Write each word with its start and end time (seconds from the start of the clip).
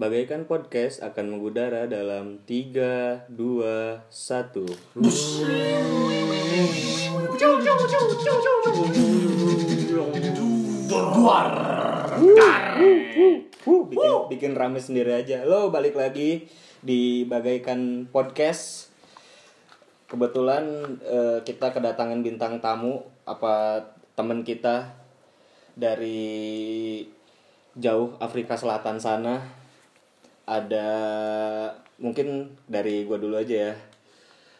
Bagaikan 0.00 0.48
podcast 0.48 1.04
akan 1.04 1.36
mengudara 1.36 1.84
dalam 1.84 2.40
3, 2.48 3.28
2, 3.28 4.00
1 4.08 4.08
Huh, 13.60 13.82
bikin, 13.92 14.12
bikin 14.32 14.52
rame 14.56 14.80
sendiri 14.80 15.20
aja. 15.20 15.44
Lo 15.44 15.68
balik 15.68 15.92
lagi 15.92 16.48
di 16.80 17.28
Bagaikan 17.28 18.08
Podcast. 18.08 18.88
Kebetulan 20.08 20.96
eh, 21.04 21.44
kita 21.44 21.76
kedatangan 21.76 22.24
bintang 22.24 22.56
tamu. 22.64 23.04
Apa 23.28 23.84
temen 24.16 24.48
kita 24.48 24.96
dari 25.76 27.04
jauh 27.76 28.16
Afrika 28.16 28.56
Selatan 28.56 28.96
sana 28.96 29.59
Ada 30.50 30.90
mungkin 32.02 32.50
dari 32.66 33.06
gua 33.06 33.22
dulu 33.22 33.38
aja 33.38 33.70
ya 33.70 33.74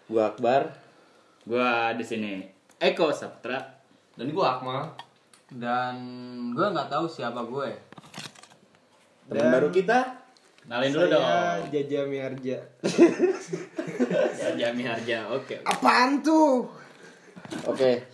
Gua 0.06 0.30
Akbar 0.30 0.70
Gua 1.42 1.91
di 1.98 2.06
sini 2.06 2.47
Eko 2.78 3.10
Saputra. 3.10 3.59
Dan 4.14 4.30
gue 4.30 4.47
Akmal. 4.47 4.88
dan 5.50 5.98
gue 6.55 6.62
nggak 6.62 6.87
tahu 6.87 7.11
siapa 7.11 7.42
gue 7.42 7.74
Teman 9.27 9.50
baru 9.50 9.69
kita 9.74 10.20
Kenalin 10.61 10.92
dulu 10.95 11.06
dong. 11.11 11.24
Jaja 11.73 12.00
Miarja. 12.06 12.59
Jami 14.61 14.83
Harja. 14.86 15.27
Oke. 15.33 15.59
Apaan 15.66 16.20
tuh? 16.22 16.69
Oke 17.66 18.06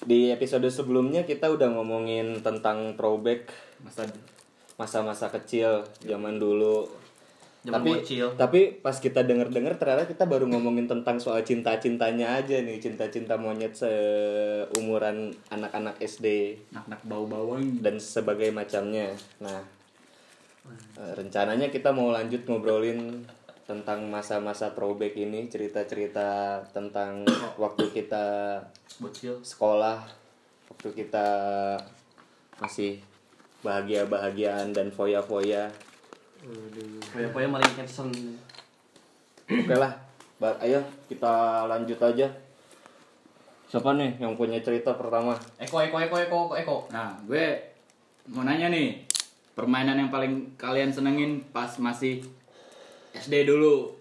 Di 0.00 0.32
episode 0.32 0.64
sebelumnya 0.72 1.28
kita 1.28 1.52
udah 1.52 1.68
ngomongin 1.76 2.40
tentang 2.40 2.96
throwback 2.96 3.52
Masa 3.84 4.08
masa-masa 4.82 5.30
kecil 5.30 5.86
zaman 6.02 6.42
dulu. 6.42 6.90
Zaman 7.62 7.78
tapi 7.78 7.90
bocil. 7.94 8.26
tapi 8.34 8.60
pas 8.82 8.98
kita 8.98 9.22
denger-denger 9.22 9.78
ternyata 9.78 10.10
kita 10.10 10.26
baru 10.26 10.50
ngomongin 10.50 10.90
tentang 10.90 11.22
soal 11.22 11.46
cinta-cintanya 11.46 12.42
aja 12.42 12.58
nih. 12.58 12.82
Cinta-cinta 12.82 13.38
monyet 13.38 13.78
seumuran 13.78 15.30
anak-anak 15.46 16.02
SD 16.02 16.58
anak-anak 16.74 17.00
bau-bauan. 17.06 17.78
dan 17.78 18.02
sebagai 18.02 18.50
macamnya. 18.50 19.14
Nah 19.38 19.62
eh, 20.98 21.12
rencananya 21.14 21.70
kita 21.70 21.94
mau 21.94 22.10
lanjut 22.10 22.42
ngobrolin 22.50 23.22
tentang 23.62 24.10
masa-masa 24.10 24.74
throwback 24.74 25.14
ini. 25.14 25.46
Cerita-cerita 25.46 26.58
tentang 26.74 27.22
waktu 27.62 27.94
kita 27.94 28.58
bocil. 28.98 29.38
sekolah 29.38 30.02
waktu 30.66 30.88
kita 30.98 31.28
masih 32.58 33.11
bahagia-bahagiaan 33.62 34.74
dan 34.74 34.90
foya-foya 34.90 35.70
poya-poya 37.14 37.46
maling 37.46 37.74
Hanson 37.78 38.10
Oke 39.52 39.74
lah, 39.76 39.92
Ba- 40.40 40.56
ayo 40.64 40.80
kita 41.06 41.66
lanjut 41.68 41.98
aja. 41.98 42.24
Siapa 43.68 43.94
nih 43.94 44.16
yang 44.16 44.32
punya 44.32 44.56
cerita 44.64 44.96
pertama? 44.96 45.36
Eko 45.60 45.82
Eko 45.82 46.00
Eko 46.00 46.16
Eko 46.16 46.36
Eko 46.48 46.54
Eko 46.56 46.76
Nah, 46.88 47.12
gue 47.26 47.60
mau 48.30 48.42
nanya 48.42 48.72
nih. 48.72 49.04
Permainan 49.52 50.00
yang 50.00 50.08
paling 50.08 50.56
kalian 50.56 50.88
senengin 50.88 51.44
pas 51.52 51.68
masih 51.76 52.24
SD 53.12 53.44
dulu. 53.44 53.92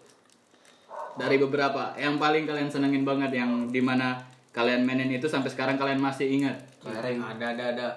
Dari 1.20 1.36
beberapa, 1.36 1.92
yang 2.00 2.16
paling 2.16 2.48
kalian 2.48 2.72
senengin 2.72 3.04
banget 3.04 3.36
yang 3.36 3.68
di 3.68 3.84
mana 3.84 4.16
kalian 4.56 4.88
mainin 4.88 5.12
itu 5.12 5.28
sampai 5.28 5.52
sekarang 5.52 5.76
kalian 5.76 6.00
masih 6.00 6.32
ingat. 6.32 6.56
kelereng 6.80 7.22
ada 7.22 7.46
ada 7.54 7.64
ada 7.76 7.88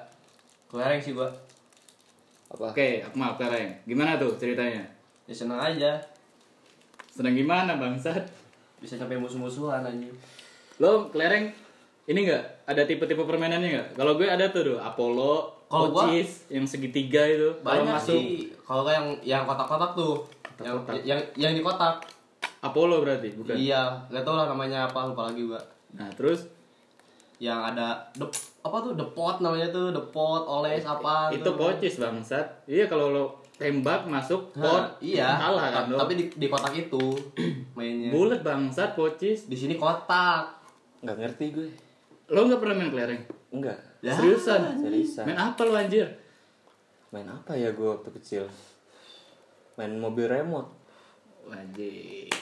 kelereng 0.68 1.00
sih 1.00 1.14
gue 1.14 1.24
Apa? 2.54 2.70
Oke, 2.70 3.02
Akmal, 3.02 3.34
Klereng. 3.34 3.74
Gimana 3.82 4.14
tuh 4.14 4.38
ceritanya? 4.38 4.86
Ya 5.26 5.34
seneng 5.34 5.58
aja. 5.58 5.98
Seneng 7.10 7.34
gimana, 7.34 7.74
Bangsat? 7.74 8.22
Bisa 8.78 8.94
sampai 8.94 9.18
musuh-musuhan 9.18 9.82
aja. 9.82 10.08
Lo 10.78 11.10
kelereng 11.10 11.50
ini 12.06 12.28
enggak 12.28 12.44
ada 12.68 12.86
tipe-tipe 12.86 13.26
permainannya 13.26 13.68
enggak? 13.74 13.88
Kalau 13.98 14.14
gue 14.14 14.28
ada 14.30 14.46
tuh, 14.54 14.74
tuh 14.74 14.78
Apollo, 14.78 15.66
Kalau 15.66 15.90
Pocis, 15.90 16.46
yang 16.52 16.62
segitiga 16.62 17.26
itu. 17.26 17.50
Banyak 17.64 17.98
masuk 17.98 18.14
sih. 18.14 18.54
Kalau 18.62 18.86
kayak 18.86 19.02
yang 19.02 19.08
yang 19.24 19.42
kotak-kotak 19.48 19.90
tuh. 19.98 20.14
Yang, 20.62 20.74
Kotak-kotak. 20.78 21.02
yang 21.02 21.20
yang 21.34 21.52
di 21.58 21.62
kotak. 21.64 21.94
Apollo 22.64 23.04
berarti, 23.04 23.28
bukan? 23.36 23.56
Iya, 23.58 23.92
gak 24.08 24.24
tau 24.24 24.40
lah 24.40 24.48
namanya 24.48 24.88
apa 24.88 25.10
lupa 25.10 25.28
lagi 25.28 25.44
gua. 25.44 25.60
Nah, 25.92 26.08
terus 26.16 26.48
Yang 27.42 27.60
ada 27.74 27.88
the, 28.14 28.26
apa 28.62 28.76
tuh 28.80 28.92
the 28.94 29.06
pot 29.12 29.42
namanya 29.42 29.68
tuh 29.74 29.90
the 29.90 30.04
pot 30.14 30.46
oles 30.46 30.84
apa 30.86 31.34
itu 31.34 31.42
tuh. 31.42 31.54
Pocis, 31.58 31.98
Bangsat. 31.98 32.46
Iya, 32.70 32.86
kalau 32.86 33.10
lo 33.10 33.24
tembak 33.54 34.06
masuk 34.06 34.50
Nah, 34.54 34.62
pot, 34.62 34.84
iya. 35.02 35.38
kalah 35.38 35.68
kan 35.70 35.84
lo. 35.90 35.98
Tapi 35.98 36.12
di, 36.18 36.24
di 36.34 36.46
kotak 36.46 36.74
itu 36.74 37.04
mainnya. 37.78 38.14
Bulat 38.14 38.40
Bangsat, 38.46 38.94
Pocis. 38.94 39.50
Di 39.50 39.56
sini 39.58 39.74
kotak. 39.74 40.62
Nggak 41.02 41.16
ngerti 41.20 41.44
gue. 41.50 41.68
Lo 42.30 42.46
nggak 42.46 42.60
pernah 42.62 42.74
main 42.78 42.90
kelereng? 42.94 43.22
Enggak. 43.52 43.78
Ya. 44.00 44.14
Seriusan? 44.14 44.80
Seriusan. 44.80 45.24
Main 45.26 45.38
apa 45.38 45.60
lo 45.66 45.74
anjir? 45.76 46.06
Main 47.10 47.28
apa 47.30 47.54
ya 47.54 47.70
gue 47.74 47.88
waktu 47.88 48.10
kecil? 48.18 48.44
Main 49.76 49.98
mobil 49.98 50.26
remote. 50.30 50.70
Wajib. 51.44 52.32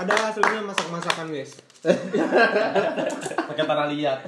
Ada 0.00 0.32
aslinya 0.32 0.60
masak-masakan 0.64 1.26
guys. 1.28 1.52
Pakai 3.48 3.64
tanah 3.64 3.86
liat. 3.92 4.20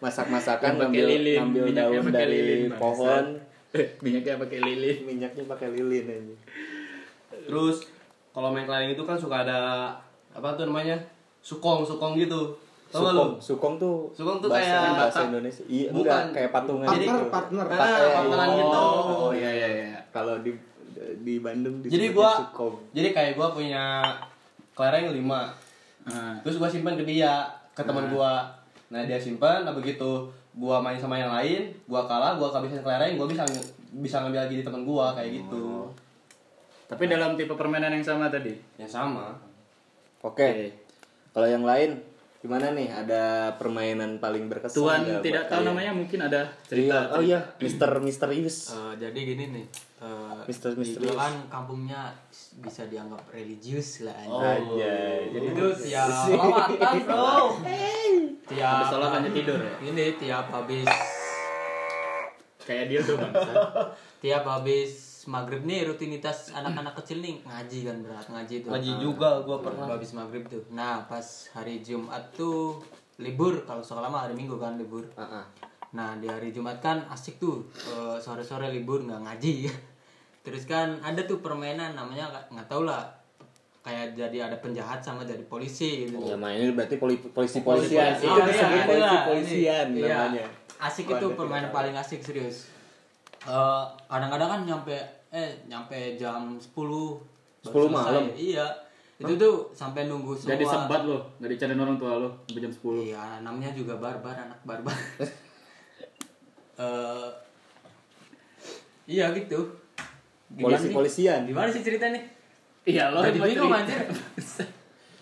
Masak-masakan 0.00 0.70
pakai 0.70 0.78
ngambil 0.80 1.04
lilin, 1.06 1.38
ngambil 1.40 1.62
minyaknya 1.64 1.96
daun 1.96 2.12
dari 2.12 2.38
lilin, 2.38 2.72
pohon. 2.76 3.24
Minyaknya 4.00 4.34
pakai 4.38 4.58
lilin. 4.60 4.96
Minyaknya 5.04 5.44
pakai 5.44 5.68
lilin 5.72 6.04
aja. 6.06 6.34
Terus 7.44 7.76
kalau 8.32 8.52
main 8.52 8.64
kelereng 8.64 8.92
itu 8.92 9.02
kan 9.02 9.16
suka 9.16 9.44
ada 9.44 9.58
apa 10.30 10.48
tuh 10.56 10.68
namanya? 10.68 10.96
Sukong, 11.40 11.84
sukong 11.84 12.16
gitu. 12.16 12.56
Lu? 12.94 13.00
Sukong, 13.00 13.30
sukong 13.42 13.74
tuh 13.74 13.96
Sukong 14.12 14.38
tuh 14.38 14.48
bahasa, 14.48 14.70
kayak- 14.70 14.94
bahasa 14.94 15.20
Indonesia. 15.26 15.64
Iya, 15.66 15.88
Bukan. 15.90 16.04
enggak 16.04 16.20
kayak 16.30 16.50
patungan 16.52 16.86
Jadi- 16.86 17.04
gitu. 17.04 17.20
Partner, 17.26 17.64
partner. 17.66 18.00
Ah, 18.00 18.12
partneran 18.14 18.48
gitu. 18.54 18.80
Oh, 18.80 19.30
iya 19.32 19.50
iya 19.50 19.68
iya. 19.68 19.98
Kalau 20.08 20.34
di 20.40 20.52
di 20.94 21.34
Bandung 21.36 21.80
Jadi 21.80 21.90
disebutnya 21.90 22.14
gua 22.14 22.30
sukong. 22.48 22.74
jadi 22.94 23.08
kayak 23.10 23.32
gua 23.34 23.48
punya 23.50 23.82
kelereng 24.74 25.10
5. 25.10 25.16
Nah, 26.04 26.36
Terus 26.44 26.60
gua 26.60 26.68
simpan 26.68 26.98
ke 26.98 27.04
dia, 27.06 27.48
ke 27.72 27.82
teman 27.82 28.10
gua. 28.12 28.50
Nah, 28.92 29.02
dia 29.08 29.16
simpan, 29.16 29.64
nah 29.64 29.72
begitu 29.72 30.28
gua 30.54 30.78
main 30.78 31.00
sama 31.00 31.18
yang 31.18 31.32
lain, 31.32 31.72
gua 31.88 32.06
kalah, 32.06 32.36
gua 32.36 32.52
kehabisan 32.52 32.84
kelereng, 32.84 33.16
gua 33.16 33.26
bisa 33.26 33.42
bisa 33.94 34.22
ngambil 34.22 34.46
lagi 34.46 34.60
di 34.60 34.64
teman 34.66 34.82
gua 34.82 35.14
kayak 35.14 35.42
gitu. 35.42 35.88
tapi 36.84 37.08
dalam 37.08 37.32
tipe 37.32 37.56
permainan 37.56 37.96
yang 37.96 38.04
sama 38.04 38.28
tadi. 38.28 38.54
Yang 38.76 38.92
sama. 38.92 39.32
Oke. 40.20 40.68
Kalau 41.32 41.48
yang 41.48 41.64
lain 41.64 41.96
gimana 42.44 42.70
nih? 42.70 42.92
Ada 42.92 43.22
permainan 43.56 44.20
paling 44.20 44.46
berkesan 44.46 44.76
Tuan 44.76 45.00
nggak 45.00 45.24
tidak 45.24 45.44
tahu 45.44 45.56
kalian? 45.56 45.66
namanya 45.66 45.92
mungkin 45.94 46.20
ada 46.20 46.40
Iya. 46.44 46.68
cerita. 46.68 46.96
Oh 47.10 47.22
iya, 47.22 47.40
Mister 47.56 47.88
Misterius. 47.98 48.56
Eh, 48.70 48.92
jadi 49.00 49.16
gini 49.16 49.44
nih 49.50 49.66
eh, 49.98 50.40
Mister- 50.44 50.76
misterius. 50.76 51.16
kan 51.16 51.32
kampungnya 51.48 52.12
bisa 52.58 52.84
dianggap 52.84 53.24
religius 53.26 54.04
lah 54.04 54.12
Oh. 54.28 54.44
Aja. 54.44 54.92
jadi 55.24 55.46
itu 55.48 55.66
tiap 55.82 56.04
salawatan 56.04 56.94
bro 57.02 57.40
tiap 58.52 58.72
Habis 58.76 58.86
sholat 58.86 59.10
hanya 59.14 59.30
tidur 59.32 59.56
ya. 59.56 59.74
ini 59.82 60.04
tiap 60.14 60.46
habis 60.46 60.84
Kayak 62.60 62.84
dia 62.86 63.00
tuh 63.02 63.16
bangsa. 63.18 63.52
tiap 64.22 64.40
habis 64.42 64.92
maghrib 65.26 65.62
nih 65.62 65.84
rutinitas 65.84 66.50
anak-anak 66.50 66.94
kecil 66.96 67.18
nih 67.18 67.40
ngaji 67.40 67.78
kan 67.82 67.96
berat 67.98 68.26
ngaji 68.26 68.54
tuh 68.60 68.70
Ngaji 68.70 68.90
Nah, 68.90 69.00
juga 69.00 69.28
gua 69.40 69.58
pernah. 69.58 69.86
habis 69.88 70.10
maghrib 70.10 70.44
tuh 70.44 70.62
nah 70.68 71.04
pas 71.04 71.24
hari 71.50 71.78
Jumat 71.78 72.32
tuh 72.32 72.80
libur 73.16 73.62
kalau 73.62 73.80
sekolah 73.80 74.06
mah 74.06 74.22
hari 74.22 74.34
Minggu 74.34 74.56
kan 74.56 74.74
libur 74.74 75.06
Ah, 75.14 75.40
ah. 75.40 75.46
Nah 75.92 76.16
di 76.16 76.26
hari 76.26 76.50
Jumat 76.50 76.78
kan 76.78 77.06
asik 77.06 77.36
tuh 77.36 77.62
eh, 77.86 78.16
sore-sore 78.16 78.66
libur 78.68 78.98
nggak 79.00 79.20
ngaji. 79.20 79.70
Terus 80.44 80.64
kan 80.64 80.98
ada 81.00 81.22
tuh 81.22 81.38
permainan 81.38 81.94
namanya 81.94 82.28
nggak- 82.50 82.66
tahu 82.66 82.82
lah 82.82 83.06
kayak 83.80 84.12
jadi 84.12 84.44
ada 84.44 84.56
penjahat 84.58 84.98
sama 84.98 85.22
jadi 85.22 85.44
polisi 85.44 86.04
gitu. 86.04 86.18
Ya 86.20 86.34
mainnya 86.34 86.72
berarti 86.72 86.96
poli 86.96 87.14
polisi 87.20 87.60
polisian. 87.60 88.10
Polisi- 88.10 88.26
Itu 88.26 88.28
oh, 88.28 88.36
iya, 88.36 88.44
disebut 88.44 88.82
polisi 88.82 89.16
polisian 89.22 89.86
iya. 89.92 90.08
namanya. 90.10 90.44
Asik 90.76 91.06
Oh, 91.06 91.14
itu 91.14 91.26
permainan 91.32 91.62
tidak. 91.64 91.76
paling 91.78 91.94
asik 91.94 92.20
serius. 92.20 92.56
Eh, 93.44 93.84
kadang-kadang 94.08 94.48
kan 94.48 94.60
nyampe 94.64 94.96
eh 95.28 95.50
nyampe 95.68 96.16
jam 96.16 96.56
10 96.56 96.72
baru 96.72 97.20
10 97.60 97.68
selesai. 97.68 97.92
malam? 97.92 98.24
Iya. 98.32 98.66
Itu 99.14 99.32
tuh 99.36 99.54
sampai 99.70 100.08
nunggu 100.08 100.32
semua. 100.34 100.56
Jadi 100.56 100.64
sebat 100.64 101.02
lo, 101.04 101.18
nggak 101.38 101.50
dicariin 101.52 101.78
orang 101.78 101.96
tua 101.96 102.12
lo 102.18 102.28
sampai 102.48 102.62
jam 102.64 102.72
10. 102.72 103.08
Iya, 103.12 103.22
namanya 103.44 103.70
juga 103.70 103.94
barbar, 103.96 104.36
anak 104.36 104.60
barbar. 104.64 104.96
Eh, 106.74 107.30
iya 109.06 109.30
gitu. 109.30 109.62
Gimana 110.50 110.74
Polisi 110.74 110.86
nih? 110.90 110.94
polisian. 110.98 111.40
Gimana 111.46 111.70
sih 111.70 111.86
ceritanya? 111.86 112.18
Iya 112.82 113.14
lo 113.14 113.22
Jadi 113.22 113.38
bingung 113.38 113.70
anjir. 113.70 114.02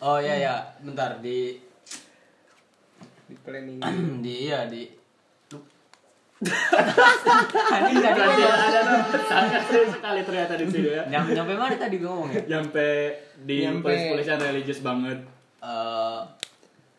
Oh 0.01 0.17
iya 0.17 0.35
ya, 0.35 0.55
bentar 0.81 1.21
di 1.21 1.61
Di 3.29 3.37
planning. 3.39 3.79
di 4.25 4.49
iya 4.49 4.65
di 4.65 4.89
tadi 6.43 7.93
Tadi 7.95 8.43
ada 8.43 8.81
nama 8.83 9.19
sangat 9.23 9.63
serius 9.65 9.91
sekali 9.93 10.21
ternyata 10.23 10.53
di 10.55 10.65
sini 10.67 10.91
ya. 10.91 11.03
nyampe, 11.09 11.31
nyampe 11.33 11.53
mana 11.55 11.75
tadi 11.77 11.97
gue 11.97 12.07
ngomong 12.07 12.31
ya? 12.31 12.43
Nyampe 12.49 12.87
di 13.41 13.57
Nyampe- 13.63 13.85
polis-polisian 13.85 14.39
religius 14.41 14.81
banget. 14.81 15.19
Eh, 15.59 16.21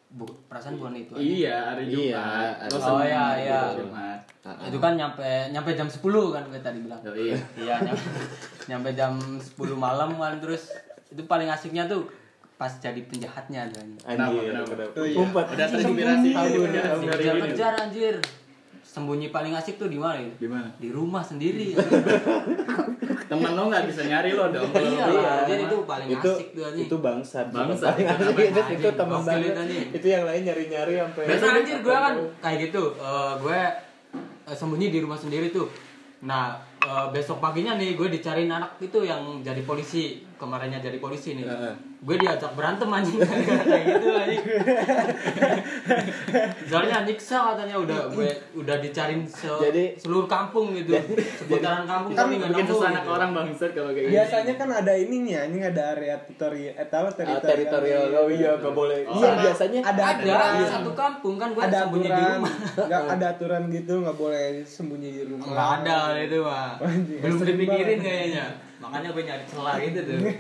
bu, 0.10 0.24
perasaan 0.48 0.78
bukan 0.78 0.96
itu. 0.96 1.14
Iya, 1.16 1.58
hari 1.70 1.84
Jumat. 1.86 2.08
Iya, 2.08 2.24
Jumat. 2.64 2.80
seneng 2.80 2.94
Oh, 2.94 3.04
iya, 3.04 3.24
iya. 3.38 3.60
Jumat. 3.76 4.20
Itu 4.64 4.78
kan 4.78 4.94
nyampe 4.94 5.28
nyampe 5.50 5.70
jam 5.74 5.88
10 5.88 6.00
kan 6.32 6.44
gue 6.46 6.60
tadi 6.60 6.80
bilang. 6.80 7.00
Oh, 7.02 7.12
iya. 7.12 7.36
Iya, 7.54 7.76
nyampe, 7.82 8.08
nyampe 8.66 8.90
jam 8.94 9.14
10 9.36 9.44
malam 9.76 10.16
kan 10.16 10.40
terus 10.40 10.72
itu 11.10 11.22
paling 11.26 11.48
asiknya 11.48 11.86
tuh 11.86 12.08
pas 12.54 12.72
jadi 12.72 13.02
penjahatnya 13.02 13.68
anjing. 13.68 14.00
Anjir, 14.00 14.16
Kenapa, 14.16 14.40
kenapa? 14.40 14.70
kenapa? 14.72 14.94
Oh, 14.96 15.04
iya. 15.04 15.18
Umpat. 15.20 15.46
Udah 15.52 15.68
terinspirasi 15.68 16.30
kejar 17.44 17.74
anjir. 17.78 18.16
Sembunyi 18.94 19.34
paling 19.34 19.58
asik 19.58 19.82
tuh 19.82 19.90
di 19.90 19.98
mana? 19.98 20.22
ya? 20.22 20.30
Di 20.38 20.46
mana? 20.46 20.70
Di 20.78 20.94
rumah 20.94 21.26
sendiri. 21.26 21.74
Temen 23.30 23.52
lo 23.58 23.66
nggak 23.66 23.90
bisa 23.90 24.06
nyari 24.06 24.38
lo 24.38 24.54
dong. 24.54 24.70
iya 24.70 25.10
lah, 25.10 25.50
anjir 25.50 25.66
itu 25.66 25.78
paling 25.82 26.08
itu 26.14 26.30
asik 26.30 26.50
tuh 26.54 26.64
anjing. 26.70 26.86
itu 26.86 26.96
bangsat 27.02 27.48
Bangsat, 27.50 27.94
Paling 27.98 28.54
itu 28.54 28.62
asik, 28.62 28.78
Gokil 28.86 28.94
banget 29.10 29.90
itu, 29.98 30.08
yang 30.14 30.24
lain 30.30 30.42
nyari 30.46 30.64
nyari 30.70 30.94
sampai 31.02 31.24
Biasa 31.26 31.46
anjir 31.58 31.78
gue 31.82 31.96
kan 31.98 32.16
kayak 32.38 32.58
gitu. 32.70 32.84
Eh, 32.94 33.34
gue 33.42 33.60
eh, 34.46 34.54
sembunyi 34.54 34.94
di 34.94 35.00
rumah 35.02 35.18
sendiri 35.18 35.50
tuh. 35.50 35.66
Nah, 36.30 36.54
eh, 36.86 37.08
besok 37.10 37.42
paginya 37.42 37.74
nih 37.74 37.98
gue 37.98 38.08
dicariin 38.14 38.54
anak 38.54 38.78
itu 38.78 39.02
yang 39.02 39.42
jadi 39.42 39.66
polisi. 39.66 40.22
Kemarinnya 40.44 40.78
jadi 40.78 40.98
polisi 41.00 41.34
nih. 41.34 41.46
Heeh. 41.46 41.74
Gue 42.04 42.20
diajak 42.20 42.52
berantem 42.52 42.84
anjing 42.86 43.16
kayak 43.64 43.84
gitu 43.88 44.08
anjing. 44.12 44.44
Soalnya 46.66 46.96
nyiksa 47.04 47.38
katanya 47.48 47.76
udah 47.78 47.98
gue 48.10 48.28
udah 48.56 48.76
dicariin 48.78 49.24
se- 49.24 49.48
Jadi- 49.62 49.92
seluruh 49.96 50.28
kampung 50.28 50.74
gitu. 50.74 50.92
Seputaran 51.40 51.84
kampung 51.86 52.12
Kan 52.12 52.26
nggak 52.28 52.50
bikin 52.50 52.60
nemu 52.60 52.70
susah 52.70 52.88
anak 52.90 53.02
gitu. 53.02 53.14
orang 53.14 53.30
bangsat 53.32 53.72
kalau 53.72 53.90
kayak 53.92 54.04
gitu. 54.04 54.14
Biasanya 54.14 54.54
kan 54.54 54.70
ada 54.74 54.94
ininya, 54.94 55.40
ini 55.46 55.58
ada 55.62 55.82
area 55.94 56.16
teritorial, 56.20 56.74
eh 56.76 56.88
tahu 56.88 57.06
Ah, 57.06 57.14
teritorial. 57.14 57.48
teritorial 57.48 58.04
oh 58.14 58.28
iya 58.30 58.52
gak 58.58 58.74
boleh 58.74 59.00
iya 59.06 59.26
Sama 59.26 59.42
biasanya 59.42 59.80
ada 59.82 60.02
Ada 60.04 60.14
aturan. 60.14 60.54
satu 60.68 60.92
kampung 60.94 61.36
kan 61.38 61.48
gue 61.50 61.64
ada 61.64 61.78
sembunyi 61.82 62.10
di 62.10 62.24
rumah. 62.26 62.54
nggak 62.84 63.02
ada 63.10 63.26
aturan 63.30 63.62
gitu, 63.70 63.94
nggak 64.02 64.18
boleh 64.18 64.44
sembunyi 64.66 65.10
di 65.10 65.24
rumah. 65.26 65.46
Enggak 65.46 65.70
ada 65.80 65.96
itu 66.20 66.38
mah. 66.42 66.70
Belum 67.22 67.38
dipikirin 67.40 68.00
kayaknya. 68.02 68.46
Makanya 68.84 69.10
gue 69.10 69.24
nyari 69.24 69.46
celah 69.46 69.76
gitu 69.80 70.00
tuh. 70.04 70.20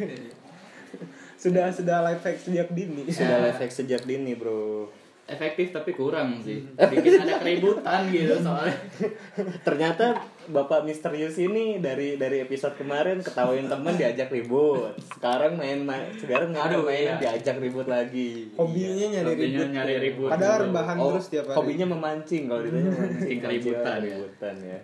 Sudah 1.35 1.67
sudah 1.69 1.99
life 2.01 2.21
hack 2.21 2.37
sejak 2.37 2.69
dini. 2.69 3.03
sudah 3.09 3.39
life 3.41 3.57
hack 3.57 3.67
sejak 3.69 4.03
dini 4.03 4.31
bro 4.33 4.87
Efektif 5.23 5.71
tapi 5.71 5.91
kurang 5.91 6.39
sih. 6.39 6.67
Bikin 6.73 7.15
ada 7.17 7.39
keributan 7.39 8.07
gitu 8.07 8.35
soalnya. 8.37 8.75
ternyata 9.67 10.19
bapak 10.45 10.83
misterius 10.83 11.35
ini 11.37 11.79
dari 11.79 12.15
dari 12.15 12.39
episode 12.39 12.75
kemarin 12.75 13.19
ketawain 13.19 13.63
temen 13.65 13.91
diajak 13.93 14.27
ribut 14.29 14.91
sekarang 15.09 15.55
main 15.55 15.79
main 15.81 16.11
sekarang 16.13 16.51
nggak 16.51 16.67
Aduh, 16.69 16.83
main 16.83 17.07
iya. 17.09 17.15
diajak 17.17 17.55
ribut 17.57 17.87
lagi 17.87 18.51
Hobinya 18.53 19.05
nyari 19.13 19.27
Hobinya 19.29 19.47
ribut. 19.57 19.71
nyari 19.73 19.93
ribut. 20.01 20.29
Padahal 20.29 20.57
rebahan 20.61 20.95
Oh, 20.97 21.09
terus 21.09 21.27
tiap 21.29 21.45
hari. 21.45 21.55
hobinya 21.55 21.85
memancing 21.89 22.43
kalau 22.45 22.61
ditanya 22.61 22.91
memancing 22.91 23.37
keributan 23.41 23.97
ya. 23.97 23.99
keributan 24.11 24.55
ya 24.61 24.79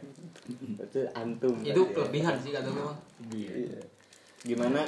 itu 0.79 0.99
antum 1.11 1.53
itu 1.59 1.77
ya. 1.77 1.91
kelebihan 1.91 2.35
sih 2.35 2.51
kata 2.51 2.67
gue. 2.67 2.93
Iya. 3.31 3.81
gimana 4.41 4.81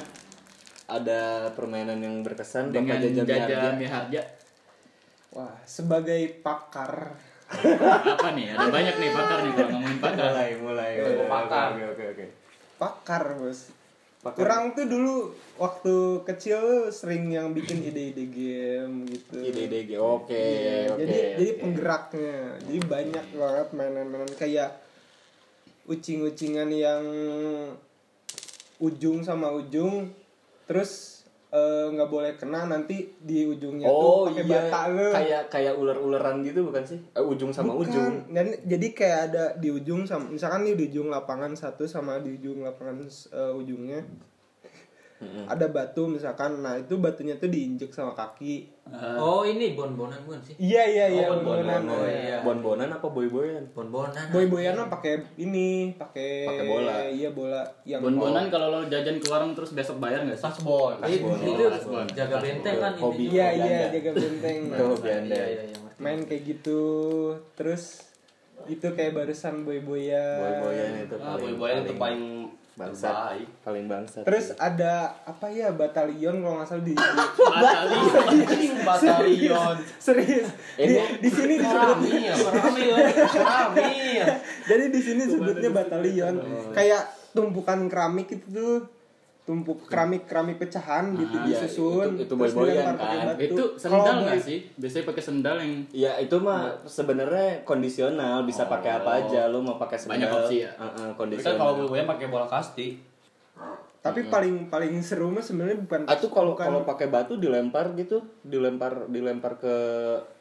ada 0.84 1.20
permainan 1.52 1.98
yang 1.98 2.20
berkesan 2.20 2.68
Dengan 2.68 2.96
bapak 2.96 3.12
jajah 3.14 3.24
Jaja 3.46 3.70
Miharja? 3.74 4.22
Wah, 5.30 5.54
sebagai 5.62 6.40
pakar 6.40 7.16
Apa 7.48 8.32
nih? 8.32 8.48
Ada 8.50 8.68
banyak 8.68 8.94
nih 8.96 9.10
pakar 9.10 9.38
nih 9.40 9.52
kalau 9.52 9.70
ngomongin 9.70 9.98
pakar. 9.98 10.24
mulai 10.26 10.50
mulai 10.56 10.90
Ilmu 10.98 11.24
pakar. 11.26 11.66
oke 11.72 11.84
oke 11.90 12.04
oke 12.10 12.26
pakar 12.76 13.24
bos 13.36 13.60
Pakar. 14.18 14.38
kurang 14.38 14.64
tuh 14.72 14.86
dulu 14.86 15.14
waktu 15.56 15.94
kecil 16.22 16.62
sering 16.88 17.26
yang 17.28 17.50
bikin 17.50 17.82
ide-ide 17.82 18.22
game 18.24 19.02
gitu 19.04 19.34
ide-ide 19.36 19.82
G. 19.84 19.92
oke 19.96 20.30
Iya, 20.30 20.78
oke 20.88 20.98
jadi 21.00 21.16
jadi 21.34 21.46
oke. 21.48 21.58
penggeraknya 21.58 22.34
jadi 22.60 22.78
banyak 22.84 23.26
banget 23.32 23.68
mainan-mainan 23.72 24.30
kayak 24.32 24.70
ucing-ucingan 25.84 26.70
yang 26.70 27.04
ujung 28.78 29.22
sama 29.22 29.50
ujung 29.50 30.10
terus 30.66 31.22
eh, 31.52 31.86
nggak 31.92 32.08
boleh 32.08 32.32
kena 32.40 32.64
nanti 32.64 33.12
di 33.20 33.44
ujungnya 33.44 33.86
Oh 33.86 34.24
tuh 34.26 34.34
pakai 34.34 34.44
iya, 34.46 34.52
bata 34.66 34.80
lu. 34.88 35.06
kayak 35.12 35.42
kayak 35.52 35.74
ular-ularan 35.76 36.40
gitu 36.42 36.64
bukan 36.66 36.82
sih? 36.82 36.98
Eh, 37.12 37.20
ujung 37.20 37.52
sama 37.52 37.76
Bukan. 37.76 37.92
ujung. 37.92 38.14
Dan 38.32 38.56
jadi 38.64 38.86
kayak 38.90 39.20
ada 39.30 39.44
di 39.60 39.68
ujung 39.68 40.08
sama 40.08 40.32
misalkan 40.32 40.64
nih 40.64 40.74
di 40.74 40.84
ujung 40.90 41.12
lapangan 41.12 41.52
satu 41.52 41.84
sama 41.84 42.18
di 42.24 42.34
ujung 42.40 42.64
lapangan 42.64 43.04
eh, 43.04 43.52
ujungnya. 43.52 44.00
Ada 45.44 45.66
batu 45.68 46.06
misalkan, 46.06 46.60
nah 46.60 46.74
itu 46.74 46.96
batunya 46.96 47.34
tuh 47.36 47.46
diinjek 47.46 47.90
sama 47.90 48.12
kaki. 48.12 48.68
Oh 49.16 49.46
ini 49.46 49.72
bon-bonan 49.72 50.18
bukan 50.26 50.42
sih? 50.42 50.54
Iya 50.58 50.82
iya 50.84 51.06
iya. 51.08 51.26
Oh, 51.30 51.38
bon-bonan. 51.38 51.80
bon-bonan. 51.80 51.82
Oh, 51.88 52.06
iya. 52.06 52.38
Bon-bonan 52.42 52.88
apa 52.90 53.06
boy-boyan? 53.06 53.64
Bon-bonan. 53.72 54.24
Boy-boyan 54.28 54.74
mah 54.74 54.90
pakai 54.90 55.22
ini, 55.38 55.94
pakai 55.94 56.44
Pakai 56.50 56.64
bola. 56.66 56.94
Iya 57.06 57.30
bola 57.30 57.62
yang 57.86 58.02
Bon-bonan 58.02 58.50
kalau 58.50 58.66
lo 58.68 58.80
jajan 58.86 59.16
ke 59.16 59.26
warung 59.30 59.54
terus 59.54 59.70
besok 59.72 60.02
bayar 60.02 60.26
nggak 60.26 60.34
sih? 60.34 60.44
Kasbon. 60.44 60.98
Itu, 61.06 61.30
Kasbon. 61.30 61.38
itu 61.46 61.62
Kasbon. 61.70 62.06
jaga 62.10 62.36
benteng 62.42 62.76
kan 62.82 62.92
Hobi. 62.98 63.24
Iya 63.30 63.46
iya 63.62 63.64
Anda. 63.64 63.88
jaga 63.94 64.10
benteng. 64.18 64.58
Itu 64.66 64.84
hobi 64.90 65.08
anda. 65.08 65.34
Iya 65.34 65.44
iya 65.46 65.62
iya. 65.62 65.76
ngerti. 65.78 66.00
Main 66.02 66.20
kayak 66.26 66.42
gitu, 66.42 66.82
terus 67.54 67.82
itu 68.66 68.86
kayak 68.94 69.14
barusan 69.14 69.62
boy-boyan. 69.62 70.38
Boy-boyan 70.38 70.90
itu 71.06 71.14
Ah, 71.16 71.34
paling 71.34 71.54
boy-boyan 71.54 71.76
itu 71.82 71.94
paling 71.96 72.22
bangsat. 72.72 73.12
terbaik. 73.12 73.48
Paling 73.60 73.84
bangsat. 73.84 74.22
Terus 74.24 74.46
ada 74.56 74.94
apa 75.22 75.46
ya 75.46 75.68
batalion 75.70 76.40
kalau 76.40 76.56
nggak 76.56 76.68
salah 76.68 76.84
di, 76.84 76.94
di 76.94 78.40
Anjing 78.42 78.74
batalion. 78.80 79.76
serius 79.96 80.48
di, 80.74 80.84
Ini- 80.88 81.20
di 81.20 81.30
sini 81.30 81.54
disebut 81.60 81.88
Ramil. 81.92 82.32
Ramil. 82.32 82.94
Ramil. 83.36 84.24
jadi 84.70 84.84
di 84.88 85.00
sini 85.00 85.22
sebutnya 85.26 85.70
batalion 85.70 86.34
kayak 86.72 87.02
tumpukan 87.32 87.88
keramik 87.88 88.28
itu 88.28 88.46
tuh 88.48 88.76
tumpuk 89.42 89.84
keramik 89.84 90.22
keramik 90.24 90.54
pecahan 90.56 91.10
gitu 91.12 91.34
iya, 91.34 91.46
disusun 91.58 92.14
itu- 92.14 92.30
itu 92.30 92.34
dilempar 92.38 92.94
pakai 92.94 93.16
kan. 93.16 93.26
batu. 93.28 93.42
Itu 93.42 93.64
sendal 93.74 93.98
boy- 94.06 94.22
nggak 94.24 94.38
sih? 94.40 94.58
Biasanya 94.72 95.04
pakai 95.04 95.22
sendal 95.24 95.56
yang 95.58 95.72
Ya 95.90 96.12
itu 96.16 96.36
mah 96.38 96.60
sebenarnya 96.84 97.48
kondisional 97.62 98.36
bisa 98.42 98.64
pakai 98.64 98.90
apa 98.96 99.10
aja 99.20 99.46
lu 99.46 99.58
mau 99.58 99.74
pakai 99.76 99.98
sendal 99.98 100.14
Banyak 100.14 100.30
opsi 100.32 100.56
ya? 100.60 100.70
Heeh, 100.72 100.94
Tapi 100.94 101.06
kan 101.08 101.18
kondisional 101.18 101.58
kalau 101.58 101.72
boy-boyan 101.76 102.06
pakai 102.06 102.26
bola 102.28 102.46
kasti. 102.46 102.88
tapi 104.00 104.26
paling 104.26 104.66
paling 104.66 104.98
seru 104.98 105.30
mah 105.30 105.38
sebenarnya 105.38 105.78
bukan 105.80 106.00
atau 106.04 106.26
kalau 106.26 106.52
bukan- 106.52 106.66
kalau 106.66 106.82
pakai 106.82 107.06
batu 107.06 107.34
dilempar 107.36 107.94
gitu 107.94 108.18
dilempar 108.42 109.06
dilempar 109.06 109.54
ke 109.56 109.74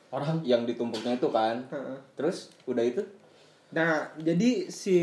Orang 0.09 0.41
yang 0.43 0.65
ditumpuknya 0.65 1.15
itu 1.15 1.29
kan 1.29 1.61
Heeh. 1.67 1.97
terus 2.15 2.49
udah 2.65 2.81
itu 2.81 3.01
Nah, 3.71 4.03
jadi 4.17 4.67
si 4.67 4.97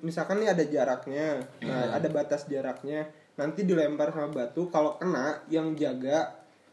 misalkan 0.00 0.42
nih 0.42 0.50
ada 0.50 0.64
jaraknya, 0.64 1.38
nah 1.60 1.94
ada 1.94 2.08
batas 2.08 2.42
jaraknya, 2.44 3.06
nanti 3.38 3.62
dilempar 3.62 4.10
sama 4.10 4.28
batu. 4.28 4.66
Kalau 4.66 4.98
kena, 4.98 5.38
yang 5.46 5.72
jaga, 5.72 6.26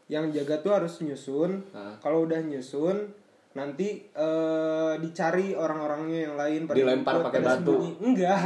yang 0.06 0.28
jaga 0.28 0.58
tuh 0.58 0.74
harus 0.74 0.98
nyusun. 1.00 1.62
Kalau 2.02 2.26
udah 2.26 2.42
nyusun, 2.42 3.06
nanti 3.54 4.04
eh, 4.04 4.92
dicari 4.98 5.54
orang-orangnya 5.54 6.18
yang 6.26 6.34
lain. 6.36 6.60
pada 6.66 6.76
Dilempar 6.76 7.14
pakai 7.24 7.40
batu. 7.40 7.72
sembunyi. 7.72 7.90
Enggak, 8.02 8.38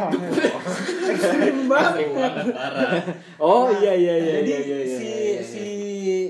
ekstrim 1.10 1.58
banget. 1.66 2.06
oh 3.38 3.66
iya 3.74 3.92
iya 3.92 4.14
iya 4.16 4.32
jadi 4.38 4.50
iya, 4.50 4.60
iya, 4.60 4.78
iya, 4.78 4.86
si 4.86 5.08
iya, 5.08 5.18
iya. 5.18 5.42
si 5.42 5.66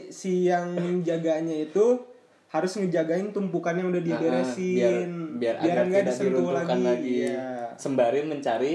si 0.09 0.32
yang 0.47 0.73
jaganya 1.02 1.52
itu 1.61 2.00
harus 2.49 2.73
ngejagain 2.75 3.30
tumpukan 3.30 3.75
yang 3.75 3.94
udah 3.94 4.00
Nah, 4.00 4.09
diberesin 4.09 5.11
biar 5.38 5.54
biar, 5.61 5.70
agar 5.70 5.85
nggak 5.87 6.02
tidak 6.02 6.14
disentuh 6.16 6.42
diruntuhkan 6.42 6.78
lagi, 6.82 7.14
Iya. 7.23 7.47
sembari 7.76 8.20
mencari 8.25 8.75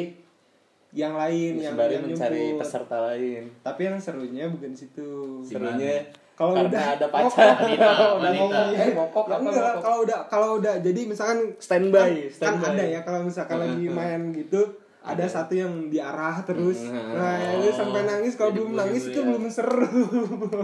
yang 0.92 1.14
lain 1.14 1.52
yang 1.58 1.74
sembari 1.74 1.94
yang 1.94 2.04
mencari 2.06 2.40
nyumput. 2.46 2.60
peserta 2.62 2.98
lain. 3.04 3.44
Tapi 3.60 3.82
yang 3.84 3.98
serunya 3.98 4.46
bukan 4.46 4.72
situ. 4.72 5.42
Serunya 5.42 6.06
kalau 6.34 6.52
karena 6.54 6.68
udah 6.70 6.86
ada 6.94 7.08
pacar. 7.08 7.48
Wanita, 7.64 7.90
udah 8.14 8.32
ngomong 8.34 8.52
Eh, 8.76 8.90
ngokok 8.92 9.24
apa 9.26 9.36
enggak 9.40 9.56
ngokok? 9.56 9.82
kalau 9.82 9.98
udah 10.02 10.20
kalau 10.28 10.50
udah 10.58 10.74
jadi 10.80 11.02
misalkan 11.06 11.40
Standby, 11.58 11.96
kan, 11.96 12.12
kan 12.12 12.32
standby. 12.60 12.70
ada 12.70 12.84
ya 12.86 13.00
kalau 13.02 13.20
misalkan 13.24 13.58
lagi 13.58 13.86
main 13.88 14.22
gitu 14.32 14.62
ada 15.06 15.26
satu 15.30 15.54
yang 15.54 15.94
diarah 15.94 16.42
terus 16.42 16.90
nah 16.90 17.38
itu 17.62 17.70
sampai 17.70 18.10
nangis 18.10 18.34
kalau 18.34 18.58
belum 18.58 18.74
nangis 18.74 19.14
itu 19.14 19.22
belum 19.22 19.46
seru 19.54 19.86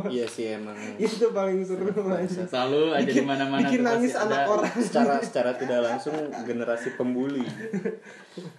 iya 0.09 0.25
sih 0.25 0.57
emang 0.57 0.73
itu 0.97 1.29
paling 1.29 1.61
seru 1.61 1.93
aja 2.09 2.41
Selalu 2.49 2.81
aja 2.97 3.05
di 3.05 3.13
bikin, 3.13 3.25
mana-mana 3.29 3.61
bikin 3.61 3.85
nangis 3.85 4.17
ada. 4.17 4.25
anak 4.25 4.41
orang 4.49 4.75
secara 4.81 5.13
secara 5.29 5.51
tidak 5.53 5.79
langsung 5.85 6.17
generasi 6.43 6.97
pembuli 6.97 7.45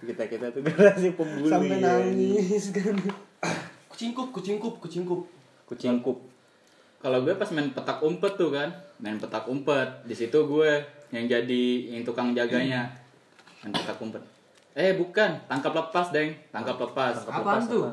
kita 0.07 0.23
kita 0.31 0.55
tuh 0.55 0.63
generasi 0.63 1.11
pembuli 1.19 1.51
sampai 1.51 1.77
ya. 1.77 1.99
nangis 1.99 2.71
kan 2.71 2.95
kucingkup, 3.93 4.33
kucingkup, 4.33 4.73
kucingkup. 4.81 5.21
kucing 5.69 6.01
kup 6.01 6.19
Kalau 7.03 7.19
gue 7.19 7.35
pas 7.35 7.51
main 7.51 7.67
petak 7.67 7.99
umpet 7.99 8.39
tuh 8.39 8.47
kan, 8.47 8.71
main 9.03 9.19
petak 9.19 9.43
umpet. 9.51 10.07
Di 10.07 10.15
situ 10.15 10.39
gue 10.47 10.71
yang 11.11 11.27
jadi 11.27 11.63
yang 11.91 12.07
tukang 12.07 12.31
jaganya. 12.31 12.87
Main 13.59 13.75
petak 13.75 13.99
umpet. 13.99 14.23
Eh 14.73 14.97
bukan, 14.97 15.37
tangkap 15.45 15.73
lepas 15.73 16.09
deng, 16.09 16.33
tangkap 16.49 16.81
lepas. 16.81 17.13
Apaan 17.29 17.61
tuh? 17.61 17.85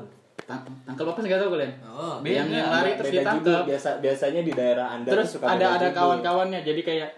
Tang- 0.48 0.64
tangkap 0.88 1.12
lepas 1.12 1.20
nggak 1.20 1.40
tahu 1.44 1.50
kalian? 1.52 1.72
Oh, 1.84 2.16
yang 2.24 2.48
yang 2.48 2.72
lari 2.72 2.96
terus 2.96 3.12
ditangkap. 3.12 3.68
Biasa 3.68 3.88
biasanya 4.00 4.40
di 4.40 4.52
daerah 4.56 4.86
Anda 4.96 5.12
Terus 5.12 5.36
suka 5.36 5.44
ada 5.52 5.76
ada 5.76 5.88
kawan-kawannya, 5.92 6.64
jadi 6.64 6.80
kayak 6.80 7.10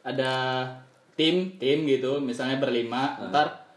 ada 0.00 0.32
tim 1.14 1.60
tim 1.60 1.84
gitu, 1.84 2.16
misalnya 2.18 2.56
berlima, 2.56 3.20
ntar 3.28 3.68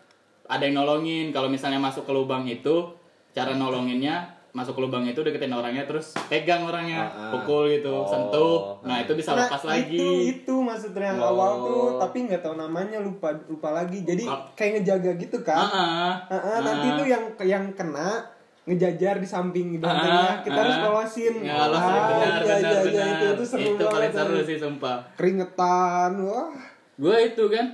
ada 0.48 0.64
yang 0.64 0.80
nolongin. 0.80 1.36
Kalau 1.36 1.52
misalnya 1.52 1.78
masuk 1.78 2.08
ke 2.08 2.14
lubang 2.16 2.48
itu, 2.48 2.96
cara 3.36 3.52
nolonginnya 3.52 4.37
masuk 4.58 4.74
ke 4.74 4.82
lubang 4.82 5.06
itu 5.06 5.22
deketin 5.22 5.54
orangnya 5.54 5.86
terus 5.86 6.18
pegang 6.26 6.66
orangnya 6.66 7.06
Ah, 7.06 7.30
ah. 7.30 7.32
pukul 7.32 7.70
gitu 7.70 7.94
Oh. 7.94 8.10
sentuh 8.10 8.58
nah 8.82 8.98
itu 8.98 9.14
bisa 9.14 9.32
Nah, 9.32 9.46
lepas 9.46 9.62
itu 9.62 9.70
lagi 9.70 10.10
itu 10.34 10.56
maksudnya 10.58 11.06
yang 11.08 11.20
Oh. 11.20 11.30
awal 11.32 11.52
tuh 11.62 11.86
tapi 12.00 12.26
nggak 12.26 12.42
tahu 12.42 12.58
namanya 12.58 12.98
lupa 12.98 13.30
lupa 13.46 13.70
lagi 13.72 14.02
jadi 14.02 14.26
kayak 14.52 14.82
ngejaga 14.82 15.12
gitu 15.16 15.38
kan 15.40 15.62
Ah, 15.62 15.70
ah. 15.70 16.14
Ah, 16.26 16.34
ah, 16.34 16.58
nanti 16.60 16.88
Ah. 16.88 16.96
tuh 16.96 17.06
yang 17.06 17.24
yang 17.40 17.66
kena 17.72 18.26
ngejajar 18.66 19.16
di 19.16 19.28
samping 19.28 19.78
Ah, 19.78 19.80
bantengnya 19.80 20.34
kita 20.42 20.58
harus 20.58 20.74
ah. 20.74 20.82
ngolosin 20.84 21.34
Ya, 21.40 21.54
Allah, 21.56 21.78
Ah, 21.78 21.86
benar, 21.86 22.02
iya, 22.04 22.28
benar, 22.42 22.58
iya, 22.58 22.58
iya, 22.60 22.82
benar. 22.84 23.08
itu, 23.08 23.26
itu 23.30 23.44
seru 23.46 23.62
itu 23.62 23.72
banget 23.78 23.94
paling 23.94 24.12
seru 24.12 24.38
sih 24.44 24.58
sumpah 24.58 24.98
keringetan 25.14 26.12
wah 26.20 26.50
gue 26.98 27.18
itu 27.24 27.44
kan 27.48 27.66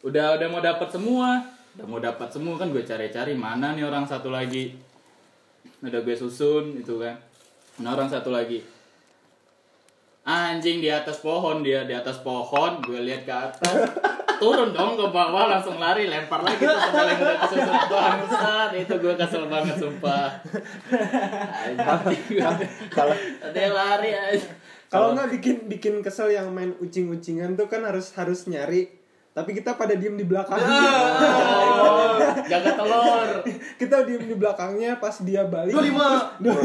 udah 0.00 0.26
udah 0.34 0.46
mau 0.48 0.58
dapat 0.60 0.88
semua 0.88 1.28
udah 1.70 1.86
mau 1.86 1.96
dapat 1.98 2.28
semua 2.28 2.54
kan 2.56 2.68
gue 2.68 2.82
cari-cari 2.82 3.32
mana 3.32 3.72
nih 3.72 3.84
orang 3.84 4.02
satu 4.02 4.28
lagi 4.28 4.74
udah 5.80 6.00
gue 6.04 6.16
susun 6.16 6.76
itu 6.76 7.00
kan. 7.00 7.16
Nah 7.80 7.96
orang 7.96 8.08
satu 8.08 8.28
lagi. 8.32 8.60
Anjing 10.24 10.84
di 10.84 10.92
atas 10.92 11.24
pohon 11.24 11.64
dia 11.64 11.88
di 11.88 11.96
atas 11.96 12.20
pohon 12.20 12.84
gue 12.84 13.00
lihat 13.00 13.24
ke 13.24 13.32
atas. 13.32 13.88
Turun 14.40 14.72
dong 14.72 14.96
ke 14.96 15.06
bawah 15.12 15.52
langsung 15.52 15.76
lari 15.76 16.08
lempar 16.08 16.40
lagi 16.40 16.64
tuh 16.64 16.72
sampai 16.72 17.12
yang 17.12 17.20
udah 17.20 17.36
kesusun 17.44 17.80
bangsat 17.92 18.70
itu 18.72 18.94
gue 18.96 19.14
kesel 19.16 19.44
banget 19.52 19.76
sumpah. 19.76 20.28
Kalau 22.92 23.14
dia 23.52 23.68
lari 23.68 24.10
aja 24.16 24.48
kalau 24.90 25.14
nggak 25.14 25.38
bikin 25.38 25.70
bikin 25.70 25.94
kesel 26.02 26.34
yang 26.34 26.50
main 26.50 26.74
ucing-ucingan 26.82 27.54
tuh 27.54 27.70
kan 27.70 27.86
harus 27.86 28.10
harus 28.18 28.50
nyari 28.50 28.90
tapi 29.30 29.54
kita 29.54 29.72
pada 29.72 29.94
diem 29.94 30.14
di 30.14 30.24
belakangnya 30.24 30.82
Oh, 31.80 32.18
jaga 32.50 32.70
telur 32.74 33.28
kita 33.76 34.02
diem 34.02 34.24
di 34.24 34.34
belakangnya 34.34 34.98
pas 34.98 35.14
dia 35.20 35.42
balik 35.44 35.70
Dua 35.70 35.82
lima, 35.82 36.08
dua 36.36 36.58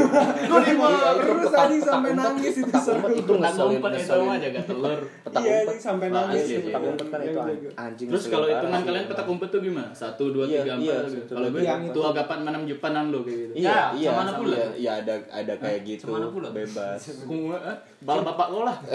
lima. 0.60 0.88
terus 1.16 1.52
anjing 1.52 1.80
sampai 1.80 2.10
nangis 2.12 2.54
itu 2.58 2.72
seru 2.74 3.06
itu 3.08 3.32
ngeselin 3.32 3.78
itu 3.78 4.14
mah 4.20 4.36
jaga 4.36 4.60
telur 4.62 4.98
Petak 5.22 5.40
iya 5.40 5.54
anjing 5.62 5.80
sampai 5.80 6.06
Nah, 6.06 6.26
nangis. 6.26 6.46
Petak 6.60 6.82
umpet 6.82 7.06
kan 7.06 7.18
itu 7.20 7.30
Jaga-jaga. 7.30 7.68
anjing. 7.76 8.06
Terus 8.08 8.24
kalau 8.26 8.46
hitungan 8.46 8.80
kalian 8.80 9.04
petak 9.06 9.26
umpet 9.26 9.48
tuh 9.48 9.60
gimana? 9.60 9.90
Satu, 9.90 10.24
dua, 10.30 10.44
Iya, 10.46 10.62
tiga, 10.62 10.74
iya, 10.76 10.96
empat. 11.02 11.28
Kalau 11.28 11.48
gue 11.48 11.60
empat. 11.62 12.10
agapan 12.12 12.38
enam 12.42 12.62
jupanan 12.64 13.04
lo 13.08 13.20
kayak 13.20 13.38
gitu. 13.40 13.52
Iya, 13.56 13.66
Ya, 13.66 13.82
iya, 13.92 14.08
sama 14.08 14.18
mana 14.18 14.32
pula? 14.34 14.54
iya, 14.54 14.66
iya 14.76 14.92
ada 14.96 15.14
ada 15.28 15.54
kayak 15.56 15.80
gitu. 15.84 16.02
Sama 16.04 16.14
mana 16.16 16.28
pula? 16.30 16.48
Bebas. 16.50 17.00
Eh, 17.66 17.76
bal 18.00 18.20
bapak 18.22 18.46
lo 18.48 18.60
lah. 18.62 18.76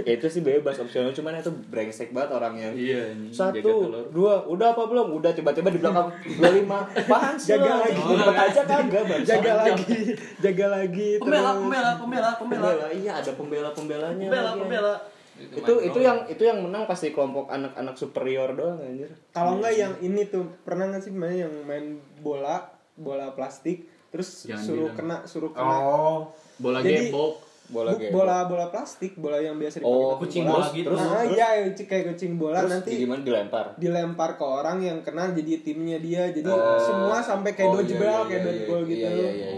Ya, 0.00 0.16
itu 0.16 0.26
sih 0.26 0.40
bebas 0.40 0.80
opsional 0.80 1.12
cuman 1.12 1.36
itu 1.36 1.52
brengsek 1.62 2.10
banget 2.10 2.30
orangnya. 2.32 2.70
Iya, 2.70 3.12
Satu, 3.28 3.92
dua, 4.08 4.44
udah 4.44 4.72
apa 4.72 4.82
belum? 4.84 5.12
Udah 5.12 5.30
tiba-tiba 5.30 5.68
di 5.68 5.78
belakang 5.78 6.08
dua 6.38 6.50
lima, 6.50 6.78
apaan 6.86 7.34
sih? 7.34 7.52
Jaga 7.52 7.72
lagi. 7.80 7.98
Ngumpet 7.98 8.36
aja 8.36 8.62
kagak 8.62 9.02
bang. 9.04 9.22
jaga 9.22 9.52
lagi 9.60 9.98
jaga 10.38 10.66
lagi 10.70 11.08
Pembela, 11.16 11.50
terus. 11.50 11.60
pembela, 11.60 11.90
pembela, 11.94 12.30
pembela. 12.34 12.62
Pembela, 12.66 12.86
iya 12.90 13.12
ada 13.14 13.32
pembela-pembelanya. 13.34 14.24
Pembela, 14.24 14.48
lagi. 14.48 14.60
pembela. 14.60 14.94
Itu 15.40 15.72
itu 15.80 15.98
yang 15.98 16.18
itu 16.26 16.42
yang 16.42 16.58
menang 16.60 16.84
pasti 16.84 17.10
kelompok 17.10 17.48
anak-anak 17.48 17.94
superior 17.94 18.52
doang 18.52 18.76
anjir. 18.78 19.08
kalau 19.30 19.56
enggak 19.56 19.72
yang 19.74 19.92
ini 19.98 20.24
tuh 20.24 20.44
pernah 20.60 20.84
nggak 20.86 21.00
sih 21.00 21.10
main 21.10 21.32
yang 21.40 21.54
main 21.64 21.86
bola 22.18 22.68
bola 22.92 23.32
plastik 23.32 23.88
terus 24.08 24.44
Jangan 24.44 24.60
suruh 24.60 24.86
bilang. 24.86 24.96
kena 24.98 25.16
suruh 25.24 25.50
kena 25.50 25.74
Oh, 25.80 26.28
Bola 26.56 26.84
Jadi- 26.84 27.08
gebok. 27.08 27.40
Bola 27.70 27.94
game. 27.94 28.10
bola 28.10 28.44
bola 28.44 28.66
plastik 28.66 29.14
bola 29.14 29.38
yang 29.38 29.54
biasa 29.54 29.78
dipakai 29.78 29.94
Oh, 29.96 30.18
kucing 30.18 30.42
bola. 30.42 30.58
bola 30.58 30.66
gitu. 30.70 30.86
terus, 30.86 31.00
ah 31.00 31.22
terus, 31.22 31.30
iya 31.32 31.48
kayak 31.80 32.04
kucing 32.08 32.32
bola 32.34 32.58
terus 32.58 32.72
nanti 32.72 32.90
gimana 32.98 33.20
dilempar? 33.20 33.64
dilempar 33.76 34.30
ke 34.34 34.44
orang 34.44 34.78
yang 34.78 34.98
kena 35.00 35.30
jadi 35.30 35.52
timnya 35.60 35.98
dia 35.98 36.22
jadi 36.28 36.46
Oh. 36.46 36.76
semua 36.76 37.18
sampai 37.20 37.54
kayak 37.54 37.66
Oh, 37.66 37.72
iya, 37.72 37.80
dodgeball 37.80 38.10
iya, 38.10 38.26
kayak 38.26 38.34
iya, 38.34 38.44
dodgeball 38.44 38.80
iya, 38.80 38.88
gitu 38.88 39.00
Iya 39.00 39.10
iya 39.10 39.30
iya. 39.30 39.48
iya, 39.48 39.50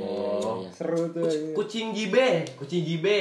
iya. 0.55 0.71
seru 0.71 1.03
tuh 1.11 1.25
iya. 1.27 1.53
kucing 1.53 1.87
gibe, 1.91 2.29
kucing 2.55 2.83
gibe. 2.83 3.19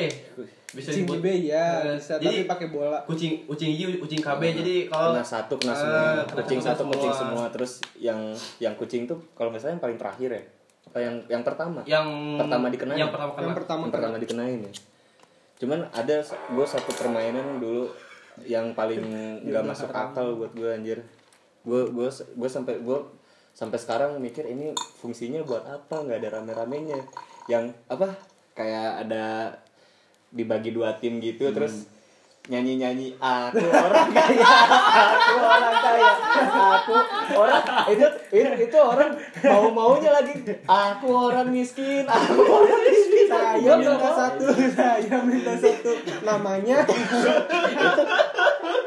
Bisa 0.72 0.88
kucing 0.88 1.04
gibe 1.06 1.34
ya 1.42 1.66
Eh, 1.82 1.96
bisa 1.96 2.16
jadi, 2.16 2.38
tapi 2.38 2.48
pakai 2.48 2.68
bola 2.70 3.00
kucing 3.04 3.44
kucing 3.44 3.72
gibe, 3.74 3.96
kucing 3.98 4.20
KB. 4.20 4.42
Jadi 4.56 4.76
kalau 4.88 5.12
kena 5.12 5.24
satu 5.26 5.54
kena 5.56 5.72
Eh, 5.72 5.78
semua 5.78 6.00
kena 6.26 6.36
kucing 6.38 6.60
satu 6.60 6.84
kucing 6.86 7.12
semua 7.14 7.46
terus 7.48 7.72
yang 7.98 8.20
yang 8.58 8.74
kucing 8.74 9.04
tuh 9.04 9.20
kalau 9.34 9.52
misalnya 9.52 9.76
yang 9.76 9.84
paling 9.84 9.96
terakhir 9.98 10.30
ya 10.32 10.44
apa 10.88 10.98
yang 11.00 11.16
yang 11.30 11.44
pertama? 11.46 11.80
Yang 11.86 12.08
Pertama 12.42 12.66
dikenain. 12.68 13.00
Yang 13.00 13.12
pertama 13.14 13.32
yang 13.32 13.38
kena. 13.38 13.56
pertama 13.56 13.82
yang 13.88 13.94
pertama 13.94 14.16
dikenain 14.18 14.60
ya. 14.66 14.72
Cuman 15.62 15.80
ada 15.94 16.16
gue 16.26 16.66
satu 16.66 16.92
permainan 16.98 17.62
dulu 17.62 17.86
yang 18.48 18.74
paling 18.74 19.04
nggak 19.46 19.64
masuk 19.68 19.94
akal 19.94 20.36
buat 20.36 20.52
gue 20.58 20.70
anjir. 20.74 21.00
Gue 21.62 21.86
gue 21.94 22.10
gue 22.10 22.50
sampai 22.50 22.82
gue 22.82 23.00
sampai 23.52 23.78
sekarang 23.78 24.18
mikir 24.18 24.48
ini 24.50 24.74
fungsinya 25.00 25.46
buat 25.46 25.64
apa? 25.70 26.02
Nggak 26.02 26.18
ada 26.26 26.30
rame-ramenya. 26.42 27.00
Yang 27.46 27.78
apa? 27.86 28.18
Kayak 28.58 29.08
ada 29.08 29.24
dibagi 30.32 30.72
dua 30.72 30.96
tim 30.98 31.20
gitu 31.20 31.52
terus 31.52 31.86
nyanyi 32.50 32.74
nyanyi 32.82 33.08
aku 33.22 33.62
orang 33.62 34.10
kaya 34.10 34.42
aku 34.42 35.36
orang 35.38 35.78
kaya 35.78 36.12
aku 36.50 36.94
orang 37.38 37.64
itu 37.94 38.08
itu, 38.34 38.50
itu 38.66 38.78
orang 38.82 39.12
mau 39.46 39.66
maunya 39.70 40.10
lagi 40.10 40.34
aku 40.66 41.08
orang 41.30 41.48
miskin 41.54 42.02
aku 42.10 42.42
orang 42.42 42.82
miskin. 42.82 43.10
Saya 43.32 43.80
minta 43.80 44.12
satu 44.12 44.44
saya 44.76 45.18
minta 45.24 45.54
satu. 45.56 45.92
Namanya 46.26 46.84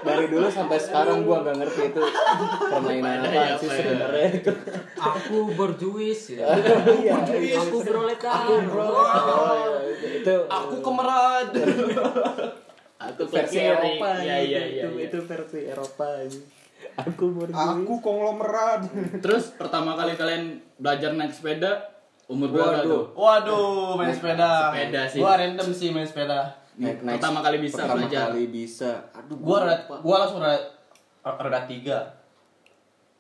dari 0.04 0.26
dulu 0.28 0.52
sampai 0.52 0.76
sekarang 0.76 1.25
gua 1.25 1.40
nggak 1.40 1.64
ngerti 1.64 1.82
itu 1.94 2.02
permainan 2.68 3.25
apa 3.25 3.56
sih 3.56 3.68
sebenarnya. 3.73 4.28
Itu 4.37 4.52
Aku 5.00 5.37
berjuis 5.56 6.37
ya. 6.37 6.44
iya 7.00 7.25
Aku 7.56 7.80
proletar. 7.80 8.44
aku 8.44 8.52
bro 8.68 8.88
iya, 8.92 9.80
itu 10.20 10.34
Aku 10.44 10.75
kemerat. 10.84 11.49
Aku 12.97 13.23
versi. 13.25 13.59
Eropa 13.59 14.09
Iya, 14.17 14.37
iya, 14.39 14.61
iya. 14.65 14.83
itu 14.83 14.89
iya. 14.95 15.07
itu 15.07 15.19
versi 15.21 15.61
Eropa 15.65 16.07
aja. 16.17 16.41
aku 16.95 17.25
berjuis 17.33 17.59
aku 17.59 17.93
konglomerat 17.99 18.87
Terus 19.19 19.51
pertama 19.53 19.95
kali 19.95 20.15
kalian 20.15 20.45
belajar 20.77 21.11
naik 21.11 21.31
sepeda 21.31 21.91
umur 22.25 22.49
berapa 22.51 22.71
Waduh. 22.79 22.87
tuh? 22.87 23.05
Waduh, 23.15 23.91
main 23.95 24.11
sepeda. 24.11 24.71
Sepeda 24.71 25.03
sih. 25.07 25.19
Gua 25.19 25.35
random 25.35 25.69
sih 25.71 25.89
main 25.91 26.05
sepeda. 26.05 26.41
naik, 26.75 27.01
naik 27.01 27.19
Pertama 27.19 27.39
kali 27.41 27.57
bisa 27.59 27.77
pertama 27.79 27.99
belajar. 28.01 28.25
kali 28.31 28.45
bisa 28.47 28.91
aduh 29.11 29.37
Gua 29.37 29.59
roda, 29.61 29.77
gua 30.01 30.17
langsung 30.21 30.41
roda, 30.41 30.59
roda 31.23 31.61
tiga. 31.65 31.99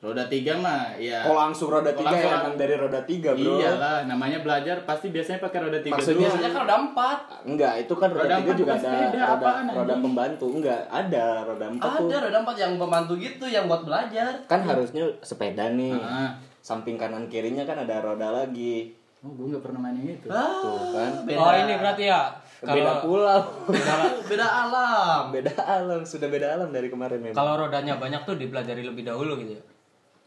Roda 0.04 0.28
tiga 0.28 0.52
mah 0.54 0.92
ya. 0.94 1.24
kalau 1.24 1.40
langsung 1.42 1.72
roda 1.72 1.88
tiga 1.90 2.12
langsung- 2.12 2.28
ya 2.28 2.36
emang 2.38 2.56
dari 2.60 2.74
roda 2.76 3.00
tiga 3.02 3.30
bro 3.32 3.56
Iyalah, 3.56 4.04
namanya 4.04 4.38
belajar 4.38 4.76
pasti 4.84 5.08
biasanya 5.08 5.40
pakai 5.40 5.58
roda 5.64 5.80
tiga 5.80 5.96
Maksudnya- 5.96 6.12
dulu. 6.20 6.24
Biasanya 6.28 6.44
kan 6.46 6.60
roda 6.60 6.74
empat. 6.78 7.18
Enggak, 7.42 7.74
itu 7.80 7.94
kan 7.94 8.08
roda, 8.10 8.20
Roda 8.20 8.36
tiga 8.36 8.44
empat 8.44 8.60
juga 8.60 8.72
ada 8.74 8.92
roda, 8.92 9.24
apaan, 9.24 9.64
roda 9.66 9.80
anjing? 9.88 10.04
pembantu. 10.04 10.46
Enggak, 10.52 10.80
ada 10.86 11.24
roda 11.42 11.66
empat 11.66 11.88
tuh. 11.90 12.04
Ada 12.04 12.16
roda 12.20 12.38
empat 12.38 12.56
yang 12.60 12.72
pembantu 12.76 13.12
gitu 13.16 13.44
yang 13.46 13.64
buat 13.64 13.82
belajar. 13.82 14.32
Kan 14.44 14.60
harusnya 14.62 15.04
sepeda 15.24 15.64
nih. 15.70 15.96
Ah. 15.96 16.36
Samping 16.60 16.96
kanan 16.96 17.24
kirinya 17.26 17.64
kan 17.64 17.76
ada 17.78 17.96
roda 17.98 18.28
lagi. 18.30 18.92
Oh, 19.20 19.32
gue 19.32 19.56
nggak 19.56 19.64
pernah 19.64 19.80
main 19.82 19.96
yang 19.96 20.12
itu. 20.14 20.28
Ah, 20.28 20.52
Tuh 20.60 20.92
kan. 20.92 21.12
beda. 21.24 21.40
Oh 21.40 21.52
ini 21.54 21.74
berarti 21.74 22.04
ya. 22.04 22.28
Beda 22.60 22.76
Kalau 22.76 22.96
pulau. 23.02 23.40
beda 24.28 24.44
alam. 24.46 25.22
beda 25.28 25.52
alam, 25.58 26.00
sudah 26.02 26.28
beda 26.28 26.46
alam 26.50 26.68
dari 26.68 26.88
kemarin 26.88 27.20
memang. 27.20 27.32
kalau 27.34 27.56
rodanya 27.58 27.96
banyak 27.96 28.20
tuh 28.22 28.36
dipelajari 28.36 28.80
lebih 28.80 29.00
dahulu 29.02 29.36
gitu 29.36 29.56
ya. 29.56 29.62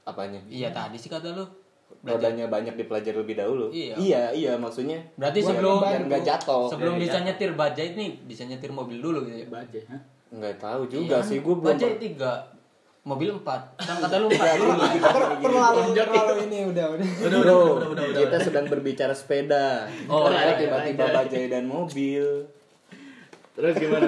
Apanya? 0.07 0.39
Iya 0.47 0.71
tadi 0.71 0.95
sih 0.95 1.11
kata 1.11 1.35
lu. 1.35 1.43
Rodanya 1.99 2.47
banyak 2.47 2.79
dipelajari 2.79 3.17
lebih 3.17 3.35
dahulu. 3.35 3.67
Iya. 3.67 3.95
iya, 3.99 4.23
iya, 4.31 4.53
maksudnya. 4.55 4.95
Berarti 5.19 5.43
sebelum 5.43 5.83
nggak 5.83 6.23
jatuh. 6.23 6.71
sebelum 6.71 6.95
Iya, 6.95 7.01
bisa 7.03 7.17
iya. 7.19 7.25
nyetir 7.27 7.51
bajai 7.51 7.89
nih 7.93 8.09
bisa 8.23 8.43
nyetir 8.43 8.71
mobil 8.71 8.97
dulu 8.97 9.27
gitu 9.27 9.43
ya. 9.43 9.47
Bajai, 9.49 9.83
hah? 9.91 10.01
Nggak 10.31 10.55
tahu 10.55 10.81
juga 10.87 11.19
Iya, 11.19 11.27
sih, 11.27 11.37
gue 11.43 11.55
belum. 11.57 11.67
Bajai 11.75 11.95
tiga, 11.97 12.31
mobil 13.03 13.29
empat. 13.33 13.61
Kan 13.75 13.95
kata 13.99 14.15
lu 14.19 14.27
empat. 14.31 14.55
Ter- 14.55 15.35
terlalu 15.43 15.79
terlalu 15.91 16.33
ini 16.47 16.59
udah 16.65 16.85
udah 16.91 17.07
Udah, 17.27 17.39
udah, 17.39 17.55
udah, 17.75 17.87
udah, 17.91 18.05
udah. 18.07 18.19
kita 18.23 18.37
sedang 18.39 18.65
berbicara 18.67 19.11
sepeda. 19.11 19.87
Oh, 20.07 20.31
iya, 20.31 20.39
iya, 20.43 20.53
tiba-tiba 20.55 21.03
iya. 21.03 21.15
bajai 21.17 21.45
dan 21.49 21.63
mobil. 21.67 22.23
Terus 23.51 23.73
gimana? 23.75 24.07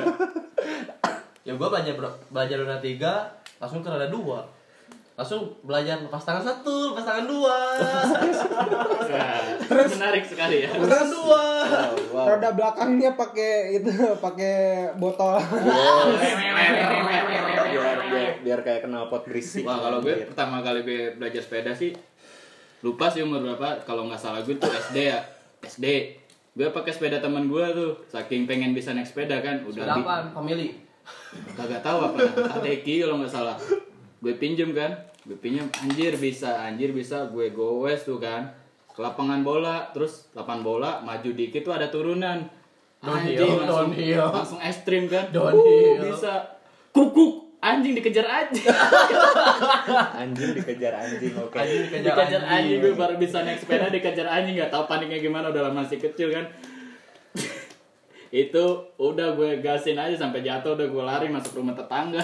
Ya 1.42 1.52
gua 1.56 1.68
belajar 1.68 1.96
belajar 2.30 2.56
roda 2.56 2.78
tiga 2.78 3.28
langsung 3.58 3.82
ke 3.82 3.90
roda 3.90 4.08
dua. 4.08 4.40
Langsung 5.20 5.52
belajar 5.68 6.00
lepas 6.00 6.24
tangan 6.24 6.40
satu 6.40 6.96
lepas 6.96 7.04
tangan 7.04 7.28
dua. 7.28 7.58
Nah, 9.10 9.84
menarik 9.92 10.24
sekali 10.24 10.64
ya. 10.64 10.72
lepas 10.72 10.88
tangan 10.88 11.12
dua. 11.12 11.44
Wow, 11.68 11.94
wow. 12.16 12.26
roda 12.32 12.50
belakangnya 12.56 13.20
pakai 13.20 13.76
itu 13.76 13.92
pakai 14.16 14.56
botol. 14.96 15.36
Biar 17.70 17.98
biar 18.10 18.32
biar 18.40 18.60
kayak 18.64 18.88
kenal 18.88 19.12
pot 19.12 19.28
berisik. 19.28 19.68
Wah 19.68 19.76
kalau 19.84 20.00
gue 20.00 20.24
pertama 20.24 20.64
kali 20.64 20.88
gue 20.88 21.20
belajar 21.20 21.44
sepeda 21.44 21.76
sih 21.76 21.92
lupa 22.80 23.12
sih 23.12 23.20
umur 23.20 23.44
berapa. 23.44 23.84
Kalau 23.84 24.08
nggak 24.08 24.24
salah 24.24 24.40
gue 24.40 24.56
tuh 24.56 24.72
SD 24.72 24.98
ya. 25.12 25.20
SD 25.68 26.16
gue 26.56 26.68
pakai 26.72 26.96
sepeda 26.96 27.20
teman 27.20 27.52
gue 27.52 27.66
tuh. 27.76 27.92
Saking 28.08 28.48
pengen 28.48 28.72
bisa 28.72 28.96
naik 28.96 29.12
sepeda 29.12 29.44
kan 29.44 29.68
udah 29.68 29.84
di, 29.84 30.00
Berapaan 30.00 30.32
family 30.32 30.80
kagak 31.60 31.84
tahu 31.84 32.08
apa. 32.08 32.18
Adeki 32.56 33.04
kalau 33.04 33.20
nggak 33.20 33.34
salah. 33.36 33.60
Gue 34.24 34.34
pinjem 34.40 34.72
kan 34.72 35.09
pinjem 35.28 35.68
anjir 35.84 36.16
bisa 36.16 36.64
anjir 36.64 36.96
bisa 36.96 37.28
gue 37.28 37.52
goes 37.52 38.02
tuh 38.08 38.20
kan. 38.22 38.56
Ke 38.96 39.00
lapangan 39.04 39.44
bola 39.44 39.92
terus 39.92 40.32
lapangan 40.32 40.62
bola 40.64 40.92
maju 41.04 41.30
dikit 41.36 41.68
tuh 41.68 41.76
ada 41.76 41.92
turunan. 41.92 42.48
Downhill, 43.00 43.40
anjing 43.40 43.52
langsung 43.64 43.92
downhill. 43.96 44.26
langsung 44.28 44.60
ekstrim 44.60 45.04
kan. 45.08 45.32
Downhill. 45.32 46.04
Uh, 46.04 46.04
bisa. 46.12 46.34
Kukuk 46.92 47.50
anjing 47.60 47.94
dikejar 47.96 48.28
anjing. 48.28 48.68
Anjing 50.20 50.52
dikejar 50.56 50.94
anjing 50.96 51.36
oke. 51.36 51.56
Anjing 51.60 51.82
dikejar 51.88 52.04
dikejar 52.08 52.42
anjing. 52.44 52.56
anjing. 52.56 52.80
gue 52.80 52.94
baru 52.96 53.16
bisa 53.20 53.38
naik 53.44 53.60
sepeda 53.60 53.92
dikejar 53.92 54.28
anjing 54.28 54.56
nggak 54.56 54.72
tahu 54.72 54.84
paniknya 54.88 55.20
gimana 55.20 55.52
udah 55.52 55.72
masih 55.72 56.00
kecil 56.00 56.32
kan. 56.32 56.48
Itu 58.44 58.96
udah 58.96 59.36
gue 59.36 59.60
gasin 59.60 60.00
aja 60.00 60.16
sampai 60.16 60.44
jatuh 60.44 60.76
udah 60.80 60.88
gue 60.88 61.04
lari 61.04 61.28
masuk 61.28 61.60
rumah 61.60 61.76
tetangga. 61.76 62.24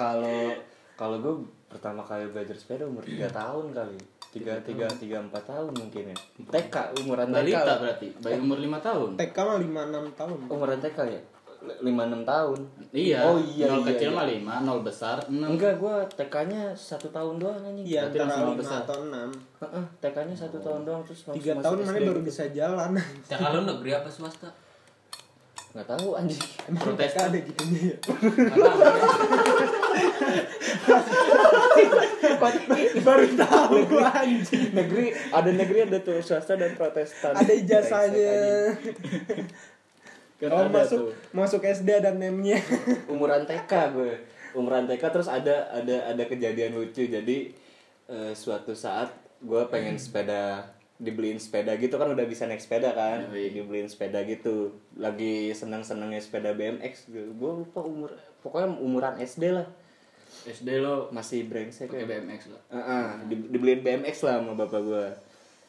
Kalau 0.00 0.56
kalau 1.00 1.16
gue 1.16 1.34
pertama 1.64 2.04
kali 2.04 2.28
belajar 2.28 2.52
sepeda 2.52 2.84
umur 2.84 3.00
3 3.00 3.24
tahun 3.32 3.72
kali. 3.72 3.96
Tiga 4.30 4.54
tiga 4.62 4.86
tiga 4.86 5.18
empat 5.18 5.42
tahun 5.42 5.74
mungkin 5.74 6.12
ya. 6.12 6.16
TK 6.38 7.02
umuran 7.02 7.32
TK 7.32 7.34
balita 7.34 7.72
berarti? 7.82 8.08
Bayi 8.22 8.38
umur 8.38 8.62
lima 8.62 8.78
tahun? 8.78 9.18
TK 9.18 9.36
mah 9.42 9.58
lima 9.58 9.80
enam 9.90 10.06
tahun. 10.14 10.38
Umuran 10.46 10.78
TK 10.78 10.98
ya? 11.08 11.22
Lima 11.82 12.06
enam 12.06 12.22
tahun. 12.22 12.62
Iya. 12.94 13.26
Oh 13.26 13.42
iya 13.42 13.66
nol 13.66 13.82
iya, 13.82 13.88
kecil 13.90 14.14
iya. 14.14 14.18
mah 14.20 14.26
lima 14.30 14.54
nol 14.62 14.86
besar 14.86 15.18
enam. 15.26 15.56
Enggak 15.56 15.82
gue 15.82 15.96
TK-nya 16.14 16.62
satu 16.78 17.10
tahun 17.10 17.42
doang 17.42 17.58
anjing. 17.58 17.82
Iya 17.82 18.06
Berarti 18.06 18.18
antara 18.22 18.42
lima 18.46 18.54
besar. 18.54 18.78
atau 18.86 18.96
enam. 19.02 19.28
Heeh, 19.34 19.84
TK-nya 19.98 20.36
satu 20.38 20.56
tahun 20.62 20.80
doang 20.86 21.02
terus 21.02 21.20
tiga 21.34 21.52
tahun 21.58 21.78
mana 21.82 21.98
baru 21.98 22.20
gitu. 22.22 22.28
bisa 22.30 22.42
jalan. 22.54 22.90
Ya 23.26 23.36
kalau 23.40 23.60
negeri 23.66 23.90
apa 23.98 24.06
swasta? 24.12 24.52
nggak 25.70 25.86
tahu 25.86 26.18
anjing. 26.18 26.42
Emang 26.70 26.82
TK 26.82 26.86
Protestan. 26.86 27.30
ada 27.30 27.38
gitunya 27.42 27.80
ya 27.94 27.96
baru 33.00 33.26
tahu 33.36 33.74
gua 33.88 34.10
anjing. 34.22 34.70
negeri 34.74 35.14
ada 35.32 35.50
negeri 35.50 35.78
ada 35.88 35.98
tuh 36.02 36.20
swasta 36.22 36.56
dan 36.56 36.74
protestan. 36.74 37.34
Ada 37.36 37.52
ijazahnya. 37.52 38.32
Kan 40.40 40.50
oh 40.56 40.64
ada 40.64 40.72
masuk 40.72 40.98
tuh. 40.98 41.12
masuk 41.36 41.60
SD 41.68 42.00
ada 42.00 42.16
name-nya 42.16 42.64
umuran 43.12 43.44
TK 43.44 43.72
gue. 43.92 44.14
Umuran 44.56 44.88
TK 44.88 45.02
terus 45.12 45.28
ada 45.28 45.68
ada 45.68 46.16
ada 46.16 46.22
kejadian 46.24 46.72
lucu. 46.80 47.04
Jadi 47.04 47.52
eh, 48.08 48.32
suatu 48.32 48.72
saat 48.72 49.12
gue 49.44 49.62
pengen 49.68 50.00
sepeda 50.00 50.64
dibeliin 50.96 51.36
sepeda 51.36 51.76
gitu. 51.76 52.00
Kan 52.00 52.16
udah 52.16 52.24
bisa 52.24 52.48
naik 52.48 52.64
sepeda 52.64 52.96
kan? 52.96 53.28
Yoi. 53.28 53.52
dibeliin 53.52 53.92
sepeda 53.92 54.24
gitu. 54.24 54.72
Lagi 54.96 55.52
senang 55.52 55.84
senangnya 55.84 56.24
sepeda 56.24 56.56
BMX 56.56 57.12
gue 57.12 57.52
lupa 57.60 57.84
umur 57.84 58.16
pokoknya 58.40 58.68
umuran 58.80 59.16
SD 59.20 59.52
lah 59.52 59.68
SD 60.48 60.80
lo 60.80 61.12
masih 61.12 61.44
brengsek 61.44 61.90
pakai 61.92 62.04
ya. 62.04 62.08
BMX 62.16 62.40
lah. 62.52 62.62
Heeh, 62.72 63.06
di- 63.28 63.48
dibeliin 63.52 63.80
BMX 63.84 64.24
lah 64.24 64.40
sama 64.40 64.56
bapak 64.56 64.80
gue 64.80 65.06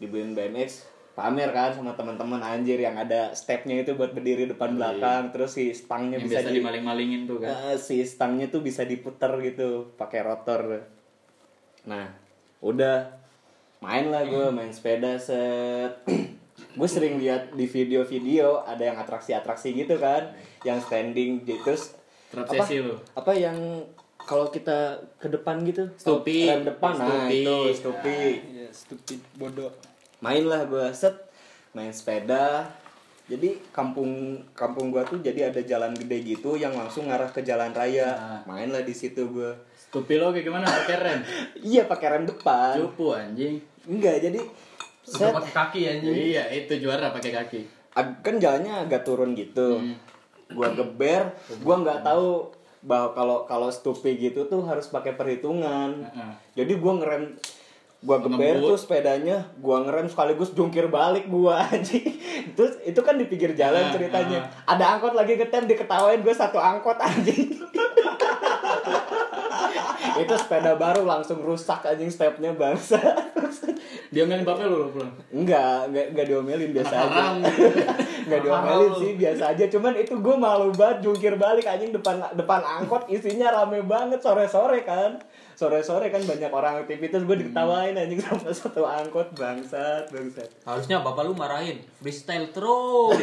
dibeliin 0.01 0.33
BMX 0.33 0.91
pamer 1.11 1.51
kan 1.51 1.75
sama 1.75 1.91
teman-teman 1.93 2.39
anjir 2.39 2.79
yang 2.79 2.95
ada 2.95 3.35
stepnya 3.35 3.83
itu 3.83 3.99
buat 3.99 4.15
berdiri 4.15 4.47
depan 4.47 4.79
belakang 4.79 5.35
terus 5.35 5.59
si 5.59 5.75
stangnya 5.75 6.17
yang 6.17 6.25
bisa 6.25 6.39
biasa 6.39 6.49
di 6.49 6.57
dimaling-malingin 6.63 7.21
tuh 7.27 7.37
kan. 7.43 7.51
Eh, 7.51 7.77
si 7.77 7.99
stangnya 8.07 8.47
tuh 8.47 8.63
bisa 8.63 8.87
diputer 8.87 9.31
gitu 9.43 9.91
pakai 9.99 10.23
rotor. 10.23 10.87
Nah 11.83 12.15
udah 12.63 13.11
main 13.83 14.07
lah 14.07 14.23
gue 14.23 14.45
main 14.55 14.71
sepeda 14.71 15.19
set. 15.19 15.99
Gue 16.71 16.85
sering 16.85 17.17
lihat 17.17 17.57
di 17.57 17.65
video-video 17.65 18.63
ada 18.63 18.79
yang 18.85 18.95
atraksi-atraksi 18.95 19.73
gitu 19.75 19.97
kan 19.97 20.29
yang 20.61 20.77
standing 20.79 21.41
gitu 21.43 21.57
terus 21.67 21.97
apa, 22.31 22.63
lo. 22.79 22.95
apa 23.17 23.31
yang 23.33 23.57
kalau 24.31 24.47
kita 24.47 24.95
ke 25.19 25.27
depan 25.27 25.59
gitu 25.67 25.91
Stupi. 25.99 26.47
rem 26.47 26.63
depan 26.63 26.95
nah 26.95 27.27
Stupi. 27.27 27.43
itu. 27.43 27.57
stupi. 27.75 28.19
Ya 28.55 28.67
stupid 28.71 29.19
bodoh. 29.35 29.67
Main 30.23 30.47
lah 30.47 30.63
gue 30.63 30.87
set. 30.95 31.11
Main 31.75 31.91
sepeda. 31.91 32.63
Jadi 33.27 33.59
kampung 33.75 34.39
kampung 34.55 34.91
gua 34.91 35.03
tuh 35.03 35.19
jadi 35.19 35.51
ada 35.51 35.59
jalan 35.63 35.91
gede 35.95 36.35
gitu 36.35 36.55
yang 36.55 36.71
langsung 36.71 37.11
ngarah 37.11 37.27
ke 37.27 37.43
jalan 37.43 37.75
raya. 37.75 38.15
Nah. 38.15 38.39
main 38.47 38.71
lah 38.71 38.87
di 38.87 38.95
situ 38.95 39.27
gue 39.27 39.51
Stupi 39.75 40.15
lo 40.15 40.31
kayak 40.31 40.47
gimana? 40.47 40.63
Pakai 40.63 40.95
rem? 40.95 41.19
Iya 41.75 41.83
pakai 41.91 42.07
rem 42.15 42.23
depan. 42.23 42.79
Cupu 42.79 43.11
anjing. 43.11 43.59
Enggak 43.83 44.23
jadi 44.23 44.39
set. 45.03 45.27
pakai 45.35 45.51
kaki 45.51 45.79
anjing. 45.91 46.15
Iya 46.15 46.43
itu 46.55 46.79
juara 46.79 47.11
pakai 47.11 47.35
kaki. 47.35 47.61
Ag- 47.99 48.23
kan 48.23 48.39
jalannya 48.39 48.87
agak 48.87 49.03
turun 49.03 49.35
gitu. 49.35 49.75
Hmm. 49.75 49.99
gua 50.55 50.71
geber. 50.71 51.35
Gua 51.59 51.83
nggak 51.83 52.07
tahu 52.07 52.60
bahwa 52.81 53.13
kalau 53.13 53.37
kalau 53.45 53.69
stupi 53.69 54.17
gitu 54.17 54.49
tuh 54.49 54.65
harus 54.65 54.89
pakai 54.89 55.13
perhitungan. 55.13 56.01
Heeh. 56.01 56.33
jadi 56.57 56.73
gua 56.81 56.93
ngerem 56.97 57.23
gua 58.01 58.17
geber 58.17 58.57
tuh 58.57 58.77
sepedanya 58.81 59.45
gua 59.61 59.85
ngerem 59.85 60.09
sekaligus 60.09 60.57
jungkir 60.57 60.89
balik 60.89 61.29
gua 61.29 61.61
anjing. 61.69 62.17
Terus 62.57 62.81
itu 62.81 62.97
kan 63.05 63.21
di 63.21 63.29
pinggir 63.29 63.53
jalan 63.53 63.93
ceritanya. 63.93 64.49
ada 64.65 64.97
angkot 64.97 65.13
lagi 65.13 65.37
ngetem 65.37 65.69
diketawain 65.69 66.25
gua 66.25 66.33
satu 66.33 66.57
angkot 66.57 66.97
anjing. 66.97 67.53
Itu 70.11 70.33
sepeda 70.37 70.75
baru 70.75 71.05
langsung 71.05 71.41
rusak 71.41 71.85
anjing 71.87 72.09
stepnya 72.11 72.53
bangsa. 72.53 72.99
Bapaknya 74.43 74.67
lo 74.67 74.77
lo 74.85 74.87
pulang? 74.91 75.13
Enggak 75.31 75.87
enggak 75.89 76.05
enggak 76.13 76.25
diomelin 76.27 76.71
biasa 76.75 76.93
Anak 76.93 77.47
aja. 77.47 77.71
Nggak 78.31 78.43
diomelin 78.47 78.91
sih 78.95 79.11
biasa 79.19 79.43
aja. 79.51 79.65
Cuman 79.67 79.93
itu 79.99 80.13
gue 80.15 80.35
malu 80.39 80.71
banget 80.71 81.03
jungkir 81.03 81.35
balik 81.35 81.67
anjing 81.67 81.91
depan 81.91 82.23
depan 82.31 82.63
angkot 82.63 83.03
isinya 83.11 83.51
rame 83.51 83.83
banget 83.83 84.23
sore 84.23 84.47
sore 84.47 84.87
kan. 84.87 85.19
Sore 85.51 85.83
sore 85.83 86.07
kan 86.07 86.23
banyak 86.23 86.47
orang 86.47 86.81
aktivitas 86.81 87.21
gue 87.21 87.37
diketawain 87.37 87.93
anjing 87.93 88.17
sama 88.17 88.49
satu 88.57 88.87
angkot 88.87 89.35
bangsat 89.35 90.07
bangsat. 90.07 90.47
Harusnya 90.63 91.03
bapak 91.03 91.27
lu 91.27 91.35
marahin 91.35 91.83
freestyle 91.99 92.47
terus. 92.49 93.19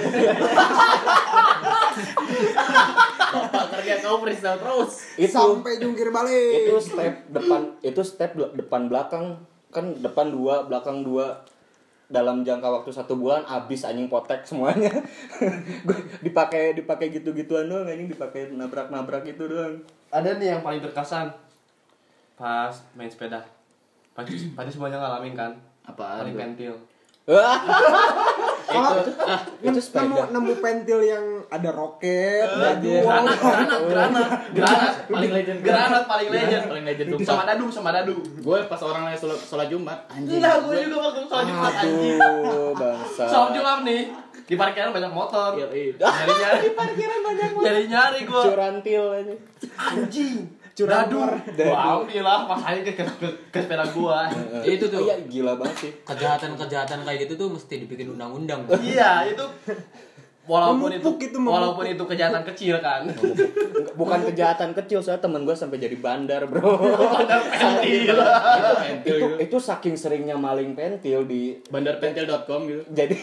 bapak 3.33 3.65
kerja 3.75 3.95
kau 4.05 4.21
freestyle 4.21 4.61
terus. 4.61 4.93
Itu 5.17 5.33
sampai 5.33 5.81
jungkir 5.81 6.13
balik. 6.13 6.69
itu 6.69 6.77
step 6.79 7.15
depan 7.33 7.61
itu 7.81 8.01
step 8.05 8.37
de- 8.37 8.53
depan 8.55 8.87
belakang. 8.87 9.41
Kan 9.69 9.99
depan 10.01 10.33
dua 10.33 10.65
belakang 10.65 11.05
dua 11.05 11.45
dalam 12.09 12.41
jangka 12.41 12.65
waktu 12.65 12.91
satu 12.91 13.21
bulan 13.21 13.45
abis 13.45 13.85
anjing 13.85 14.09
potek 14.09 14.45
semuanya. 14.49 14.89
Gue 15.87 15.99
dipakai 16.25 16.73
dipakai 16.73 17.13
gitu 17.13 17.37
gituan 17.37 17.69
doang 17.69 17.85
anjing 17.85 18.09
dipakai 18.09 18.49
nabrak 18.53 18.89
nabrak 18.89 19.29
gitu 19.29 19.45
doang. 19.45 19.85
Ada 20.09 20.41
nih 20.41 20.57
yang 20.57 20.63
paling 20.65 20.81
berkesan 20.81 21.29
pas 22.41 22.75
main 22.97 23.13
sepeda. 23.13 23.45
Pasti 24.17 24.51
pasti 24.57 24.71
semuanya 24.73 24.99
ngalamin 24.99 25.37
kan? 25.37 25.53
Apaan 25.85 26.29
paling 26.29 26.37
pentil 26.37 26.77
kalau 28.69 29.01
ah 29.01 29.01
itu. 29.01 29.13
nemu 29.65 29.81
sepeda. 29.81 30.23
nemu 30.29 30.53
pentil 30.61 31.01
yang 31.01 31.25
ada 31.49 31.71
roket 31.73 32.45
ada 32.45 32.77
Anjir. 32.77 33.01
dua 33.01 33.09
granat 33.09 33.39
granat 33.41 33.81
granat. 33.89 34.29
Granat. 34.53 34.93
Paling 35.09 35.33
legend 35.33 35.59
granat. 35.65 36.05
Paling 36.05 36.29
legend. 36.29 36.63
paling 36.69 36.85
legend 36.85 37.09
sama 37.25 37.45
dadu 37.49 37.65
sama 37.73 37.91
dadu. 37.97 38.17
Gue 38.45 38.59
pas 38.69 38.81
orang 38.85 39.09
lagi 39.09 39.19
sholat, 39.25 39.41
sholat 39.41 39.67
jumat 39.73 40.05
anjing. 40.13 40.39
Enggak, 40.39 40.57
gue 40.69 40.77
juga 40.85 40.97
waktu 41.09 41.21
sholat 41.25 41.45
jumat 41.49 41.73
anjing. 41.73 42.19
aduh 42.21 42.71
bangsa. 42.77 43.25
Sholat 43.25 43.51
jumat 43.57 43.79
nih 43.89 44.03
di 44.49 44.55
parkiran 44.57 44.91
banyak 44.93 45.13
motor. 45.13 45.51
Iya, 45.57 45.69
iya. 45.73 45.93
nyari 45.97 46.33
nyari 46.37 46.59
di 46.61 46.73
parkiran 46.77 47.19
banyak 47.25 47.49
banget 47.53 47.65
nyari 47.65 47.83
nyari 47.89 48.19
gue 48.29 48.43
curantil 48.45 49.05
aja. 49.17 49.35
Anjing. 49.97 50.37
Dadu. 50.87 51.25
wow 51.65 52.05
lah 52.05 52.47
masalahnya 52.47 52.83
ke, 52.87 52.93
ke, 52.95 53.05
ke, 53.19 53.29
ke 53.51 53.59
sepeda 53.59 53.83
gua. 53.91 54.29
Itu 54.63 54.87
tuh. 54.87 55.03
iya 55.03 55.17
gila 55.27 55.59
banget 55.59 55.89
sih. 55.89 55.93
Kejahatan-kejahatan 56.07 57.03
kayak 57.03 57.27
gitu 57.27 57.35
tuh 57.35 57.49
mesti 57.51 57.75
dibikin 57.83 58.15
undang-undang. 58.15 58.63
iya 58.85 59.27
itu 59.27 59.43
walaupun 60.49 60.89
itu, 60.91 61.05
Memupuk 61.05 61.21
itu, 61.21 61.37
memupuk. 61.39 61.55
walaupun 61.55 61.85
itu 61.87 62.05
kejahatan 62.09 62.43
kecil 62.49 62.75
kan. 62.81 63.03
Bukan 63.95 64.21
kejahatan 64.33 64.71
kecil 64.73 64.99
soalnya 65.05 65.21
temen 65.21 65.45
gue 65.45 65.53
sampai 65.53 65.77
jadi 65.77 65.97
bandar 66.01 66.49
bro. 66.49 66.81
Pentil. 67.61 68.17
itu 69.05 69.27
itu 69.39 69.57
saking 69.61 69.95
seringnya 69.95 70.35
maling 70.35 70.73
pentil 70.73 71.29
di 71.29 71.61
bandarpentil.com 71.69 72.61
gitu 72.71 72.83
jadi 72.91 73.15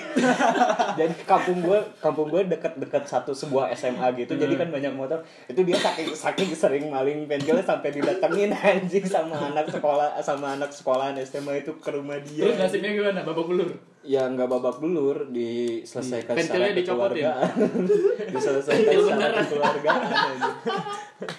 jadi 0.95 1.13
kampung 1.25 1.65
gue 1.65 1.79
kampung 1.99 2.29
gue 2.29 2.45
dekat-dekat 2.45 3.03
satu 3.09 3.33
sebuah 3.33 3.73
SMA 3.73 4.05
gitu. 4.21 4.37
Jadi 4.37 4.53
kan 4.55 4.69
banyak 4.69 4.93
motor. 4.93 5.25
Itu 5.49 5.65
dia 5.65 5.75
saking 5.81 6.13
saking 6.13 6.49
sering 6.53 6.85
maling 6.93 7.25
pentilnya 7.25 7.65
sampai 7.65 7.89
didatengin 7.89 8.53
anjing 8.61 9.05
sama 9.09 9.49
anak 9.49 9.65
sekolah 9.73 10.21
sama 10.21 10.53
anak 10.53 10.69
sekolahan 10.69 11.17
SMA 11.25 11.65
itu 11.65 11.73
ke 11.81 11.89
rumah 11.89 12.21
dia. 12.21 12.45
Terus 12.45 12.57
nasibnya 12.61 12.93
gimana? 12.93 13.25
Babak 13.25 13.49
belur 13.49 13.94
ya 14.05 14.29
nggak 14.29 14.47
babak 14.47 14.77
belur 14.77 15.27
diselesaikan 15.33 16.37
Pentilnya 16.37 16.69
secara 16.69 16.77
dicopot 16.77 17.11
ya? 17.17 17.33
diselesaikan 18.33 18.93
secara 19.01 19.41
aja. 19.41 20.49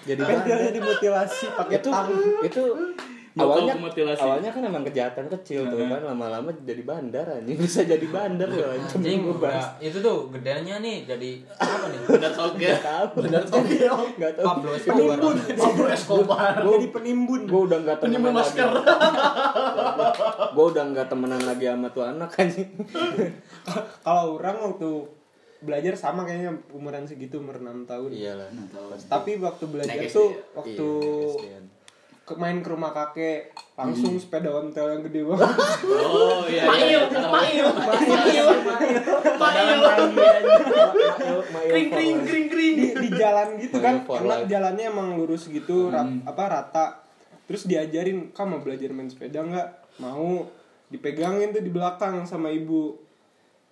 jadi 0.03 0.21
pentilnya 0.21 0.69
dimutilasi 0.75 1.45
pakai 1.55 1.79
itu 1.79 1.89
tang 1.89 2.09
itu 2.43 2.63
awalnya 3.39 3.73
mutilasi. 3.75 4.19
awalnya 4.19 4.49
kan 4.49 4.61
emang 4.61 4.83
kejahatan 4.83 5.25
kecil 5.29 5.65
tuh 5.65 5.77
kan 5.79 6.01
lama-lama 6.01 6.49
jadi 6.61 6.81
bandar 6.81 7.25
anjing. 7.31 7.55
Bisa 7.55 7.81
jadi 7.81 8.05
bandar 8.05 8.47
loh 8.47 8.69
anjing 8.69 9.19
udah- 9.23 9.77
itu 9.77 9.97
tuh 9.97 10.29
gedenya 10.29 10.77
nih 10.77 11.05
jadi 11.05 11.31
apa 11.53 11.85
nih? 11.87 11.99
Benar 12.07 12.31
toge 12.33 12.69
benar 13.17 13.43
Tokyo. 13.43 13.93
Nggak 14.17 14.31
tahu. 14.33 14.45
Pablo 14.47 14.69
Escobar. 14.73 15.17
Pablo 15.53 15.85
Escobar. 15.87 16.53
Jadi 16.59 16.87
penimbun. 16.89 17.41
Gue 17.45 17.61
udah 17.65 17.77
nggak 17.79 17.97
Penimbun 17.99 18.29
temenan 18.29 18.39
lagi. 18.39 18.57
masker. 18.57 18.69
gue 20.55 20.65
udah 20.67 20.83
nggak 20.87 21.07
temenan 21.07 21.41
lagi 21.43 21.65
sama 21.65 21.87
tuh 21.89 22.03
anak 22.03 22.29
anjing. 22.35 22.69
Kalau 24.05 24.35
orang 24.35 24.57
waktu 24.63 24.89
belajar 25.57 25.93
sama 25.97 26.21
kayaknya 26.21 26.53
umuran 26.69 27.01
segitu 27.03 27.41
umur 27.41 27.57
6 27.57 27.89
tahun. 27.89 28.09
Iyalah 28.13 28.49
tapi 29.09 29.37
waktu 29.37 29.63
belajar 29.65 29.97
Naik 29.97 30.13
tuh 30.13 30.29
SD. 30.29 30.53
waktu 30.53 30.87
Iya. 31.41 31.59
Ke 32.27 32.35
main 32.35 32.59
ke 32.59 32.67
rumah 32.67 32.91
kakek. 32.91 33.55
Langsung 33.73 34.13
Hmm. 34.13 34.19
sepeda 34.19 34.51
ontel 34.51 34.83
yang 34.89 35.01
gede 35.01 35.23
banget. 35.23 35.47
Oh 35.95 36.43
iya 36.43 36.67
iya. 36.75 36.99
Mail, 36.99 37.01
mail, 37.07 37.67
mail, 37.87 38.47
kring 41.67 41.89
kring 41.89 42.17
kring 42.21 42.47
kring. 42.49 42.73
di, 42.75 42.87
di 42.91 43.09
jalan 43.13 43.55
gitu 43.55 43.77
kan. 43.79 44.03
Karena 44.03 44.43
jalannya 44.43 44.85
emang 44.85 45.15
lurus 45.15 45.47
gitu 45.47 45.87
rat- 45.87 46.23
apa 46.25 46.43
rata. 46.45 46.85
Terus 47.47 47.63
diajarin 47.63 48.35
kamu 48.35 48.47
mau 48.49 48.59
belajar 48.59 48.91
main 48.91 49.07
sepeda 49.07 49.39
nggak? 49.39 49.69
Mau. 49.97 50.51
Dipegangin 50.87 51.51
tuh 51.51 51.63
di 51.63 51.71
belakang 51.71 52.23
sama 52.23 52.47
ibu. 52.47 52.95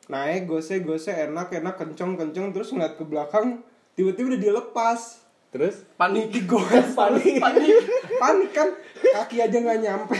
Naik 0.05 0.45
gose 0.45 0.79
gose 0.79 1.09
enak 1.09 1.51
enak 1.51 1.75
kenceng 1.75 2.15
kenceng. 2.15 2.53
Terus 2.53 2.71
ngeliat 2.71 2.95
ke 2.95 3.03
belakang 3.03 3.59
tiba-tiba 3.95 4.31
udah 4.31 4.41
dia 4.41 4.53
lepas 4.53 5.23
terus 5.49 5.87
Panik. 5.95 6.27
digores 6.27 6.91
panik. 6.99 7.39
Panik. 7.39 7.71
panik 8.19 8.51
kan 8.51 8.69
kaki 9.15 9.39
aja 9.39 9.57
nggak 9.63 9.79
nyampe. 9.79 10.15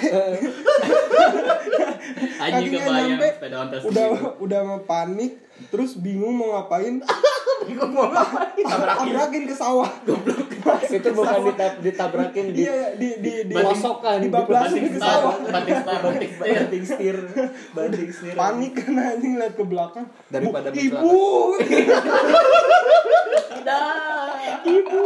Anjing 2.36 2.70
Kakinya 2.72 2.80
kebayang 2.80 3.18
nyampe, 3.18 3.28
udah 3.92 4.08
udah 4.40 4.60
mau 4.64 4.80
panik 4.88 5.42
terus 5.72 6.00
bingung 6.00 6.36
mau 6.36 6.56
ngapain. 6.56 7.04
Tabrakin. 7.66 9.44
Ke 9.50 9.56
sawah. 9.56 9.90
Itu 10.86 11.10
bukan 11.12 11.40
ditab 11.50 11.74
ditabrakin 11.82 12.46
di 12.54 12.62
iya 12.68 12.94
di 12.94 13.10
di 13.20 13.34
di 13.50 13.56
di 13.56 13.66
di 14.22 14.28
bablasin 14.30 14.80
banting 14.80 14.94
ke 14.96 15.00
sawah. 15.02 15.34
Banting 15.50 15.78
star 15.82 16.00
banting 16.04 16.32
star 16.36 16.46
banting 16.46 16.84
setir. 16.86 17.18
Banting 17.74 18.10
setir. 18.12 18.36
Panik 18.38 18.72
kan 18.78 18.94
anjing 18.96 19.34
lihat 19.40 19.54
ke 19.58 19.64
belakang. 19.66 20.06
Daripada 20.30 20.70
Bu, 20.72 21.58
ibu 24.66 25.04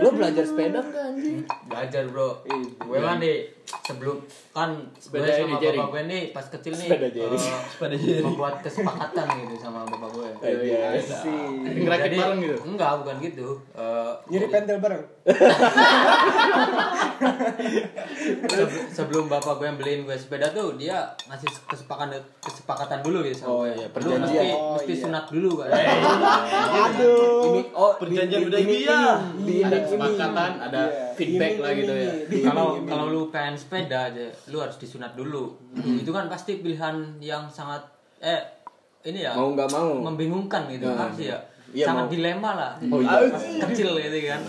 lo 0.00 0.08
belajar 0.12 0.44
sepeda 0.44 0.80
nggak 0.84 1.04
anjing? 1.14 1.38
Belajar 1.68 2.02
bro. 2.12 2.44
Gue 2.80 2.98
kan 3.00 3.16
nih 3.20 3.59
sebelum 3.80 4.18
kan 4.50 4.70
Sepeda 4.94 5.26
ini, 5.26 5.34
sama 5.46 5.56
Jerry. 5.58 5.76
bapak 5.76 5.88
gue 5.88 6.02
nih 6.04 6.22
pas 6.30 6.42
kecil 6.44 6.72
nih 6.72 6.86
Sepeda 6.86 7.08
Jerry. 7.08 7.34
eh, 7.34 7.62
Sepeda 7.66 7.96
Jerry. 7.96 8.22
membuat 8.22 8.54
kesepakatan 8.60 9.26
gitu 9.38 9.54
sama 9.56 9.80
bapak 9.84 10.08
gue 10.10 10.28
Iya, 10.42 10.98
sih 10.98 11.38
ngerakit 11.76 12.10
bareng 12.12 12.40
gitu 12.40 12.56
enggak 12.66 12.90
bukan 12.98 13.16
gitu 13.20 13.48
Eh, 13.72 14.12
nyari 14.28 14.46
pentil 14.48 14.76
bareng 14.78 15.02
Sebe- 18.50 18.86
sebelum 18.90 19.24
bapak 19.26 19.54
gue 19.56 19.66
yang 19.66 19.76
beliin 19.76 20.00
gue 20.02 20.14
sepeda 20.14 20.50
tuh 20.50 20.74
dia 20.74 20.98
ngasih 21.26 21.48
kesepakatan 21.64 22.10
kesepakatan 22.38 22.98
dulu 23.00 23.22
gitu 23.22 23.36
sama 23.38 23.50
Oh, 23.50 23.58
gue. 23.62 23.72
iya, 23.72 23.86
Lu 23.86 23.92
perjanjian. 23.92 24.22
mesti, 24.40 24.48
Oh, 24.52 24.72
mesti 24.74 24.92
iya. 24.92 25.00
sunat 25.00 25.24
dulu 25.28 25.50
kan 25.56 25.68
aduh 25.70 27.42
ini 27.46 27.60
oh 27.72 27.92
Perjanjian 27.96 28.40
Hudaybiyah. 28.42 29.14
ini, 29.36 29.42
di 29.42 29.54
ada 29.60 29.70
ini 29.72 29.84
kesepakatan 29.84 30.50
ada 30.60 30.82
Iya. 30.82 31.09
Feedback 31.20 31.52
Ini, 31.52 31.60
lah 31.60 31.70
gitu 31.74 31.92
ini, 31.92 32.04
ya 32.06 32.12
kalau 32.46 32.66
kalau 32.82 33.04
lu 33.06 33.22
pengen 33.28 33.54
sepeda 33.54 34.08
aja 34.08 34.24
lu 34.46 34.56
harus 34.56 34.76
disunat 34.76 35.12
dulu. 35.12 35.52
Itu 35.76 36.08
kan 36.08 36.26
pasti 36.26 36.58
pilihan 36.58 36.96
yang 37.18 37.44
sangat 37.46 37.84
eh 38.18 38.40
ini 39.02 39.20
ya 39.20 39.32
mau 39.32 39.52
nggak 39.52 39.68
mau. 39.68 40.00
membingungkan 40.02 40.64
gitu 40.66 40.84
Nah, 40.84 40.96
harus 41.02 41.20
ya. 41.22 41.36
iya, 41.70 41.84
sangat 41.86 42.06
mau. 42.06 42.10
dilema 42.10 42.50
lah. 42.54 42.72
Oh 42.86 42.98
iya. 42.98 43.28
Kecil 43.62 43.92
gitu 43.94 44.18
kan. 44.26 44.40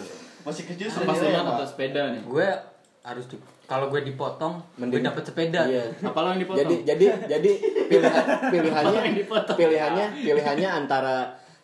Masih 0.42 0.64
kecil 0.66 0.88
sudah 0.88 1.12
sunat 1.12 1.44
atau 1.46 1.66
sepeda 1.66 2.02
nih. 2.10 2.24
Gue 2.24 2.48
harus 3.02 3.26
di 3.26 3.36
kalau 3.64 3.88
gue 3.88 4.02
dipotong 4.02 4.60
Mending- 4.76 5.00
gue 5.00 5.08
dapet 5.08 5.24
sepeda. 5.26 5.62
iya. 5.66 5.84
Apa 6.02 6.18
lo 6.18 6.28
yang 6.30 6.42
dipotong? 6.42 6.60
Jadi 6.62 6.76
jadi 6.84 7.06
jadi 7.30 7.52
pilihan 7.92 8.24
pilihannya 8.48 9.00
pilihannya 9.50 10.06
pilihannya 10.18 10.70
antara 10.70 11.16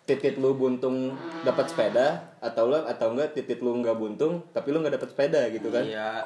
titit 0.07 0.39
lu 0.39 0.55
buntung 0.55 1.11
dapat 1.43 1.67
sepeda 1.67 2.31
atau 2.39 2.71
lo 2.71 2.79
atau 2.87 3.11
enggak 3.11 3.35
titit 3.35 3.59
lu 3.59 3.75
nggak 3.83 3.99
buntung 3.99 4.39
tapi 4.55 4.71
lu 4.71 4.79
nggak 4.79 4.95
dapat 4.95 5.09
sepeda 5.11 5.41
gitu 5.51 5.67
kan? 5.67 5.83
Iya. 5.83 6.23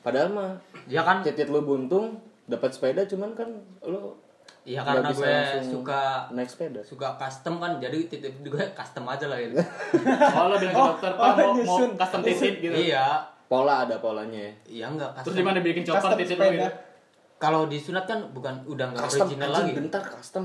Padahal 0.00 0.32
mah 0.32 0.50
ya 0.88 1.04
kan? 1.04 1.20
titit 1.20 1.52
lu 1.52 1.60
buntung 1.60 2.16
dapat 2.48 2.72
sepeda 2.72 3.04
cuman 3.04 3.36
kan 3.36 3.48
lu 3.84 4.16
Iya 4.60 4.84
karena 4.84 5.08
bisa 5.08 5.24
gue 5.24 5.72
suka 5.72 6.28
naik 6.36 6.50
sepeda. 6.52 6.80
suka 6.84 7.16
custom 7.16 7.56
kan 7.64 7.80
jadi 7.80 7.96
titip 8.12 8.44
gue 8.44 8.60
custom 8.78 9.08
aja 9.08 9.24
lah 9.24 9.40
gitu. 9.40 9.56
oh 10.36 10.44
lo 10.52 10.56
bilang 10.60 10.76
ke 10.76 10.82
dokter 10.84 11.10
pak 11.16 11.24
oh, 11.24 11.32
mau 11.32 11.40
mau 11.40 11.56
nyusun. 11.56 11.90
custom 11.96 12.20
titit 12.20 12.54
gitu. 12.60 12.76
Iya, 12.76 13.24
pola 13.48 13.88
ada 13.88 13.96
polanya. 14.04 14.36
Ya 14.36 14.52
iya 14.68 14.84
enggak 14.92 15.16
terus 15.24 15.32
custom. 15.32 15.40
di 15.40 15.44
mana 15.48 15.58
bikin 15.64 15.82
Custom 15.88 16.12
lo 16.12 16.16
sepeda. 16.20 16.52
gitu? 16.52 16.68
Kalau 17.40 17.60
disunat 17.72 18.04
kan 18.04 18.20
bukan 18.36 18.54
udah 18.68 18.86
enggak 18.92 19.08
original 19.08 19.48
lagi. 19.48 19.72
bentar 19.72 20.02
custom 20.04 20.44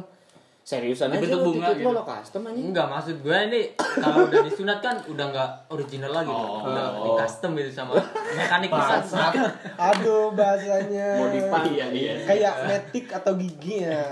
seriusan 0.65 1.07
aja 1.07 1.21
Dibentuk 1.21 1.37
lo 1.37 1.45
bunga 1.47 1.69
gitu. 1.71 1.89
lo 1.91 2.01
custom 2.01 2.41
anjing 2.43 2.65
Enggak 2.67 2.87
maksud 2.89 3.15
gue 3.21 3.37
ini 3.45 3.61
kalau 3.77 4.25
udah 4.25 4.41
disunat 4.41 4.81
kan 4.81 4.97
udah 5.05 5.25
enggak 5.29 5.49
original 5.69 6.09
lagi, 6.11 6.33
Oh. 6.33 6.65
udah 6.65 6.85
di 6.97 7.09
custom 7.15 7.53
gitu 7.53 7.69
sama 7.71 7.93
mekanik 8.33 8.73
bisa. 8.73 9.29
aduh 9.93 10.33
bahasanya 10.33 11.21
Modify. 11.21 11.63
iya 11.69 11.85
iya 11.87 12.13
kayak 12.25 12.53
metik 12.65 13.05
atau 13.09 13.37
gigi 13.37 13.85
ya 13.85 14.09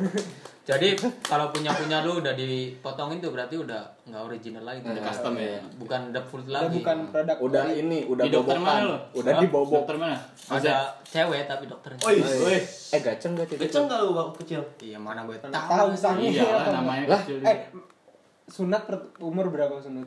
Jadi 0.62 0.94
kalau 1.20 1.50
punya 1.50 1.74
punya 1.74 2.06
lu 2.06 2.22
udah 2.22 2.30
dipotongin 2.32 3.18
tuh 3.18 3.34
berarti 3.34 3.58
udah 3.58 3.82
enggak 4.04 4.22
original 4.22 4.62
lagi. 4.62 4.78
udah 4.80 5.02
custom 5.02 5.34
ya 5.34 5.58
Bukan 5.74 6.00
udah 6.08 6.22
full 6.22 6.38
udah 6.40 6.54
lagi. 6.60 6.78
bukan 6.78 6.96
produk 7.08 7.36
udah 7.40 7.64
ini 7.68 7.98
udah 8.06 8.22
di 8.22 8.30
dokter 8.30 8.54
bobokan 8.54 8.62
mana 8.62 8.82
lo 8.86 8.96
udah 9.12 9.32
dibobok 9.36 9.74
dokter 9.76 9.96
mana 9.98 10.16
Ada 10.46 10.74
cewek 11.02 11.42
tapi 11.44 11.64
dokternya. 11.66 11.98
Oi, 12.00 12.14
Woi, 12.22 12.58
eh 12.88 13.00
gaceng 13.00 13.34
gak 13.34 13.46
titit 13.48 13.66
keceng 13.66 13.84
gak 13.84 13.98
lu 14.00 14.14
waktu 14.14 14.38
kecil? 14.38 14.62
Iya 14.78 14.98
mana 14.98 15.20
gue 15.24 15.34
Mana 15.36 15.50
tahu. 15.52 15.66
tahu 15.68 15.88
sange 15.92 16.30
iya 16.30 16.46
namanya 16.70 17.04
Lah, 17.08 17.20
kecil 17.20 17.42
eh 17.42 17.58
sunat 18.46 18.82
per 18.84 18.96
umur 19.18 19.46
berapa 19.48 19.74
sunat 19.76 20.06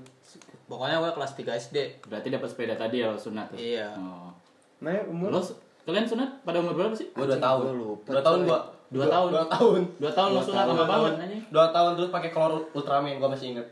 Pokoknya 0.66 0.98
gue 0.98 1.12
kelas 1.12 1.32
3 1.36 1.52
SD. 1.68 1.78
berarti 2.08 2.28
dapat 2.30 2.48
sepeda 2.48 2.74
tadi 2.74 2.98
ya 2.98 3.12
sunat 3.14 3.52
tuh 3.52 3.60
Iya. 3.60 3.92
oh. 3.92 4.32
nah 4.80 4.96
umur 5.04 5.30
lo 5.30 5.42
kalian 5.84 6.08
sunat 6.08 6.42
pada 6.42 6.58
umur 6.58 6.74
berapa 6.74 6.96
sih 6.96 7.12
Gua 7.12 7.28
2 7.28 7.38
tahun. 7.38 7.64
2 8.02 8.08
tahun 8.18 8.40
coy. 8.42 8.60
Dua 8.88 9.06
tahun. 9.06 9.30
Dua 9.32 9.46
tahun. 9.48 9.82
dua 9.98 10.12
tahun 10.12 10.30
lo 10.30 10.36
Dua 10.36 10.46
sunat 10.46 10.66
lama 10.68 10.84
banget 10.86 11.14
anjing 11.20 11.42
2 11.48 11.76
tahun 11.76 11.92
terus 11.96 12.10
pakai 12.10 12.30
kolor 12.30 12.62
Ultraman 12.72 13.18
gua 13.18 13.30
masih 13.30 13.48
inget. 13.54 13.68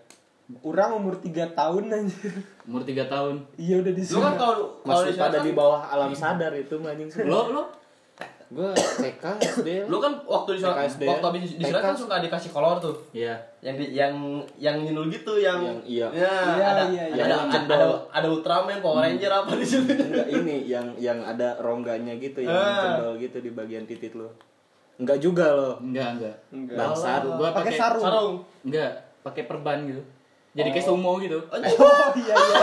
orang 0.59 0.91
umur 0.93 1.15
3 1.15 1.31
tahun 1.53 1.83
aja 1.87 2.17
umur 2.63 2.81
tiga 2.81 3.05
tahun 3.05 3.39
iya 3.55 3.79
udah 3.79 3.91
Lu 3.91 4.19
kan 4.19 4.33
kalau 4.33 4.55
kalau 4.81 5.01
masih 5.01 5.09
di 5.09 5.17
pada 5.17 5.37
sana 5.37 5.45
di 5.45 5.51
bawah 5.53 5.81
alam 5.83 6.11
sadar 6.11 6.51
itu 6.53 6.75
mah 6.75 6.91
anjing 6.91 7.09
lo 7.23 7.41
lo 7.49 7.63
gue 8.53 8.69
TK 8.69 9.23
SD 9.41 9.67
lu 9.89 9.97
kan 9.97 10.13
waktu 10.23 10.49
di 10.53 10.59
sana 10.61 10.85
waktu 10.85 11.25
habis 11.25 11.57
di 11.57 11.63
sana 11.63 11.81
kan 11.81 11.95
suka 11.97 12.21
dikasih 12.21 12.53
kolor 12.53 12.77
tuh. 12.77 12.93
iya 13.09 13.33
Yang 13.59 13.75
di 13.81 13.85
yang 13.95 14.13
yang 14.53 14.77
nyinul 14.77 15.09
gitu 15.09 15.41
yang, 15.41 15.57
Yang 15.57 15.79
iya. 15.87 16.07
Ya, 16.13 16.21
Iya, 16.21 16.29
ada, 16.29 16.53
iya, 16.53 16.65
ada, 16.69 16.83
iya. 16.85 17.03
ada, 17.03 17.17
Yang 17.17 17.29
ada, 17.33 17.49
cendol. 17.49 17.91
ada 18.13 18.27
Ultraman, 18.29 18.77
Power 18.77 19.01
Ranger 19.01 19.31
apa 19.33 19.51
di 19.57 19.65
situ. 19.65 19.89
enggak 19.89 20.27
ini 20.29 20.55
yang 20.67 20.85
yang 20.95 21.17
ada 21.19 21.57
rongganya 21.57 22.13
gitu 22.15 22.45
yang 22.45 22.53
Ah. 22.53 22.77
cendol 22.93 23.17
gitu 23.17 23.41
di 23.41 23.49
bagian 23.49 23.89
titit 23.89 24.13
lo 24.13 24.29
enggak 24.97 25.17
juga 25.17 25.45
lo 25.53 25.71
enggak 25.81 26.09
enggak 26.19 26.35
enggak 26.53 26.77
bangsat 26.77 27.21
gua 27.25 27.49
pakai 27.51 27.71
sarung 27.73 28.03
Sarung. 28.03 28.35
enggak 28.61 28.91
pakai 29.25 29.43
perban 29.49 29.79
gitu 29.89 30.01
jadi 30.53 30.69
kayak 30.69 30.85
sumo 30.85 31.17
gitu 31.17 31.39
oh 31.49 32.09
iya 32.13 32.35
iya 32.37 32.45
iya. 32.45 32.59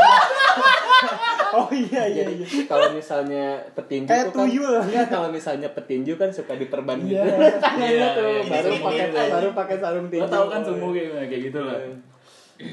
oh 1.50 1.68
iya 1.74 2.02
iya 2.06 2.22
Jadi 2.22 2.70
kalau 2.70 2.94
misalnya 2.94 3.58
petinju 3.74 4.06
Kayak 4.06 4.30
tuh 4.30 4.32
kan 4.32 4.46
tuyul. 4.46 4.74
enggak 4.78 5.06
kalau 5.10 5.28
misalnya 5.34 5.68
petinju 5.74 6.14
kan 6.14 6.30
suka 6.30 6.54
diperban 6.54 7.02
gitu. 7.02 7.18
Iya. 7.18 7.58
Tangannya 7.58 7.90
Iya, 7.98 8.06
tuh 8.14 8.26
iya, 8.30 8.42
baru 8.46 8.70
pakai 8.78 9.06
baru 9.10 9.48
pakai 9.50 9.76
sarung 9.82 10.06
tinju. 10.06 10.22
Lo 10.22 10.28
tau 10.30 10.46
kan 10.46 10.60
sumo 10.62 10.94
kayak 10.94 11.26
kayak 11.26 11.42
gitu 11.50 11.60
lah. 11.66 11.78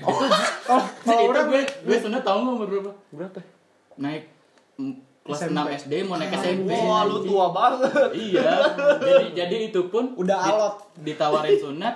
oh 0.06 0.18
Jadi 0.22 0.86
kalau 1.02 1.24
itu 1.26 1.32
orang 1.34 1.46
gue 1.50 1.62
gue 1.66 1.98
tau 2.22 2.38
nggak 2.38 2.54
umur 2.54 2.68
berapa? 2.70 2.92
Berapa? 3.10 3.40
Naik 3.98 4.24
kelas 5.28 5.42
SMP. 5.46 5.60
6 5.68 5.80
SD 5.84 5.94
mau 6.08 6.16
naik 6.16 6.34
SMP. 6.34 6.72
Wah, 6.72 7.04
lu 7.04 7.18
tua 7.22 7.46
banget. 7.52 8.10
Iya. 8.16 8.50
Jadi 9.04 9.26
jadi 9.36 9.56
itu 9.68 9.82
pun 9.92 10.16
Udah 10.16 10.38
alot. 10.40 10.76
ditawarin 11.04 11.60
sunat. 11.60 11.96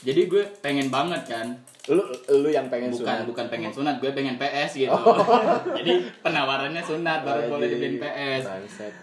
Jadi 0.00 0.20
gue 0.26 0.42
pengen 0.58 0.90
banget 0.90 1.22
kan. 1.28 1.46
Lu 1.88 2.00
lu 2.28 2.48
yang 2.48 2.68
pengen 2.68 2.92
bukan 2.92 3.04
sunat. 3.04 3.28
bukan 3.28 3.46
pengen 3.52 3.72
sunat, 3.72 3.94
gue 4.00 4.10
pengen 4.12 4.36
PS 4.36 4.70
gitu. 4.76 4.92
Jadi 5.78 5.92
penawarannya 6.20 6.80
sunat 6.80 7.24
baru 7.24 7.52
boleh 7.52 7.68
dibeliin 7.68 7.96
PS. 8.00 8.42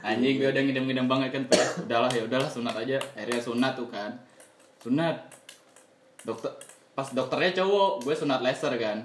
Anjing 0.01 0.41
gue 0.41 0.49
udah 0.49 0.62
ngidam-ngidam 0.62 1.05
banget 1.05 1.29
kan 1.33 1.43
PS. 1.49 1.86
Udahlah 1.86 2.10
ya 2.10 2.25
udahlah 2.25 2.49
sunat 2.49 2.73
aja. 2.73 2.97
Akhirnya 3.13 3.41
sunat 3.41 3.73
tuh 3.77 3.88
kan. 3.89 4.12
Sunat. 4.81 5.15
Dokter 6.25 6.51
pas 6.97 7.05
dokternya 7.13 7.62
cowok, 7.62 8.01
gue 8.01 8.15
sunat 8.17 8.41
laser 8.41 8.73
kan. 8.81 8.97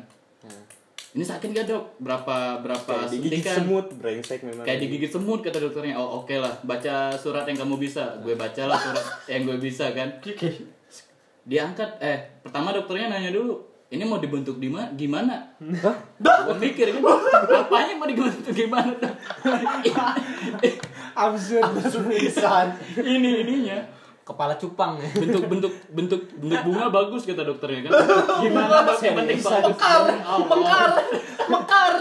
Ini 1.12 1.25
sakit 1.29 1.53
gak 1.53 1.66
dok? 1.68 1.85
Berapa 2.01 2.64
berapa 2.64 2.88
Kayak 2.88 3.12
digigit 3.12 3.44
suntikan? 3.44 3.57
semut 3.61 3.87
brengsek 4.01 4.40
memang. 4.48 4.64
Kayak 4.64 4.81
digigit 4.81 5.11
semut 5.12 5.40
kata 5.44 5.61
dokternya. 5.61 5.94
Oh 6.01 6.25
oke 6.25 6.33
lah, 6.40 6.57
baca 6.64 7.12
surat 7.14 7.44
yang 7.44 7.61
kamu 7.61 7.77
bisa. 7.77 8.16
Gue 8.25 8.33
bacalah 8.33 8.81
surat 8.81 9.05
yang 9.33 9.44
gue 9.44 9.61
bisa 9.61 9.92
kan. 9.92 10.09
Diangkat, 11.44 12.01
eh 12.01 12.40
pertama 12.40 12.72
dokternya 12.72 13.12
nanya 13.12 13.29
dulu, 13.29 13.61
ini 13.92 14.09
mau 14.09 14.16
dibentuk 14.16 14.57
di 14.57 14.72
mana? 14.72 14.88
Gimana? 14.96 15.37
Hah? 15.85 15.96
Gue 16.48 16.57
mikir 16.57 16.96
kan, 16.96 17.05
apanya 17.61 17.92
mau 17.92 18.09
dibentuk 18.09 18.48
gimana? 18.48 18.96
Absurd 21.12 21.77
Pisan. 22.09 22.72
ini 22.96 23.44
ininya 23.44 23.85
Kepala 24.22 24.54
cupang 24.54 24.96
ya. 25.02 25.08
bentuk 25.18 25.42
bentuk 25.50 25.72
bentuk 25.90 26.22
bentuk 26.38 26.61
bunga 26.66 26.87
bagus 26.88 27.26
kata 27.26 27.42
dokternya 27.42 27.90
kan. 27.90 27.92
Gimana 28.42 28.87
dok? 28.87 28.98
Yang 29.02 29.16
penting 29.18 29.38
bagus. 29.42 29.74
Mekar, 29.74 30.02
mekar, 30.46 30.90
mekar. 31.50 31.94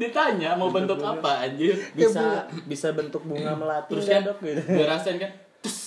Ditanya 0.00 0.50
mau 0.56 0.72
bentuk 0.72 0.98
apa 1.04 1.44
anjir? 1.46 1.76
bisa 1.92 2.48
bisa 2.66 2.90
bentuk 2.96 3.22
bunga 3.28 3.52
melati 3.60 3.92
terus 3.94 4.06
kan 4.08 4.22
dok 4.26 4.38
gitu. 4.42 4.60
gue 4.64 4.86
rasain 4.88 5.16
kan 5.20 5.30
tus, 5.62 5.78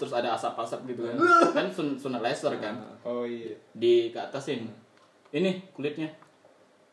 terus 0.00 0.12
ada 0.16 0.32
asap-asap 0.34 0.94
gitu 0.94 1.04
kan 1.04 1.16
kan 1.56 1.66
sun 1.68 1.98
sunat 2.00 2.24
laser 2.24 2.54
kan 2.56 2.80
oh 3.04 3.28
iya 3.28 3.52
di 3.76 4.08
ke 4.08 4.18
atasin 4.18 4.70
ini 5.30 5.60
kulitnya 5.76 6.08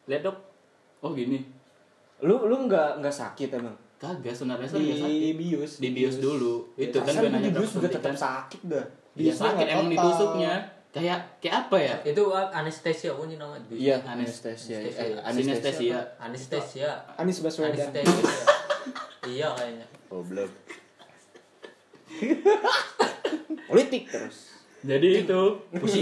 lihat 0.05 0.27
dok 0.27 0.37
oh 1.01 1.15
gini 1.15 1.57
Lu 2.25 2.49
lu 2.49 2.65
nggak 2.65 2.97
nggak 2.97 3.13
sakit 3.13 3.61
emang? 3.61 3.77
Kagak 3.97 4.33
sunat 4.37 4.61
laser 4.61 4.77
nggak 4.77 4.99
sakit 5.01 5.21
di 5.21 5.31
bius 5.33 5.71
di 5.81 5.89
bios 5.89 6.15
dulu 6.21 6.69
itu 6.77 6.97
kan 7.01 7.13
gue 7.17 7.29
nanya 7.33 7.49
di 7.49 7.51
bius 7.57 7.71
juga 7.73 7.89
tetap 7.89 8.13
suntikan. 8.13 8.17
sakit 8.17 8.61
dah. 8.69 8.85
Iya 9.17 9.33
sakit 9.33 9.65
emang 9.65 9.89
total. 9.89 9.93
ditusuknya 9.97 10.53
kayak 10.93 11.19
kayak 11.41 11.55
apa 11.67 11.77
ya 11.77 11.95
Itu 12.05 12.23
uh, 12.33 12.47
anestesia 12.49 13.09
apa 13.13 13.21
sih 13.29 13.37
namanya? 13.37 13.65
Iya, 13.69 13.95
Anestesia. 14.05 14.77
anestesia. 15.21 15.97
Eh, 16.01 16.25
Anestesia. 16.25 16.89
Anis 17.17 17.37
Baswedan 17.41 17.73
Anestesia. 17.73 18.29
iya 19.29 19.47
kayaknya. 19.53 19.85
Goblok. 20.09 20.51
Politik 23.69 24.03
terus. 24.09 24.56
Jadi 24.87 25.09
itu 25.21 25.41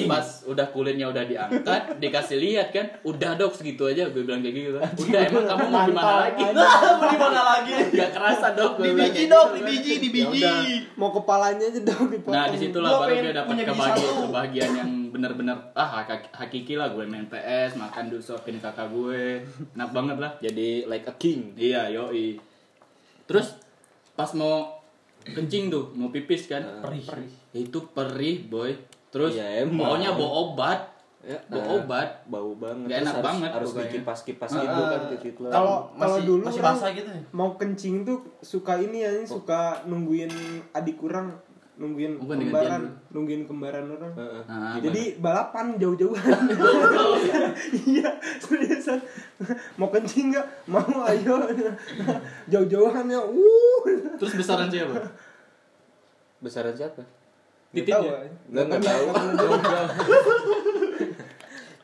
pas 0.06 0.22
udah 0.46 0.68
kulitnya 0.70 1.10
udah 1.10 1.24
diangkat 1.24 1.82
dikasih 2.04 2.38
lihat 2.38 2.70
kan 2.70 2.86
udah 3.02 3.34
dok 3.34 3.52
segitu 3.52 3.82
aja 3.84 4.06
gue 4.08 4.22
bilang 4.22 4.40
kayak 4.40 4.54
gitu 4.54 4.78
udah 4.78 5.22
emang 5.24 5.44
kamu 5.44 5.66
mau 5.66 5.82
gimana 5.84 6.14
lagi 6.24 6.44
Mau 6.96 7.08
di 7.08 7.18
mana 7.18 7.42
lagi? 7.44 7.72
Gak 7.92 8.12
kerasa 8.12 8.48
dok 8.54 8.78
Di 8.78 8.80
gue 8.80 8.92
bilang 8.92 9.10
biji 9.10 9.24
dok, 9.26 9.48
gitu 9.48 9.56
di 9.56 9.62
biji, 9.66 9.92
di 9.96 10.08
Ya 10.08 10.12
biji. 10.14 10.40
udah. 10.40 10.58
mau 10.96 11.10
kepalanya 11.12 11.66
aja 11.66 11.82
dong 11.84 12.06
dipotong 12.08 12.32
Nah 12.32 12.46
di 12.48 12.58
situlah 12.58 12.92
baru 12.96 13.14
dia 13.18 13.34
dapat 13.34 13.56
kebahagiaan, 13.64 14.16
kebahagiaan 14.24 14.74
yang 14.76 14.92
benar-benar 15.10 15.58
ah 15.72 15.90
hak- 15.98 16.30
hakiki 16.30 16.76
lah 16.76 16.92
gue 16.92 17.04
main 17.04 17.26
PS, 17.26 17.74
makan 17.76 18.08
dulu 18.08 18.20
suapin 18.22 18.60
kakak 18.60 18.92
gue, 18.92 19.48
enak 19.72 19.90
banget 19.90 20.18
lah. 20.18 20.32
Jadi 20.38 20.84
like 20.86 21.08
a 21.08 21.16
king. 21.16 21.56
Iya 21.56 21.88
yoi. 21.90 22.36
Terus 23.24 23.56
pas 24.12 24.28
mau 24.32 24.75
kencing 25.26 25.68
tuh, 25.68 25.90
mau 25.92 26.08
pipis 26.08 26.46
kan, 26.46 26.62
Perih. 26.80 27.02
itu 27.52 27.80
perih 27.90 28.46
boy. 28.46 28.78
Terus 29.10 29.34
emang. 29.36 29.96
pokoknya 29.96 30.12
bawa 30.14 30.32
obat, 30.46 30.80
Ya, 31.26 31.42
bawa 31.50 31.66
ah, 31.66 31.78
obat. 31.82 32.10
Bau 32.28 32.54
banget. 32.54 32.86
Terus 32.86 33.02
enak 33.02 33.14
harus, 33.16 33.26
banget 33.26 33.50
Harus 33.50 33.66
pokoknya. 33.68 33.86
dikipas-kipas 33.90 34.50
Ah, 34.52 34.62
gitu 34.62 34.82
kan 34.84 35.00
ah. 35.02 35.10
titik 35.10 35.36
lo. 35.36 35.48
kalau 35.50 35.76
kalau 35.90 36.06
Masih- 36.14 36.28
dulu 36.30 36.44
masih 36.46 36.62
orang 36.62 36.78
basah 36.78 36.90
gitu 36.94 37.10
ya? 37.10 37.22
mau 37.34 37.50
kencing 37.56 37.96
tuh 38.06 38.18
suka 38.40 38.74
ini 38.78 38.98
ya 39.02 39.12
suka 39.26 39.62
nungguin 39.84 40.30
adik 40.70 40.96
kurang 40.96 41.34
nungguin 41.76 42.16
Bukan 42.24 42.40
kembaran 42.40 42.88
nungguin 43.12 43.44
kembaran 43.44 43.84
orang 43.92 44.14
Heeh. 44.16 44.42
Nah, 44.48 44.80
jadi 44.80 45.20
balapan 45.20 45.76
jauh-jauhan 45.76 46.40
iya 47.92 48.16
seriusan 48.40 49.04
mau 49.76 49.92
kencing 49.92 50.32
nggak 50.32 50.48
mau 50.72 51.04
ayo 51.12 51.36
jauh-jauhan 52.48 53.12
ya 53.12 53.20
uh 53.20 53.84
terus 54.16 54.40
besaran 54.40 54.72
siapa? 54.72 55.04
Besaran 56.40 56.72
siapa? 56.72 57.04
Nggak 57.76 57.86
tahu 57.92 58.08
Titiknya? 58.08 58.32
Nggak 58.48 58.66
nggak 58.72 58.82
tahu. 58.88 59.06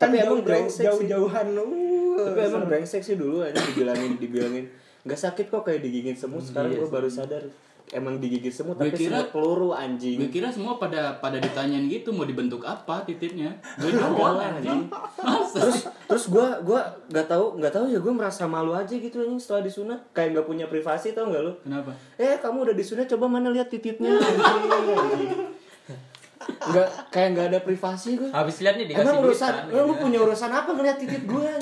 kan 0.01 0.09
Tapi 0.09 0.17
emang 0.17 0.41
brengsek 0.41 0.87
jauh 0.87 1.01
sih. 1.03 1.07
jauhan 1.11 1.47
uh 1.51 2.25
Tapi 2.31 2.39
emang 2.47 2.63
brengsek 2.65 3.03
sih 3.03 3.19
dulu 3.19 3.43
aja 3.43 3.59
dibilangin 3.59 4.15
dibilangin 4.17 4.65
nggak 5.01 5.17
sakit 5.17 5.49
kok 5.49 5.65
kayak 5.65 5.81
digigit 5.81 6.13
semut. 6.15 6.45
Sekarang 6.45 6.71
Iya 6.71 6.85
gue 6.85 6.89
baru 6.93 7.09
sadar 7.09 7.43
emang 7.91 8.17
digigit 8.17 8.49
semut 8.49 8.75
Gue 8.75 8.87
tapi 8.87 8.97
kira- 8.97 9.19
semut 9.19 9.29
peluru 9.31 9.69
anjing. 9.71 10.17
Gue 10.17 10.29
kira 10.29 10.47
semua 10.47 10.75
pada 10.75 11.15
pada 11.17 11.37
ditanyain 11.37 11.85
gitu 11.85 12.09
mau 12.09 12.23
dibentuk 12.23 12.63
apa 12.63 13.03
titiknya. 13.03 13.51
Gue 13.77 13.91
doang 13.91 14.39
anjing. 14.39 14.87
Masa? 15.17 15.59
terus 15.59 15.77
terus 16.05 16.25
gue 16.27 16.47
gua 16.61 16.81
nggak 17.07 17.27
tahu 17.27 17.45
nggak 17.57 17.71
tahu 17.71 17.85
ya 17.87 17.99
gue 17.99 18.13
merasa 18.13 18.43
malu 18.45 18.71
aja 18.71 18.89
gitu 18.89 19.19
anjing 19.19 19.37
setelah 19.37 19.61
disunat 19.61 19.99
kayak 20.11 20.33
nggak 20.33 20.43
punya 20.45 20.65
privasi 20.65 21.11
tau 21.11 21.27
nggak 21.27 21.41
lo 21.41 21.53
Kenapa? 21.61 21.91
eh 22.15 22.35
kamu 22.37 22.57
udah 22.65 22.75
disunat 22.75 23.07
coba 23.07 23.27
mana 23.29 23.47
lihat 23.49 23.67
tititnya 23.67 24.11
anjing, 24.11 24.39
anjing. 24.89 25.31
nggak 26.53 26.87
kayak 27.07 27.27
nggak 27.31 27.47
ada 27.47 27.59
privasi 27.59 28.09
gue 28.15 28.29
Habis 28.29 28.55
lihat 28.59 28.75
nih 28.75 28.85
dikasih 28.87 29.03
emang 29.03 29.17
duit 29.17 29.27
urusan 29.29 29.53
kan. 29.53 29.65
lu 29.81 29.93
punya 29.95 30.19
urusan 30.19 30.51
apa 30.51 30.69
ngeliat 30.69 30.97
titit 30.97 31.23
gue 31.23 31.51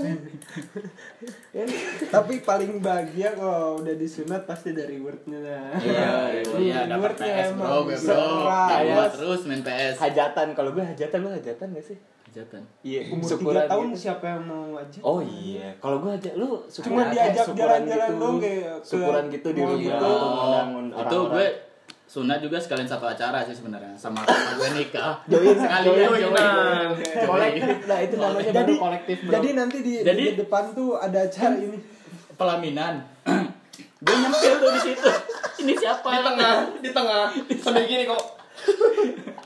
Ya, 1.50 1.66
tapi 2.08 2.40
paling 2.40 2.78
bahagia 2.80 3.34
kalau 3.34 3.76
udah 3.76 3.92
disunat 3.94 4.46
pasti 4.46 4.72
dari 4.72 4.98
wordnya 4.98 5.42
Iya, 5.76 6.46
iya 6.56 6.80
dapat 6.86 7.18
Rewardnya 7.18 7.34
PS 7.36 7.50
emang 7.50 7.60
bro, 7.60 7.80
gue 7.84 7.98
bro. 7.98 8.26
Kayak 8.70 9.08
terus 9.12 9.42
main 9.44 9.62
PS. 9.62 9.96
hajatan 9.98 10.48
kalau 10.54 10.70
gue 10.72 10.84
hajatan 10.84 11.18
lu 11.20 11.30
hajatan 11.30 11.68
gak 11.72 11.86
sih 11.86 11.98
Hajatan. 12.24 12.62
iya 12.80 13.02
umur 13.10 13.26
syukuran 13.26 13.66
3 13.66 13.72
tahun 13.74 13.88
gitu. 13.88 13.98
siapa 14.00 14.26
yang 14.28 14.44
mau 14.46 14.78
aja 14.78 15.00
Oh 15.02 15.18
iya, 15.20 15.74
kalau 15.76 15.98
gue 16.00 16.12
aja 16.14 16.30
lu 16.36 16.62
Cuma 16.70 17.02
diajak 17.10 17.42
syukuran 17.44 17.82
jalan-jalan 17.82 18.06
gitu. 18.08 18.22
dong 18.22 18.36
kayak 18.38 18.62
ke 18.62 18.86
syukuran 18.86 19.24
gitu 19.28 19.48
di 19.50 19.62
rumah 19.62 19.82
gitu. 19.82 20.14
Itu 20.96 21.18
gue 21.28 21.48
sunat 22.10 22.42
juga 22.42 22.58
sekalian 22.58 22.90
satu 22.90 23.06
acara 23.06 23.46
sih 23.46 23.54
sebenarnya 23.54 23.94
sama 23.94 24.26
gue 24.26 24.70
nikah. 24.74 25.22
join 25.30 25.54
sekalian 25.54 26.10
join, 26.10 26.34
kolektif 27.22 27.78
lah 27.86 28.00
itu 28.02 28.16
namanya 28.18 28.50
jadi 28.50 28.66
baru 28.66 28.82
kolektif 28.82 29.18
bro 29.22 29.34
jadi 29.38 29.50
nanti 29.54 29.78
di, 29.86 29.94
Jadi- 30.02 30.26
di 30.34 30.40
depan 30.42 30.74
tuh 30.74 30.98
ada 30.98 31.22
acara 31.22 31.54
ini 31.54 31.78
pelaminan. 32.34 33.06
gue 34.00 34.16
nyempil 34.16 34.54
tuh 34.58 34.70
di 34.72 34.82
situ. 34.82 35.10
Ini 35.60 35.74
siapa? 35.76 36.08
Di 36.08 36.24
tengah, 36.24 36.56
di 36.80 36.90
tengah. 36.90 37.24
Sambil 37.60 37.84
gini 37.84 38.08
kok. 38.08 38.39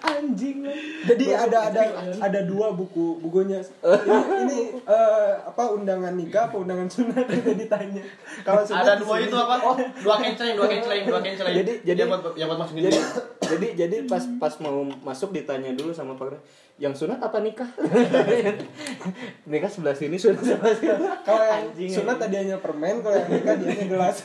Anjing 0.03 0.65
lah 0.65 0.77
jadi 1.03 1.25
ada 1.35 1.57
ada 1.69 1.81
ada 2.19 2.39
dua 2.47 2.71
buku 2.71 3.19
bukunya. 3.19 3.59
Ini, 3.83 4.47
ini 4.47 4.57
eh, 4.83 5.31
apa 5.43 5.63
undangan 5.75 6.15
nikah 6.15 6.51
apa 6.51 6.55
undangan 6.59 6.87
sunat? 6.87 7.27
Kita 7.27 7.51
ditanya. 7.55 8.03
Kalau 8.43 8.63
sunat 8.63 8.83
Ada 8.83 8.93
dua 8.99 9.15
itu 9.19 9.35
apa? 9.35 9.55
Oh, 9.63 9.75
dua 9.75 10.15
kenceleng, 10.19 10.55
dua 10.55 10.67
kenceleng, 10.67 11.03
dua 11.07 11.19
kenceleng. 11.19 11.55
Jadi- 11.59 11.79
jadi- 11.83 12.01
yang 12.03 12.09
buat 12.11 12.23
yang 12.35 12.47
buat 12.51 12.59
masukin 12.63 12.87
jadi 12.89 12.99
jadi 13.43 13.67
jadi 13.75 13.95
pas 14.07 14.23
pas 14.39 14.53
mau 14.63 14.87
masuk 15.03 15.35
ditanya 15.35 15.75
dulu 15.75 15.91
sama 15.91 16.15
pak 16.15 16.39
yang 16.75 16.89
sunat 16.91 17.21
apa 17.21 17.37
nikah 17.39 17.69
nikah 19.51 19.69
sebelah 19.69 19.93
sini 19.93 20.17
sunat 20.17 20.41
sebelah 20.41 20.73
sini 20.73 20.89
kalau 21.21 21.43
yang 21.43 21.69
Anjing, 21.69 21.89
sunat 21.91 22.17
anjing. 22.17 22.21
tadi 22.23 22.35
hanya 22.41 22.57
permen 22.57 22.95
kalau 22.99 23.13
yang 23.15 23.29
nikah 23.29 23.53
dia 23.55 23.67
hanya 23.69 23.85
gelas 23.87 24.17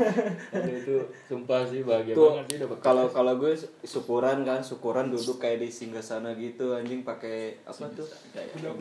itu 0.82 0.96
sumpah 1.24 1.62
sih 1.62 1.86
bahagia 1.86 2.12
tuh 2.12 2.26
banget 2.34 2.46
sih 2.50 2.58
dapat 2.58 2.76
kalau 2.82 3.06
kalau 3.08 3.32
gue 3.38 3.54
syukuran 3.82 4.42
kan 4.42 4.60
syukuran 4.60 5.08
duduk 5.08 5.38
kayak 5.38 5.62
di 5.62 5.68
singgah 5.70 6.02
gitu 6.34 6.74
anjing 6.74 7.00
pakai 7.02 7.62
apa 7.62 7.86
tuh 7.94 8.06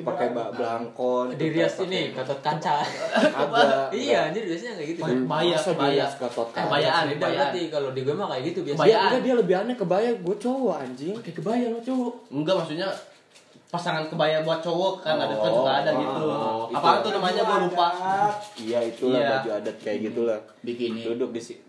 pakai 0.02 0.28
bak 0.32 0.48
belangkon 0.56 1.26
Dirias 1.36 1.78
pakai- 1.78 1.88
ini 1.88 2.02
gatot 2.12 2.40
kaca. 2.42 2.76
ada 3.16 3.90
iya, 3.96 4.30
anjir 4.30 4.44
biasanya 4.46 4.74
kayak 4.78 4.90
gitu. 4.96 5.02
Baya, 5.26 5.56
Masa 5.56 5.72
baya. 5.74 5.90
dirias 5.94 6.14
gatot 6.18 6.50
kaca? 6.50 6.64
Eh, 6.64 6.70
bayaan, 6.72 7.04
bayaan. 7.12 7.20
berarti 7.22 7.62
kalau 7.70 7.90
di 7.92 8.02
gue 8.02 8.16
mah 8.16 8.28
kayak 8.32 8.44
gitu 8.50 8.60
biasa. 8.64 8.82
dia 8.82 8.98
enggak 8.98 9.22
dia 9.22 9.36
lebih 9.36 9.56
aneh 9.56 9.76
kebaya 9.76 10.10
gue 10.16 10.36
cowok 10.38 10.76
anjing 10.80 11.14
pakai 11.16 11.34
kebaya 11.34 11.66
lo 11.70 11.80
cowok. 11.80 12.14
Enggak 12.32 12.56
maksudnya 12.58 12.90
pasangan 13.76 14.08
kebaya 14.08 14.40
buat 14.42 14.60
cowok 14.60 15.04
kan 15.04 15.20
ada 15.20 15.36
kan 15.36 15.52
suka 15.52 15.72
ada 15.84 15.92
gitu. 15.92 16.24
oh, 16.26 16.72
Apaan 16.72 16.98
itu. 16.98 17.04
tuh 17.04 17.12
namanya 17.14 17.42
gua 17.44 17.58
lupa. 17.62 17.88
Iya 18.56 18.80
itulah 18.82 19.20
Iya. 19.20 19.30
baju 19.38 19.50
adat 19.60 19.78
kayak 19.84 20.00
gitulah. 20.08 20.40
Bikini. 20.64 21.04
Duduk 21.04 21.30
di 21.30 21.42
sini. 21.44 21.64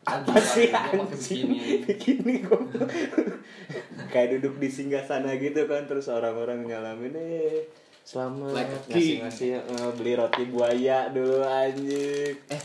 Apa 0.00 0.32
sih, 0.40 0.72
anjing? 0.72 1.04
begini? 1.52 1.84
Bikini 1.84 2.34
goblok. 2.40 2.88
Kayak 4.08 4.38
duduk 4.38 4.56
di 4.56 4.66
singgah 4.66 5.02
sana 5.02 5.36
gitu 5.36 5.66
kan 5.66 5.84
terus 5.84 6.08
orang-orang 6.08 6.64
nyalamin 6.64 7.12
eh 7.14 7.68
selamat 8.00 8.56
Like 8.56 8.72
ngasih 8.88 9.14
ngasih 9.22 9.50
eh, 9.60 9.90
beli 9.94 10.16
roti 10.16 10.48
buaya 10.48 11.12
dulu 11.12 11.44
anjing. 11.44 12.32
Eh 12.48 12.62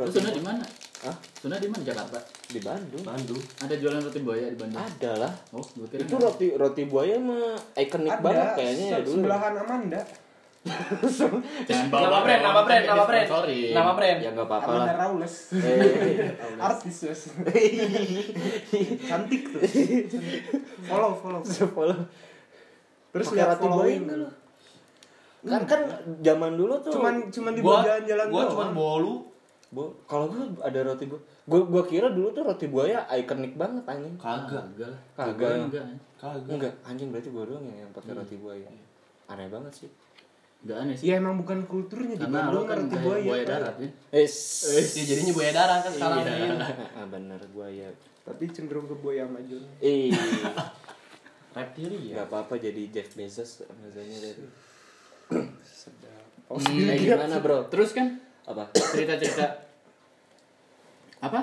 Lu 0.00 0.08
Sunda 0.08 0.32
di 0.32 0.40
mana? 0.40 0.64
Hah? 1.00 1.16
Sunda 1.32 1.56
di 1.56 1.64
mana 1.64 1.80
Jakarta? 1.80 2.20
Di 2.44 2.60
Bandung. 2.60 3.00
Bandung. 3.00 3.40
Ada 3.56 3.74
jualan 3.80 4.04
roti 4.04 4.20
buaya 4.20 4.52
di 4.52 4.58
Bandung. 4.60 4.84
Ada 4.84 5.12
lah. 5.16 5.32
Oh, 5.56 5.64
Itu 5.64 6.16
roti 6.20 6.46
roti 6.52 6.82
buaya 6.84 7.16
mah 7.16 7.56
ikonik 7.72 8.20
banget 8.20 8.48
kayaknya 8.52 8.84
ya 8.84 8.98
dulu. 9.00 9.24
sebelahan 9.24 9.54
Amanda. 9.56 10.00
Jangan 11.64 11.88
Nama 11.88 12.18
brand, 12.20 12.42
nama 12.44 12.60
brand, 12.68 12.84
nama 12.84 13.04
brand. 13.08 13.28
Nama 13.72 13.92
brand. 13.96 14.18
Ya 14.20 14.28
nggak 14.36 14.44
apa-apa 14.44 14.68
lah. 14.68 14.84
Amanda 14.84 14.94
Rawles. 15.00 15.34
Eh, 15.56 16.60
Artis 16.60 16.96
Wes. 17.08 17.20
Cantik 19.08 19.42
tuh. 19.56 19.60
follow, 20.84 21.16
follow. 21.16 21.40
follow. 21.48 21.98
Terus 23.08 23.26
lihat 23.32 23.56
roti 23.56 23.66
buaya 23.72 23.96
dulu. 24.04 24.28
Kan 25.40 25.62
kan 25.64 25.80
zaman 26.20 26.60
dulu 26.60 26.76
tuh 26.84 26.92
Cuman 26.92 27.32
cuman 27.32 27.52
di 27.56 27.64
jalan-jalan 27.64 28.26
gua 28.28 28.42
doang. 28.44 28.52
cuma 28.52 28.66
bolu. 28.76 29.29
Bu, 29.70 29.94
kalau 30.04 30.26
gua 30.26 30.44
ada 30.60 30.82
roti 30.82 31.06
buaya. 31.06 31.22
Gua 31.44 31.60
gua 31.62 31.82
kira 31.84 32.10
dulu 32.10 32.30
tuh 32.30 32.42
roti 32.42 32.66
buaya 32.66 33.06
ikonik 33.08 33.54
banget 33.54 33.86
anjing. 33.86 34.18
Kagak. 34.18 34.66
Kagak. 35.14 35.38
Gua 35.38 35.50
enggak. 35.62 35.84
Kagak. 36.16 36.50
Enggak, 36.50 36.74
anjing 36.82 37.08
berarti 37.08 37.30
gua 37.30 37.44
doang 37.46 37.64
yang, 37.64 37.78
yang 37.80 37.90
pakai 37.90 38.12
roti 38.12 38.34
buaya. 38.34 38.66
Aneh 39.26 39.46
banget 39.46 39.72
sih. 39.76 39.90
Enggak 40.60 40.76
aneh 40.76 40.94
sih. 40.98 41.06
Ya 41.06 41.14
emang 41.16 41.38
bukan 41.38 41.64
kulturnya 41.64 42.18
di 42.18 42.26
Bandung 42.26 42.66
kan 42.66 42.82
roti 42.82 42.90
kayak 42.90 43.04
buaya. 43.06 43.22
buaya 43.24 43.44
darat 43.46 43.74
ya. 43.78 43.88
Eh, 44.10 44.26
Ya 44.90 45.02
jadinya 45.06 45.32
buaya 45.32 45.52
darah 45.54 45.78
kan 45.80 45.92
sekarang. 45.94 46.18
Iya. 46.20 46.34
Min. 46.36 46.58
ah, 46.98 47.06
benar 47.06 47.40
buaya. 47.50 47.86
Tapi 48.20 48.44
cenderung 48.50 48.84
ke 48.84 48.96
buaya 48.96 49.24
majun. 49.24 49.62
Eh, 49.78 50.10
Reptilia. 51.50 52.14
nggak 52.14 52.26
apa-apa 52.26 52.54
jadi 52.58 52.82
Jeff 52.90 53.14
Bezos 53.14 53.62
namanya 53.64 54.18
dari. 54.20 54.44
Sedap. 55.62 56.22
Oh, 56.46 56.58
Hmm, 56.58 56.74
kayak 56.84 56.98
gimana, 57.00 57.36
Bro? 57.38 57.58
Terus 57.70 57.90
kan 57.90 58.18
Apa? 58.44 58.64
cerita-cerita 58.72 59.46
apa? 61.20 61.40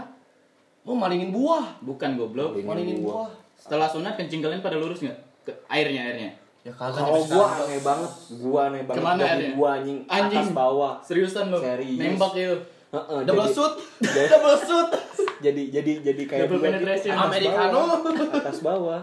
Mau 0.81 0.95
malingin 0.95 1.29
buah. 1.29 1.77
Bukan 1.79 2.15
goblok. 2.15 2.55
Malingin 2.55 2.67
Malingin 2.67 2.97
buah. 3.01 3.27
buah. 3.27 3.31
Setelah 3.53 3.87
sunat 3.87 4.13
kencing 4.15 4.39
kalian 4.39 4.59
pada 4.59 4.75
lurus 4.75 5.01
nggak? 5.01 5.17
Ke 5.43 5.51
airnya 5.67 6.01
airnya. 6.05 6.31
Ya 6.63 6.71
kagak. 6.71 6.99
Kalau 6.99 7.21
gua 7.23 7.45
aneh 7.57 7.79
banget, 7.79 8.11
gua 8.39 8.61
aneh 8.67 8.81
banget. 8.83 8.97
Ke 8.97 9.05
mana 9.05 9.19
Dari 9.19 9.29
airnya? 9.29 9.51
Gua 9.53 9.69
anjing, 9.73 9.97
Anjing. 10.05 10.39
atas 10.41 10.49
bawah. 10.51 10.93
Seriusan 10.99 11.45
lo? 11.47 11.59
Serius. 11.59 11.97
Nembak 11.97 12.31
itu. 12.33 12.57
Heeh, 12.87 13.19
Double 13.21 13.43
jadi- 13.43 13.53
shoot. 13.53 13.73
jadi- 13.99 14.29
Double 14.33 14.57
shoot. 14.57 14.89
jadi 15.37 15.61
jadi 15.69 15.91
jadi 16.01 16.23
kayak 16.23 16.41
Double 16.43 16.57
gitu, 16.57 16.65
penetration. 16.65 17.13
Americano. 17.13 17.81
atas 18.33 18.57
bawah 18.61 19.01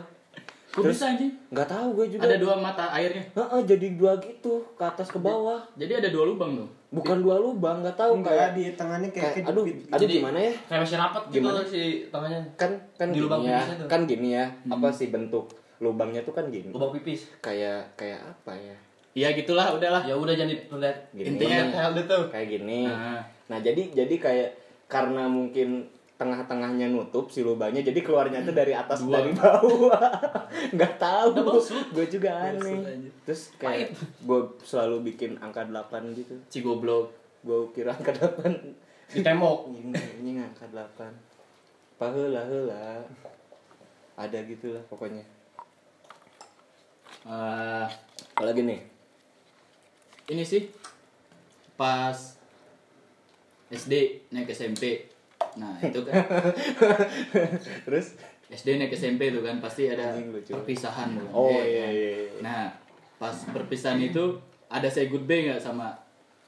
Kok 0.75 0.83
Terus- 0.83 0.97
bisa 0.97 1.07
anjing? 1.09 1.31
nggak 1.49 1.69
tahu 1.69 1.87
gue 1.95 2.07
juga 2.11 2.23
Ada 2.25 2.37
dua 2.37 2.55
mata 2.57 2.85
airnya. 2.91 3.23
Heeh, 3.31 3.61
jadi 3.63 3.87
dua 3.95 4.13
gitu 4.19 4.53
ke 4.75 4.83
atas 4.83 5.07
ke 5.07 5.19
bawah 5.19 5.63
Jadi 5.75 5.93
ada 5.97 6.09
dua 6.09 6.27
lubang 6.27 6.57
dong. 6.57 6.71
bukan 6.91 7.19
dua 7.21 7.37
lubang 7.37 7.79
nggak 7.81 7.95
tahu 7.97 8.19
Enggak, 8.19 8.31
kayak 8.33 8.51
di 8.53 8.65
tengahnya 8.73 9.09
kayak 9.09 9.31
kayak 9.35 9.47
aduh 9.49 9.63
aduh 9.65 9.99
Jadi- 10.01 10.15
gimana 10.17 10.39
ya 10.41 10.53
Kayak 10.65 10.81
masih 10.81 10.97
rapat 10.97 11.23
gitu 11.25 11.35
Gimana? 11.37 11.61
si 11.65 11.83
tangannya. 12.09 12.43
kan 12.55 12.71
kan 12.95 13.09
Di 13.09 13.19
lubang 13.19 13.41
gini 13.41 13.51
ya 13.51 13.61
tuh. 13.73 13.87
kan 13.87 14.01
gini 14.05 14.29
ya 14.33 14.45
apa 14.69 14.89
sih 14.89 15.09
bentuk 15.09 15.45
lubangnya 15.77 16.21
tuh 16.23 16.31
kan 16.33 16.47
gini 16.49 16.71
Lubang 16.71 16.91
pipis. 16.93 17.31
kayak 17.39 17.95
kayak 17.95 18.19
apa 18.21 18.53
ya 18.53 18.77
Iya 19.15 19.31
gitulah 19.33 19.71
udahlah. 19.71 20.03
Ya 20.03 20.11
udah 20.13 20.35
jangan 20.35 20.51
dilihat. 20.51 20.99
Gini. 21.09 21.27
Intinya 21.31 21.71
Hell 21.73 21.95
itu. 21.97 22.19
kayak 22.29 22.49
gini 22.49 22.83
Nah. 22.85 23.23
nah 23.47 23.59
jadi 23.61 23.83
jadi 23.89 24.15
kayak 24.17 24.49
karena 24.87 25.27
mungkin 25.27 25.87
tengah-tengahnya 26.15 26.95
nutup 26.95 27.27
si 27.27 27.43
lubangnya 27.43 27.83
jadi 27.83 27.99
keluarnya 27.99 28.47
tuh 28.47 28.55
dari 28.55 28.71
atas 28.71 29.03
Dua. 29.03 29.19
dari 29.19 29.35
bawah. 29.35 29.99
Nggak 30.75 30.95
tahu. 30.97 31.59
Gue 31.91 32.07
juga 32.07 32.31
aneh. 32.51 33.11
terus 33.27 33.51
kayak 33.59 33.95
gue 34.23 34.41
selalu 34.63 35.15
bikin 35.15 35.37
angka 35.43 35.67
8 35.67 36.15
gitu. 36.15 36.35
Si 36.51 36.63
goblok. 36.63 37.11
gue 37.45 37.61
kira 37.77 37.93
angka 37.93 38.15
8 38.15 39.17
Ditembok. 39.19 39.69
ini 39.77 39.93
ini 40.23 40.31
angka 40.41 40.65
8 40.71 41.35
pahela 41.95 42.43
hela 42.47 43.03
ada 44.15 44.39
gitulah 44.47 44.83
pokoknya. 44.87 45.23
Eh, 47.25 47.87
apalagi 48.35 48.63
nih? 48.63 48.81
ini 50.25 50.41
sih 50.45 50.73
pas 51.77 52.17
SD 53.69 54.25
naik 54.33 54.53
SMP. 54.55 55.14
Nah, 55.55 55.75
itu 55.85 56.01
kan 56.03 56.15
terus 57.87 58.07
SD 58.47 58.77
naik 58.77 58.93
SMP 58.93 59.31
tuh 59.31 59.41
kan 59.41 59.57
pasti 59.59 59.87
ada 59.87 60.15
perpisahan 60.45 61.17
tuh. 61.17 61.29
oh 61.31 61.49
Eh, 61.49 61.65
iya 61.65 61.87
iya, 61.87 62.11
iya. 62.29 62.41
Nah, 62.41 62.63
pas 63.17 63.35
perpisahan 63.47 63.99
itu 63.99 64.37
ada 64.67 64.87
say 64.87 65.07
goodbye 65.07 65.47
nggak 65.47 65.59
sama 65.59 65.95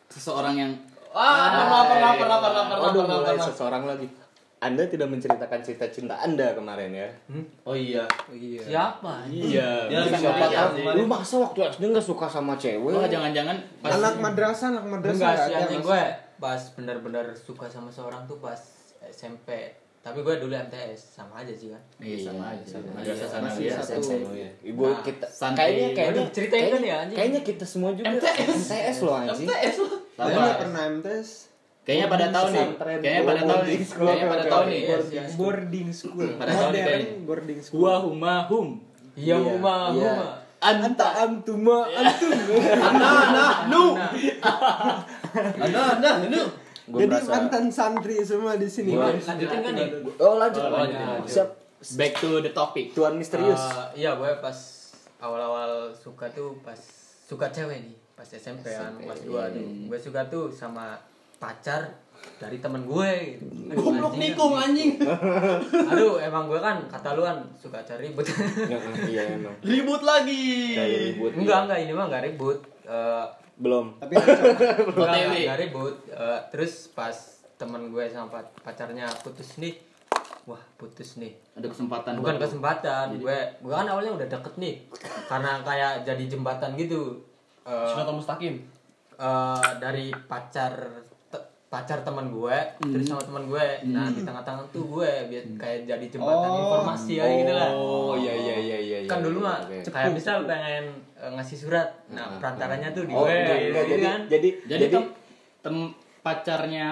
seseorang 0.07 0.57
yang 0.57 0.73
Ah, 1.11 1.49
pernah, 1.49 1.83
pernah, 1.89 2.13
pernah, 2.13 2.39
pernah, 2.39 2.63
pernah, 2.63 2.77
Waduh, 2.83 3.01
pernah, 3.01 3.17
mulai 3.17 3.33
pernah. 3.33 3.47
seseorang 3.47 3.85
lagi 3.87 4.07
anda 4.57 4.85
tidak 4.85 5.09
menceritakan 5.09 5.61
cerita 5.61 5.87
cinta 5.87 6.15
anda 6.17 6.53
kemarin 6.53 6.91
ya 6.91 7.09
Oh 7.63 7.73
iya. 7.73 8.05
Iya. 8.27 8.61
Siapa? 8.63 9.25
Iya. 9.27 9.69
Dia 9.87 9.99
lagi 10.03 10.13
siapa 10.15 10.45
Iya, 10.47 10.61
tahu 10.77 10.93
lu 10.93 11.05
masa 11.07 11.37
waktu 11.41 11.59
SD 11.71 11.83
nggak 11.87 12.05
suka 12.05 12.27
sama 12.27 12.53
cewek 12.55 12.89
Oh, 12.91 13.05
jangan-jangan 13.07 13.57
pas 13.79 13.93
Anak 13.95 14.17
madrasah, 14.19 14.69
anak 14.71 14.85
madrasah 14.87 15.13
Enggak 15.15 15.29
nggak 15.31 15.37
sih 15.39 15.53
ada, 15.55 15.61
anjing 15.63 15.83
gue 15.83 16.03
pas 16.37 16.61
benar-benar 16.71 17.27
suka 17.33 17.65
sama 17.67 17.89
seorang 17.89 18.25
tuh 18.25 18.37
pas 18.37 18.61
SMP. 19.09 19.49
Tapi 19.99 20.23
gue 20.23 20.39
dulu 20.39 20.55
MTS 20.55 21.19
sama 21.19 21.43
aja 21.43 21.51
sih 21.51 21.67
kan. 21.67 21.83
Iya, 21.99 22.31
sama 22.31 22.45
aja. 22.49 22.63
sama 22.65 22.87
Sama 22.87 22.99
aja. 23.03 23.27
sama 23.27 23.49
dia. 23.53 23.75
satu. 23.75 24.07
Oh, 24.23 24.31
iya. 24.31 24.51
Ibu 24.63 24.83
Nah, 24.85 25.03
kita 25.03 25.27
santai. 25.27 25.59
kayaknya 25.67 25.89
kayaknya 25.93 26.23
ceritain 26.31 26.67
kan 26.71 26.79
ya, 26.81 26.97
anjing. 27.03 27.19
Kayaknya 27.19 27.41
kita 27.43 27.65
semua 27.65 27.91
juga 27.91 28.07
MTS. 28.13 28.47
MTS 28.63 28.97
loh 29.03 29.15
anjing. 29.17 29.47
MTS 29.47 29.75
lo. 29.77 29.89
Saya 30.09 30.23
Apa? 30.25 30.39
nggak 30.41 30.59
pernah 30.61 30.83
MTS. 30.93 31.29
Kayaknya 31.83 32.07
pada 32.09 32.27
tahu 32.29 32.47
nih. 32.49 32.67
Kayaknya 32.97 33.23
pada 33.23 33.41
Oh, 33.41 33.47
tahu 33.47 33.59
nih. 33.63 33.67
boarding 33.67 33.83
school. 33.85 34.07
Kayaknya 34.07 34.27
pada 34.27 34.43
Oke, 34.43 34.51
tahu 34.51 34.63
oke, 34.63 34.71
nih. 34.71 34.83
Boarding, 35.37 35.89
school. 35.91 36.29
Pada 36.33 36.51
tahun 36.53 36.73
kayaknya. 36.73 37.11
boarding 37.23 37.61
school. 37.61 37.79
Gua 37.81 37.95
huma 38.01 38.35
hum. 38.47 38.69
Iya, 39.13 39.35
Iya, 39.35 39.37
huma 39.39 39.77
iya. 39.91 40.13
huma. 40.13 40.27
anta 40.57 41.09
antuma 41.21 41.79
antum. 41.85 42.31
Nah, 42.95 43.25
nah, 43.29 43.55
nu. 43.67 43.85
Nah, 45.67 45.91
nah, 45.99 46.15
nu. 46.25 46.43
Gua 46.87 46.99
Jadi 47.01 47.11
merasa- 47.13 47.33
mantan 47.33 47.65
santri 47.69 48.17
semua 48.21 48.55
di 48.55 48.67
sini. 48.67 48.93
Gua-. 48.93 49.11
Lanjutin 49.11 49.59
kan 49.61 49.73
nih? 49.73 49.89
Oh 50.17 50.35
lanjut. 50.37 50.63
Oh, 50.63 50.71
lanjut, 50.73 50.95
lanjut. 50.97 51.27
Siap. 51.29 51.49
Back 51.95 52.13
to 52.17 52.41
the 52.41 52.51
topic. 52.51 52.91
Tuan 52.93 53.15
misterius. 53.15 53.59
Eh, 53.93 54.01
iya 54.01 54.15
gue 54.15 54.31
pas 54.39 54.57
awal-awal 55.19 55.91
suka 55.93 56.27
tuh 56.29 56.57
pas 56.61 56.79
suka 57.23 57.49
cewek 57.49 57.79
nih 57.81 57.95
pas 58.13 58.25
SMP 58.25 58.71
kan 58.71 58.97
pas 58.97 59.13
gue 59.15 59.43
tuh 59.51 59.67
gue 59.87 59.99
suka 59.99 60.25
tuh 60.27 60.49
sama 60.49 60.97
pacar 61.37 61.91
dari 62.37 62.59
temen 62.59 62.83
gue 62.83 63.11
gitu. 63.31 63.45
Goblok 63.77 64.13
anjing, 64.13 64.23
nikung 64.25 64.55
anjing. 64.57 64.91
aduh 65.91 66.17
emang 66.17 66.47
gue 66.47 66.57
kan 66.57 66.81
kata 66.87 67.13
lu 67.13 67.23
kan 67.23 67.45
suka 67.55 67.83
cari 67.83 68.09
ribut 68.09 68.25
Ya, 68.25 68.79
iya 69.13 69.23
emang. 69.33 69.53
Ribut 69.61 70.01
lagi. 70.01 70.75
Ribut. 71.13 71.33
enggak 71.35 71.59
enggak 71.67 71.79
ini 71.83 71.93
mah 71.93 72.07
enggak 72.07 72.25
ribut 72.25 72.59
Eh, 72.83 73.25
Belum. 73.57 73.97
Tapi 73.97 74.13
OTW. 74.15 75.33
enggak 75.35 75.59
ribut 75.63 75.95
Eh, 76.07 76.41
terus 76.49 76.89
pas 76.91 77.17
temen 77.55 77.89
gue 77.89 78.05
sama 78.07 78.29
pa- 78.31 78.53
pacarnya 78.61 79.09
putus 79.19 79.57
nih 79.57 79.73
wah 80.45 80.61
putus 80.77 81.17
nih 81.17 81.33
Ada 81.55 81.67
kesempatan 81.67 82.13
bukan 82.15 82.37
baru. 82.37 82.43
kesempatan 82.43 83.07
gue 83.17 83.39
gue 83.59 83.73
kan 83.75 83.87
awalnya 83.87 84.13
udah 84.15 84.29
deket 84.29 84.55
nih 84.57 84.75
karena 85.25 85.59
kayak 85.61 86.05
jadi 86.05 86.25
jembatan 86.29 86.77
gitu 86.77 87.25
Eh, 87.63 87.89
Siratal 87.89 88.15
mustaqim. 88.15 88.61
eh, 89.17 89.69
dari 89.77 90.13
pacar 90.23 91.03
pacar 91.67 91.99
teman 92.01 92.29
gue 92.29 92.57
terus 92.81 93.05
sama 93.05 93.19
teman 93.21 93.45
gue 93.45 93.67
nah 93.87 94.07
di 94.07 94.23
tengah-tengah 94.23 94.71
tuh 94.71 94.87
gue 94.89 95.11
biar 95.27 95.45
kayak 95.55 95.79
jadi 95.85 96.07
jembatan 96.09 96.47
Oh. 96.47 96.61
informasi 96.63 97.13
aja 97.17 97.35
gitu 97.37 97.53
lah 97.53 97.71
Oh 97.71 98.15
iya 98.15 98.33
iya 98.33 98.57
iya 98.57 98.79
iya. 98.79 98.99
kan 99.05 99.19
iya, 99.19 99.27
dulu 99.27 99.39
iya, 99.41 99.47
mah 99.47 99.59
oke. 99.61 99.77
kayak 99.89 100.11
misal 100.11 100.37
pengen 100.45 100.85
eh, 101.15 101.31
ngasih 101.33 101.57
surat 101.59 101.89
nah 102.09 102.39
perantaranya 102.39 102.89
tuh 102.91 103.03
di 103.03 103.13
Oh, 103.13 103.23
gue 103.23 103.35
enggak, 103.35 103.59
enggak, 103.67 103.85
jadi, 103.85 104.01
kan 104.01 104.21
jadi 104.29 104.49
Jadi, 104.65 104.85
tem, 104.89 105.05
tem- 105.61 105.93
pacarnya 106.21 106.87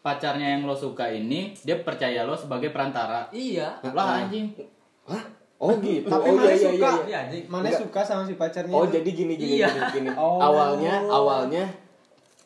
pacarnya 0.00 0.48
yang 0.50 0.62
lo 0.62 0.72
suka 0.72 1.08
ini 1.08 1.50
dia 1.58 1.76
percaya 1.78 2.22
lo 2.22 2.32
sebagai 2.32 2.70
perantara. 2.70 3.26
iya 3.30 3.74
Lah 3.82 4.22
anjing. 4.22 4.54
Hah? 5.04 5.24
Oh 5.56 5.74
gitu. 5.76 6.06
Tapi 6.06 6.28
oh 6.28 6.34
mana 6.34 6.46
iya 6.46 6.54
iya 6.54 6.68
suka? 6.70 6.90
iya. 7.02 7.20
iya 7.26 7.42
Mana 7.46 7.66
Enggak. 7.66 7.80
suka 7.82 8.00
sama 8.00 8.22
si 8.22 8.34
pacarnya? 8.34 8.70
Oh 8.70 8.84
itu? 8.84 8.94
jadi 8.94 9.10
gini 9.10 9.34
gini 9.34 9.52
Iya. 9.58 9.66
gini, 9.66 9.82
gini. 9.96 10.10
Oh. 10.14 10.38
Awalnya 10.38 10.94
awalnya 11.02 11.64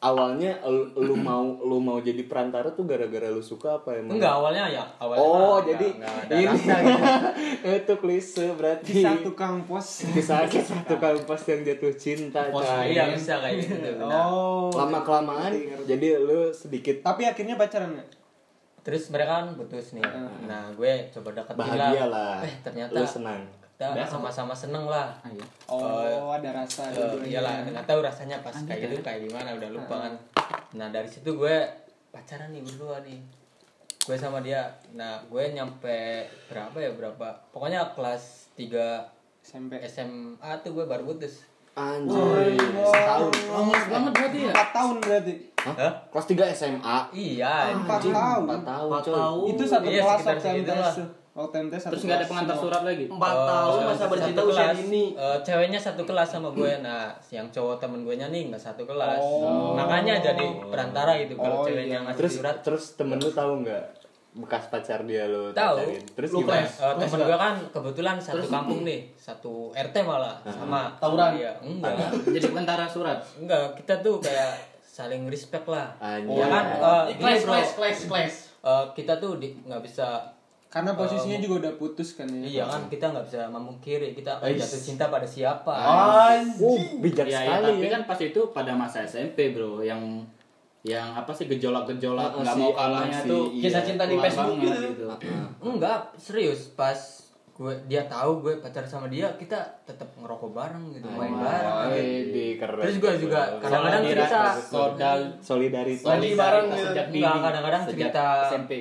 awalnya 0.01 0.57
lu, 0.65 0.97
lu 0.97 1.13
mau 1.13 1.61
lu 1.61 1.77
mau 1.77 2.01
jadi 2.01 2.25
perantara 2.25 2.73
tuh 2.73 2.89
gara-gara 2.89 3.29
lu 3.29 3.45
suka 3.45 3.85
apa 3.85 4.01
emang 4.01 4.17
enggak 4.17 4.33
awalnya 4.33 4.65
ya 4.73 4.85
awalnya 4.97 5.21
oh 5.21 5.61
mah 5.61 5.61
jadi 5.69 5.87
enggak, 5.93 6.15
enggak 6.25 6.39
ini 6.41 6.57
gitu. 6.57 7.71
itu 7.85 7.95
klise 8.01 8.45
berarti 8.57 8.91
Kisah 8.97 9.17
tukang 9.21 9.57
pos. 9.69 10.09
kisah 10.09 10.49
kisah 10.49 10.81
tukang 10.89 11.21
pos 11.29 11.45
yang 11.45 11.61
jatuh 11.69 11.93
cinta 12.01 12.49
Pos 12.49 12.65
coy. 12.65 12.97
iya 12.97 13.13
bisa 13.13 13.45
kayak 13.45 13.61
gitu 13.61 14.01
benar. 14.01 14.09
Oh. 14.25 14.73
lama 14.73 15.05
kelamaan 15.05 15.53
jadi 15.85 16.07
lu 16.17 16.49
sedikit 16.49 17.05
Tapi 17.05 17.29
akhirnya 17.29 17.61
pacaran 17.61 18.01
terus 18.81 19.13
mereka 19.13 19.45
kan 19.45 19.53
putus 19.53 19.93
nih 19.93 20.05
nah 20.49 20.73
gue 20.73 21.13
coba 21.13 21.37
deketin 21.37 21.61
bahagia 21.61 22.05
lah 22.09 22.41
eh 22.41 22.55
ternyata 22.65 22.97
lu 22.97 23.05
senang 23.05 23.41
kita 23.83 24.05
sama-sama 24.07 24.53
seneng 24.53 24.85
lah. 24.85 25.09
Ah, 25.19 25.31
iya. 25.31 25.47
Oh, 25.67 26.29
ada 26.31 26.51
rasa 26.55 26.85
Eh, 26.87 26.93
dua-duanya. 26.93 27.25
iyalah 27.27 27.53
nggak 27.67 27.87
tahu 27.87 28.01
rasanya 28.01 28.37
pas 28.39 28.53
kayak 28.53 28.81
gitu 28.87 29.01
kayak 29.01 29.25
gimana 29.25 29.57
udah 29.57 29.71
lupa 29.71 29.95
kan. 29.99 30.13
Nah 30.75 30.89
dari 30.89 31.07
situ 31.07 31.33
gue 31.33 31.57
pacaran 32.11 32.51
nih 32.51 32.61
berdua 32.61 33.01
nih. 33.01 33.17
Gue 34.03 34.17
sama 34.17 34.41
dia. 34.41 34.69
Nah 34.91 35.25
gue 35.25 35.45
nyampe 35.51 35.97
berapa 36.47 36.77
ya 36.77 36.93
berapa? 36.93 37.27
Pokoknya 37.49 37.89
kelas 37.91 38.53
3 38.53 39.01
SMP. 39.41 39.81
SMA 39.83 40.37
tuh 40.61 40.71
gue 40.73 40.85
baru 40.85 41.05
putus. 41.07 41.49
Anjir 41.73 42.61
setahun. 42.61 43.33
Lama 43.49 43.73
banget 43.89 44.13
berarti 44.13 44.39
ya? 44.43 44.53
Empat 44.53 44.69
tahun 44.71 44.97
berarti. 45.01 45.35
Hah? 45.61 45.93
kelas 46.09 46.27
3 46.27 46.41
SMA 46.51 46.97
iya 47.13 47.69
Empat 47.71 48.01
Anjing, 48.01 48.13
tahun. 48.13 48.45
empat 48.45 48.61
tahun. 48.67 48.91
Itu 49.47 49.63
satu 49.63 49.87
Iya, 49.87 50.03
kelas 50.03 50.21
sekitar 50.21 50.77
waktu 50.83 51.05
segitu 51.33 51.57
MTS. 51.57 51.71
Waktu 51.71 51.79
satu 51.79 51.91
Terus 51.91 52.03
nggak 52.03 52.17
ada 52.17 52.27
pengantar 52.27 52.53
semua. 52.53 52.65
surat 52.67 52.83
lagi? 52.83 53.05
Empat 53.07 53.33
Eh, 53.33 53.47
tahun 53.47 53.79
masa 53.81 53.97
satu 53.97 54.11
bercinta 54.11 54.41
kelas. 54.41 54.51
usia 54.51 54.69
ini. 54.83 55.05
Eh, 55.13 55.39
ceweknya 55.41 55.81
satu 55.81 56.03
kelas 56.03 56.29
sama 56.29 56.49
gue 56.51 56.73
nah 56.81 57.03
yang 57.29 57.47
cowok 57.49 57.77
temen 57.77 58.01
gue 58.01 58.15
nya 58.15 58.27
nih 58.27 58.43
nggak 58.47 58.63
satu 58.63 58.83
kelas 58.83 59.21
Oh. 59.21 59.73
makanya 59.73 60.15
jadi 60.21 60.47
perantara 60.63 61.13
gitu 61.17 61.35
kalau 61.35 61.57
Oh, 61.57 61.65
ceweknya 61.65 61.97
iya. 61.97 62.05
ngasih 62.05 62.19
terus 62.19 62.33
surat 62.35 62.57
terus 62.61 62.85
temen 62.95 63.17
lu 63.17 63.31
tahu 63.31 63.53
nggak 63.61 63.85
bekas 64.33 64.65
pacar 64.67 65.03
dia 65.03 65.27
lu 65.27 65.51
Tahu. 65.51 65.79
terus 66.13 66.31
Lu 66.31 66.39
gimana? 66.41 66.63
Eh, 66.63 66.95
temen 67.01 67.21
gue 67.21 67.35
kan 67.37 67.55
kebetulan 67.69 68.17
satu 68.17 68.47
kampung 68.47 68.81
nih 68.83 69.01
satu 69.17 69.53
RT 69.73 69.97
malah 70.01 70.39
sama 70.45 70.91
Tawuran? 70.97 71.35
dia 71.35 71.51
enggak 71.61 71.95
Jadi 72.29 72.47
perantara 72.49 72.85
surat. 72.85 73.19
enggak 73.37 73.75
kita 73.75 73.99
tuh 73.99 74.19
kayak 74.19 74.55
saling 74.81 75.27
respect 75.27 75.65
lah 75.65 75.95
Anjir. 75.97 76.35
ya 76.37 76.47
kan 76.47 76.65
gini, 77.09 77.19
Clash, 77.19 77.43
clash, 77.45 77.71
clash, 77.73 78.01
clash. 78.05 78.37
Eh, 78.61 78.85
kita 78.93 79.17
tuh 79.17 79.35
nggak 79.39 79.81
bisa 79.81 80.21
Karena 80.71 80.95
posisinya 80.95 81.35
juga 81.37 81.55
udah 81.61 81.75
putus 81.75 82.15
kan 82.15 82.31
ya. 82.31 82.47
iya 82.47 82.63
kan 82.65 82.87
kita 82.87 83.11
nggak 83.11 83.27
bisa 83.27 83.43
memungkiri 83.45 84.15
kita 84.15 84.39
akan 84.39 84.47
Ais. 84.47 84.59
jatuh 84.61 84.81
cinta 84.81 85.05
pada 85.07 85.27
siapa 85.27 85.75
Oh, 86.57 86.79
bijak 86.99 87.27
Ya, 87.27 87.35
ya, 87.35 87.39
sekali 87.59 87.67
tapi 87.75 87.83
ya. 87.83 87.91
kan 87.91 88.03
pas 88.07 88.19
itu 88.21 88.41
pada 88.49 88.73
masa 88.73 89.03
SMP 89.03 89.51
bro 89.51 89.83
yang 89.83 90.23
yang 90.83 91.13
apa 91.13 91.29
sih 91.31 91.45
gejolak-gejolak 91.45 92.33
nggak 92.33 92.57
mau 92.57 92.71
kalahnya 92.73 93.19
si- 93.19 93.29
tuh 93.29 93.45
iya. 93.51 93.63
Kisah 93.67 93.83
cinta 93.83 94.05
di 94.05 94.15
Facebook 94.17 94.57
banget 94.57 94.95
gitu. 94.95 95.05
enggak 95.61 95.99
serius 96.17 96.71
pas 96.73 96.97
gue 97.53 97.75
dia 97.85 98.07
tahu 98.07 98.41
gue 98.41 98.57
pacar 98.57 98.87
sama 98.87 99.05
dia 99.07 99.29
kita 99.35 99.59
tetap 99.85 100.09
ngerokok 100.15 100.49
bareng 100.51 100.95
gitu 100.95 101.05
main 101.11 101.35
bareng 101.35 101.93
Eh, 101.93 102.31
di 102.31 102.47
keren. 102.57 102.81
Terus 102.81 102.97
gue 102.97 103.13
juga 103.21 103.59
kadang-kadang 103.59 104.03
cerita 104.07 104.41
Sodal 104.57 105.21
solidaritas. 105.37 106.07
Lagi 106.07 106.33
bareng 106.33 106.67
gitu. 106.71 107.21
kadang-kadang 107.21 107.83
Sejak 107.85 107.93
cerita 108.09 108.25
SMP. 108.49 108.73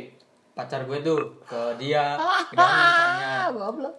Pacar 0.57 0.85
gue 0.85 0.97
tuh 1.01 1.19
ke 1.43 1.61
dia. 1.79 2.17
Mantannya 2.57 3.93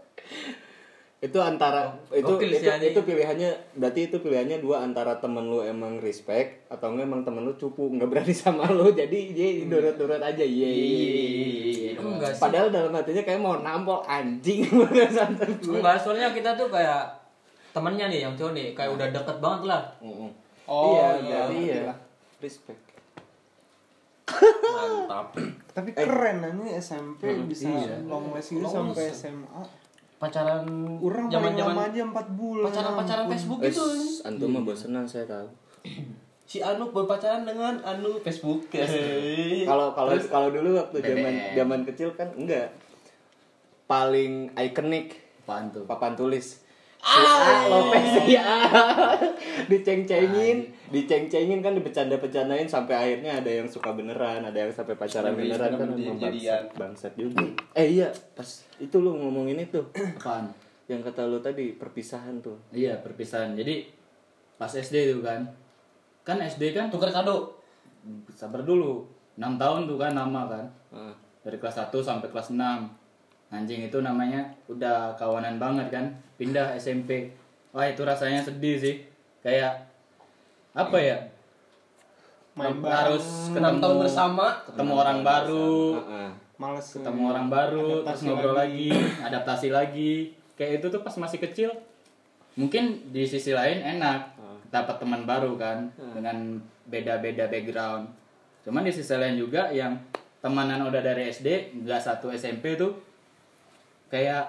itu 1.20 1.36
antara 1.36 1.92
itu 2.09 2.24
Gokil 2.24 2.48
itu, 2.48 2.64
sih, 2.64 2.72
anjing. 2.72 2.96
itu 2.96 3.01
pilihannya 3.05 3.51
berarti 3.76 4.09
itu 4.09 4.16
pilihannya 4.24 4.64
dua 4.64 4.80
antara 4.80 5.20
temen 5.20 5.53
lu 5.53 5.61
emang 5.61 6.01
respect 6.01 6.64
atau 6.72 6.96
enggak 6.96 7.12
emang 7.12 7.20
temen 7.28 7.44
lu 7.44 7.53
cupu 7.61 7.92
nggak 7.92 8.09
berani 8.09 8.32
sama 8.48 8.64
lu 8.72 8.88
jadi 8.88 9.36
dia 9.36 9.68
durut-durut 9.68 10.16
aja 10.16 10.40
iya 10.40 10.68
iya 10.72 10.88
iya. 10.88 11.90
sih. 12.01 12.40
Padahal 12.40 12.72
dalam 12.72 12.96
hatinya 12.96 13.20
kayak 13.20 13.36
mau 13.36 13.61
nampol 13.61 14.01
anjing 14.09 14.64
gue. 14.72 14.88
Enggak 15.76 16.01
soalnya 16.01 16.32
kita 16.32 16.57
tuh 16.57 16.72
kayak 16.72 17.05
temennya 17.76 18.09
nih 18.09 18.24
yang 18.24 18.32
cowok 18.32 18.57
nih 18.57 18.66
kayak 18.72 18.88
udah 18.96 19.07
deket 19.12 19.36
banget 19.44 19.62
lah. 19.68 19.82
Oh, 20.64 20.96
iya 20.96 21.20
iya. 21.20 21.40
iya. 21.53 21.92
respect 22.40 22.89
Mantap. 24.70 25.26
Tapi 25.70 25.90
keren 25.92 26.36
nanya 26.40 26.76
SMP 26.76 27.30
bisa 27.44 27.70
long 28.04 28.30
last 28.30 28.50
gitu 28.50 28.64
sampai. 28.64 29.06
SMA. 29.10 29.62
Pacaran 30.16 30.68
Orang 31.00 31.26
paling 31.26 31.56
zaman-zaman 31.56 31.72
lama 31.72 31.82
aja 31.86 32.00
4 32.04 32.12
bulan. 32.36 32.64
pacaran-pacaran 32.68 33.24
Facebook 33.26 33.60
Eh, 33.60 33.72
gitu. 33.72 33.84
antum 34.22 34.48
mah 34.50 34.62
bosenan 34.62 35.08
saya 35.08 35.24
tahu 35.24 35.48
Si 36.44 36.58
Anu 36.60 36.90
berpacaran 36.90 37.42
dengan 37.42 37.78
Anu 37.80 38.20
Facebook. 38.20 38.68
Kalau 39.64 39.94
kalau 39.94 40.12
kalau 40.20 40.48
dulu 40.50 40.76
waktu 40.76 40.98
zaman 41.00 41.34
zaman 41.54 41.80
kecil 41.86 42.12
kan 42.12 42.28
enggak 42.34 42.68
paling 43.86 44.50
ikonik 44.54 45.14
tuh? 45.70 45.82
papan 45.82 46.14
tulis 46.14 46.62
si 47.01 47.18
A 47.18 47.57
Lopez 47.66 48.05
si 48.20 48.34
A 48.34 48.53
diceng-cengin 49.66 50.59
diceng-cengin 50.88 51.61
kan 51.61 51.72
dibecanda-becanain 51.72 52.66
sampai 52.66 52.94
akhirnya 52.94 53.38
ada 53.38 53.51
yang 53.51 53.66
suka 53.66 53.90
beneran 53.90 54.42
ada 54.42 54.59
yang 54.59 54.70
sampai 54.70 54.94
pacaran 54.94 55.32
Sampai 55.32 55.44
beneran 55.46 55.70
kan 55.72 55.88
jadian. 55.90 56.16
bangsat, 56.20 56.64
bangsat 56.76 57.12
juga 57.14 57.44
eh 57.72 57.86
iya 57.90 58.09
pas 58.32 58.46
itu 58.76 58.96
lu 58.96 59.16
ngomongin 59.16 59.59
itu 59.59 59.80
Apaan? 59.90 60.53
yang 60.86 61.01
kata 61.01 61.24
lu 61.24 61.38
tadi 61.38 61.72
perpisahan 61.72 62.40
tuh 62.40 62.59
Iya 62.68 62.98
perpisahan. 62.98 63.55
Jadi 63.55 63.86
pas 64.59 64.66
SD 64.68 65.14
tuh 65.14 65.22
kan, 65.22 65.46
kan 66.20 66.36
SD 66.36 66.74
kan 66.74 66.90
Tukar 66.90 67.09
kado. 67.09 67.62
sabar 68.28 68.61
dulu. 68.61 69.07
6 69.38 69.55
tahun 69.55 69.86
tuh 69.86 69.94
kan 69.94 70.12
nama 70.12 70.51
kan. 70.51 70.66
Ah. 70.90 71.14
Dari 71.40 71.57
kelas 71.57 71.78
1 71.78 71.94
sampai 71.94 72.26
kelas 72.26 72.51
6. 72.51 72.59
Anjing 73.51 73.82
itu 73.84 73.98
namanya 73.98 74.46
udah 74.66 75.14
kawanan 75.14 75.59
banget 75.59 75.90
kan. 75.90 76.05
Pindah 76.34 76.74
SMP. 76.74 77.34
Wah 77.70 77.86
itu 77.86 78.03
rasanya 78.03 78.40
sedih 78.40 78.78
sih. 78.78 78.96
Kayak 79.42 79.90
apa 80.72 80.96
ya? 80.96 81.18
Main 82.55 82.82
harus 82.82 83.51
Enam 83.51 83.78
tahun 83.78 83.96
bersama. 84.05 84.62
ketemu 84.66 84.92
orang 84.92 85.20
baru, 85.22 85.78
Ah, 85.96 86.03
ah. 86.26 86.30
Males 86.61 86.86
ketemu 86.92 87.22
orang 87.26 87.46
baru, 87.48 88.05
terus 88.05 88.20
Adaptasi 88.20 88.24
ngobrol 88.26 88.53
lagi. 88.53 88.88
lagi, 88.90 89.22
adaptasi 89.22 89.68
lagi. 89.70 90.14
Kayak 90.55 90.72
itu 90.78 90.86
tuh 90.92 91.01
pas 91.01 91.14
masih 91.16 91.38
kecil, 91.40 91.70
mungkin 92.53 93.09
di 93.09 93.24
sisi 93.24 93.51
lain 93.51 93.80
enak 93.80 94.36
dapat 94.68 95.01
teman 95.01 95.24
baru 95.24 95.57
kan 95.57 95.88
dengan 95.96 96.61
beda-beda 96.84 97.48
background. 97.48 98.12
Cuman 98.61 98.84
di 98.84 98.92
sisi 98.92 99.11
lain 99.11 99.34
juga 99.34 99.72
yang 99.72 99.96
temanan 100.38 100.84
udah 100.84 101.01
dari 101.01 101.26
SD 101.26 101.80
nggak 101.80 102.03
satu 102.03 102.28
SMP 102.28 102.76
tuh 102.76 102.92
kayak 104.11 104.44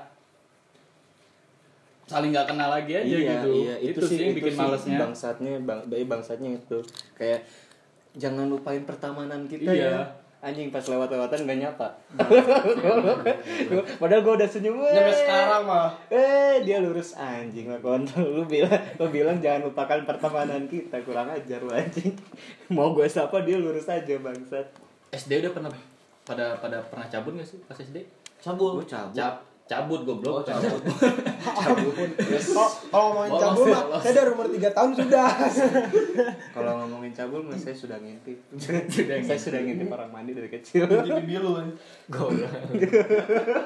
saling 2.12 2.36
nggak 2.36 2.47
kenal 2.51 2.68
lagi 2.68 2.91
aja 2.91 3.07
iya, 3.07 3.39
gitu. 3.39 3.49
iya, 3.55 3.76
itu, 3.80 3.99
sih 4.03 4.18
yang 4.20 4.36
itu 4.36 4.38
bikin 4.43 4.55
malesnya. 4.59 4.97
bangsatnya 4.99 5.51
bang, 5.64 5.80
eh, 5.88 6.03
bangsatnya 6.03 6.49
itu 6.59 6.80
kayak 7.16 7.39
jangan 8.20 8.51
lupain 8.51 8.84
pertemanan 8.84 9.47
kita 9.47 9.72
Iya. 9.72 9.88
ya 9.88 9.95
anjing 10.41 10.74
pas 10.74 10.82
lewat-lewatan 10.82 11.45
gak 11.45 11.59
nyapa 11.62 11.88
padahal 14.01 14.22
gue 14.26 14.34
udah 14.41 14.49
senyum. 14.49 14.74
Sampai 14.82 15.14
sekarang 15.14 15.64
mah. 15.70 15.93
eh 16.09 16.66
dia 16.66 16.82
lurus 16.82 17.14
anjing 17.14 17.70
lah 17.70 17.78
kontol 17.78 18.26
lu 18.26 18.43
bilang 18.49 18.74
lu 18.97 19.05
bilang 19.14 19.38
jangan 19.38 19.70
lupakan 19.70 20.01
pertemanan 20.01 20.66
kita 20.66 20.97
kurang 21.05 21.30
ajar 21.30 21.62
lu 21.62 21.70
anjing 21.70 22.18
mau 22.76 22.89
gue 22.97 23.05
sapa 23.05 23.45
dia 23.45 23.62
lurus 23.62 23.86
aja 23.86 24.18
bangsat 24.18 24.66
SD 25.14 25.45
udah 25.45 25.53
pernah 25.53 25.72
pada 26.26 26.57
pada 26.57 26.82
pernah 26.89 27.05
cabut 27.05 27.38
gak 27.38 27.45
sih 27.45 27.62
pas 27.70 27.78
SD? 27.78 28.01
Gue 28.01 28.82
cabut 28.82 29.14
Cab 29.14 29.51
cabut 29.72 30.03
goblok. 30.03 30.34
Oh, 30.36 30.43
cabut. 30.43 30.84
Kalau 31.41 31.80
kalau 32.91 33.07
ngomongin 33.07 33.32
cabul 33.39 33.65
mah 33.74 33.97
saya 33.97 34.13
dari 34.13 34.30
umur 34.30 34.47
3 34.47 34.61
tahun 34.72 34.91
sudah. 34.93 35.28
kalau 36.51 36.72
ngomongin 36.78 37.11
cabul 37.11 37.39
mah 37.47 37.55
saya 37.55 37.74
sudah 37.74 37.97
ngintip 37.97 38.38
saya 38.59 39.39
sudah 39.39 39.59
ngintip 39.59 39.88
orang 39.88 40.11
mandi 40.11 40.32
dari 40.34 40.49
kecil 40.49 40.86
Jadi 40.86 41.24
bilu. 41.24 41.55
Goblok. 42.07 42.51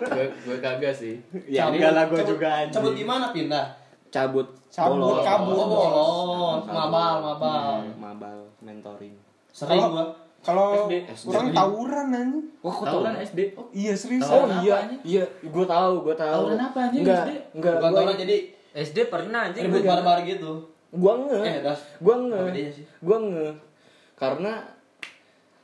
gue 0.05 0.25
gue 0.39 0.57
kagak 0.59 0.93
sih. 0.93 1.17
ya 1.47 1.65
Cabut- 1.65 1.75
enggak 1.75 1.91
lah 1.91 2.03
gue 2.05 2.17
cabut- 2.17 2.31
juga 2.31 2.47
anjing 2.53 2.75
Cabut 2.75 2.93
di 2.93 3.03
mana 3.03 3.25
pindah? 3.31 3.65
cabut 4.07 4.47
Cabut, 4.69 4.99
bolos. 5.01 5.23
kabur. 5.23 5.55
Oh, 5.55 5.67
bolos. 5.67 6.67
Mabal, 6.67 7.13
mabal. 7.19 7.79
Hmm, 7.81 7.95
mabal 7.97 8.37
mentoring 8.61 9.15
Sering 9.49 9.81
gua. 9.81 10.05
Kalau 10.45 10.85
SD. 10.85 11.25
orang 11.25 11.47
tawuran 11.51 12.07
anjing. 12.07 12.45
wah 12.59 12.71
kok 12.71 12.85
Tawuran 12.85 13.15
SD. 13.19 13.39
Oh, 13.53 13.65
Iya 13.71 13.93
serius. 13.93 14.23
oh 14.25 14.45
iya 14.59 14.75
iya 15.01 15.23
gue 15.41 15.65
tahu 15.65 15.93
gue 16.01 16.15
tahu 16.15 16.41
Tawuran 16.45 16.61
apa, 16.61 16.79
anjing, 16.83 17.01
enggak 17.01 17.17
SD? 17.19 17.31
enggak 17.51 17.73
Bukan 17.73 17.81
gue 17.83 17.97
tawuran 17.97 18.17
jadi 18.19 18.37
SD 18.75 18.97
pernah 19.07 19.39
anjing 19.43 19.63
ribut 19.65 19.83
barbar 19.83 20.17
gitu. 20.23 20.53
gue 20.87 21.13
nge 21.19 21.39
Eh, 21.43 21.59
das. 21.59 21.79
gue 21.97 22.15
nge 22.15 22.39
gue 23.01 23.17
nge 23.25 23.47
karena 24.15 24.53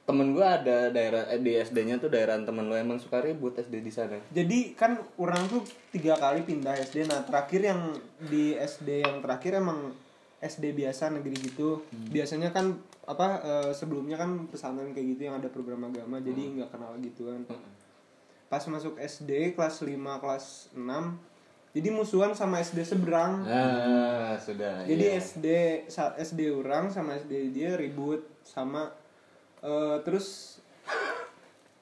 temen 0.02 0.34
gue 0.34 0.44
ada 0.44 0.90
daerah 0.90 1.24
eh, 1.26 1.38
di 1.38 1.56
SD-nya 1.56 1.96
tuh 1.96 2.10
daerah 2.10 2.36
temen 2.36 2.66
lo 2.66 2.76
emang 2.76 2.98
suka 2.98 3.22
ribut 3.22 3.56
SD 3.56 3.80
di 3.80 3.90
sana 3.90 4.18
Jadi 4.30 4.74
kan 4.74 5.00
orang 5.16 5.48
tuh 5.48 5.62
tiga 5.90 6.16
kali 6.16 6.42
pindah 6.42 6.74
SD. 6.76 7.06
Nah 7.06 7.22
terakhir 7.22 7.62
yang 7.64 7.82
di 8.20 8.52
SD 8.54 9.06
yang 9.06 9.22
terakhir 9.22 9.56
emang 9.56 9.94
SD 10.40 10.74
biasa 10.74 11.12
negeri 11.12 11.38
gitu. 11.46 11.80
Biasanya 12.10 12.50
kan 12.50 12.76
apa 13.12 13.28
eh, 13.44 13.72
sebelumnya 13.76 14.16
kan 14.16 14.48
pesantren 14.48 14.96
kayak 14.96 15.08
gitu 15.18 15.22
yang 15.28 15.36
ada 15.44 15.52
program 15.52 15.92
agama 15.92 16.24
jadi 16.24 16.60
nggak 16.60 16.70
kenal 16.72 16.96
gitu 17.04 17.28
kan. 17.28 17.44
Pas 18.48 18.64
masuk 18.68 18.96
SD 18.96 19.56
kelas 19.56 19.84
5 19.84 19.92
kelas 20.24 20.46
6 20.76 20.80
jadi 21.72 21.88
musuhan 21.92 22.32
sama 22.36 22.64
SD 22.64 22.84
seberang. 22.84 23.44
Ah 23.48 24.36
sudah 24.40 24.88
jadi 24.88 25.16
iya. 25.16 25.20
SD 25.20 25.48
SD 26.20 26.40
orang 26.52 26.92
sama 26.92 27.20
SD 27.20 27.52
dia 27.52 27.76
ribut 27.76 28.24
sama 28.48 28.96
eh, 29.60 29.98
terus 30.08 30.60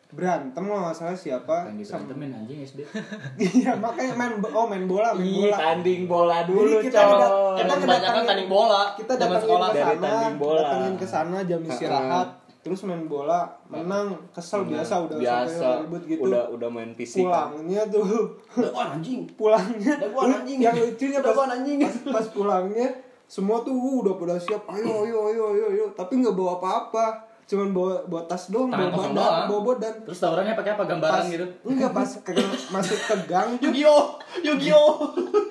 berantem 0.09 0.65
loh 0.65 0.89
nggak 0.89 0.97
salah 0.97 1.13
siapa. 1.13 1.69
Sama 1.69 1.77
diberantemin 1.77 2.33
anjing 2.33 2.59
SD. 2.65 2.81
iya 3.61 3.77
makanya 3.77 4.17
main 4.17 4.33
oh 4.41 4.65
main 4.65 4.89
bola 4.89 5.13
main 5.13 5.29
Ih, 5.29 5.53
bola. 5.53 5.57
tanding 5.61 6.01
bola 6.09 6.37
dulu 6.49 6.65
Jadi 6.65 6.89
kita 6.89 6.99
Emang 7.05 7.31
Kita 7.53 7.73
kebanyakan 7.77 8.21
tanding 8.25 8.49
bola 8.49 8.81
kita 8.97 9.13
datangin 9.13 9.41
sekolah. 9.45 9.67
ke 9.69 9.77
Dari 9.77 9.85
sana 9.85 10.01
tanding 10.01 10.37
bola. 10.41 10.59
datangin 10.65 10.93
ke 10.97 11.05
sana 11.05 11.37
jam 11.45 11.61
istirahat 11.61 12.29
terus 12.59 12.83
main 12.83 13.07
bola 13.07 13.47
menang 13.71 14.19
kesel 14.35 14.67
biasa 14.67 15.07
udah 15.07 15.17
biasa. 15.21 15.47
sampai 15.47 15.81
ribut 15.85 16.03
gitu. 16.09 16.21
Udah 16.25 16.43
udah 16.51 16.69
main 16.73 16.91
fisik. 16.97 17.23
Pulangnya 17.23 17.81
tuh. 17.87 18.05
Dakwaan 18.51 18.89
anjing. 18.99 19.21
pulangnya. 19.37 19.93
Dakwaan 19.95 20.43
anjing. 20.43 20.57
yang 20.59 20.75
lucunya 20.75 21.19
pas, 21.21 21.37
anjing. 21.53 21.77
pas 21.85 21.95
pas 22.11 22.25
pulangnya 22.33 22.87
semua 23.29 23.61
tuh 23.61 23.77
uh, 23.77 24.01
udah 24.01 24.17
pada 24.17 24.35
siap. 24.41 24.65
Ayo 24.73 25.05
ayo 25.05 25.17
ayo 25.31 25.43
ayo 25.53 25.65
ayo. 25.69 25.85
Tapi 25.93 26.17
nggak 26.17 26.33
bawa 26.33 26.57
apa-apa 26.57 27.28
cuman 27.49 27.73
bawa 27.73 28.05
bawa 28.05 28.21
tas 28.23 28.45
doang 28.47 28.69
Tangan 28.69 28.87
bawa 28.87 29.01
badan 29.01 29.15
doang. 29.15 29.45
bawa 29.49 29.61
badan 29.67 29.93
Terus 30.05 30.19
tawurannya 30.19 30.53
pakai 30.53 30.71
apa? 30.71 30.83
Gambaran 30.85 31.13
pas 31.15 31.25
gitu. 31.27 31.45
enggak 31.65 31.91
pas 31.91 32.09
ke, 32.15 32.31
masuk 32.69 32.99
ke 33.01 33.15
gang 33.25 33.49
Yu-Gi-Oh, 33.57 34.03
Yu-Gi-Oh. 34.43 34.91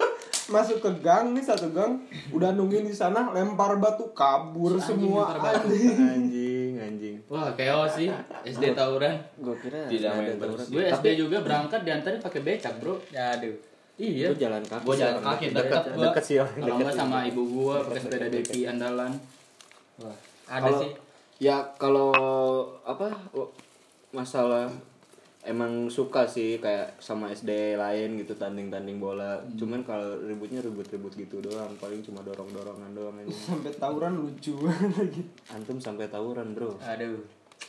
masuk 0.55 0.79
ke 0.79 0.91
gang 0.99 1.27
nih 1.31 1.43
satu 1.43 1.69
gang 1.69 2.01
udah 2.31 2.51
nungguin 2.51 2.81
di 2.83 2.95
sana 2.95 3.29
lempar 3.29 3.77
batu 3.77 4.09
kabur 4.11 4.79
semua 4.79 5.37
anjing 5.37 5.99
anjing 5.99 6.73
anjing 6.79 7.17
Wah, 7.27 7.53
chaos 7.53 7.93
sih 7.93 8.09
SD 8.43 8.73
tawuran. 8.73 9.19
gue 9.37 9.53
kira 9.59 9.85
Tidak 9.85 10.09
main 10.09 10.39
tawuran. 10.39 10.65
Gue 10.65 10.83
SD 10.89 11.07
juga 11.19 11.37
berangkat 11.39 11.83
diantarin 11.83 12.17
pakai 12.19 12.41
becak, 12.41 12.79
Bro. 12.79 12.97
Aduh. 13.11 13.53
Iya. 13.99 14.33
Gue 14.33 14.39
jalan 14.41 14.63
kaki 14.63 14.81
Gua 14.81 14.95
jalan 14.97 15.21
kaki, 15.21 15.45
deket 15.51 15.59
deket 15.69 15.83
gua. 15.91 16.05
deket 16.07 16.23
sih 16.25 16.37
orang 16.39 16.55
Kalau 16.57 16.79
sih. 16.81 16.97
sama 16.97 17.19
ibu 17.27 17.43
gua 17.45 17.75
pakai 17.83 18.01
sepeda 18.01 18.27
Devi 18.31 18.61
andalan. 18.65 19.13
Wah, 19.99 20.17
ada 20.49 20.71
sih. 20.79 20.91
Ya 21.39 21.57
kalau 21.77 22.11
apa 22.83 23.07
w- 23.31 23.51
masalah 24.11 24.67
emang 25.41 25.87
suka 25.89 26.27
sih 26.27 26.59
kayak 26.59 26.99
sama 26.99 27.31
SD 27.31 27.49
lain 27.75 28.19
gitu 28.19 28.35
tanding-tanding 28.35 28.99
bola 28.99 29.39
cuman 29.55 29.81
kalau 29.81 30.19
ributnya 30.21 30.59
ribut-ribut 30.59 31.15
gitu 31.15 31.39
doang 31.39 31.71
paling 31.79 32.03
cuma 32.03 32.21
dorong-dorongan 32.21 32.91
doang 32.91 33.17
aja 33.17 33.31
sampai 33.49 33.71
tawuran 33.73 34.19
lucu 34.19 34.59
lagi 34.61 35.23
antum 35.49 35.79
sampai 35.79 36.07
tawuran 36.07 36.53
bro 36.53 36.75
Aduh. 36.81 37.23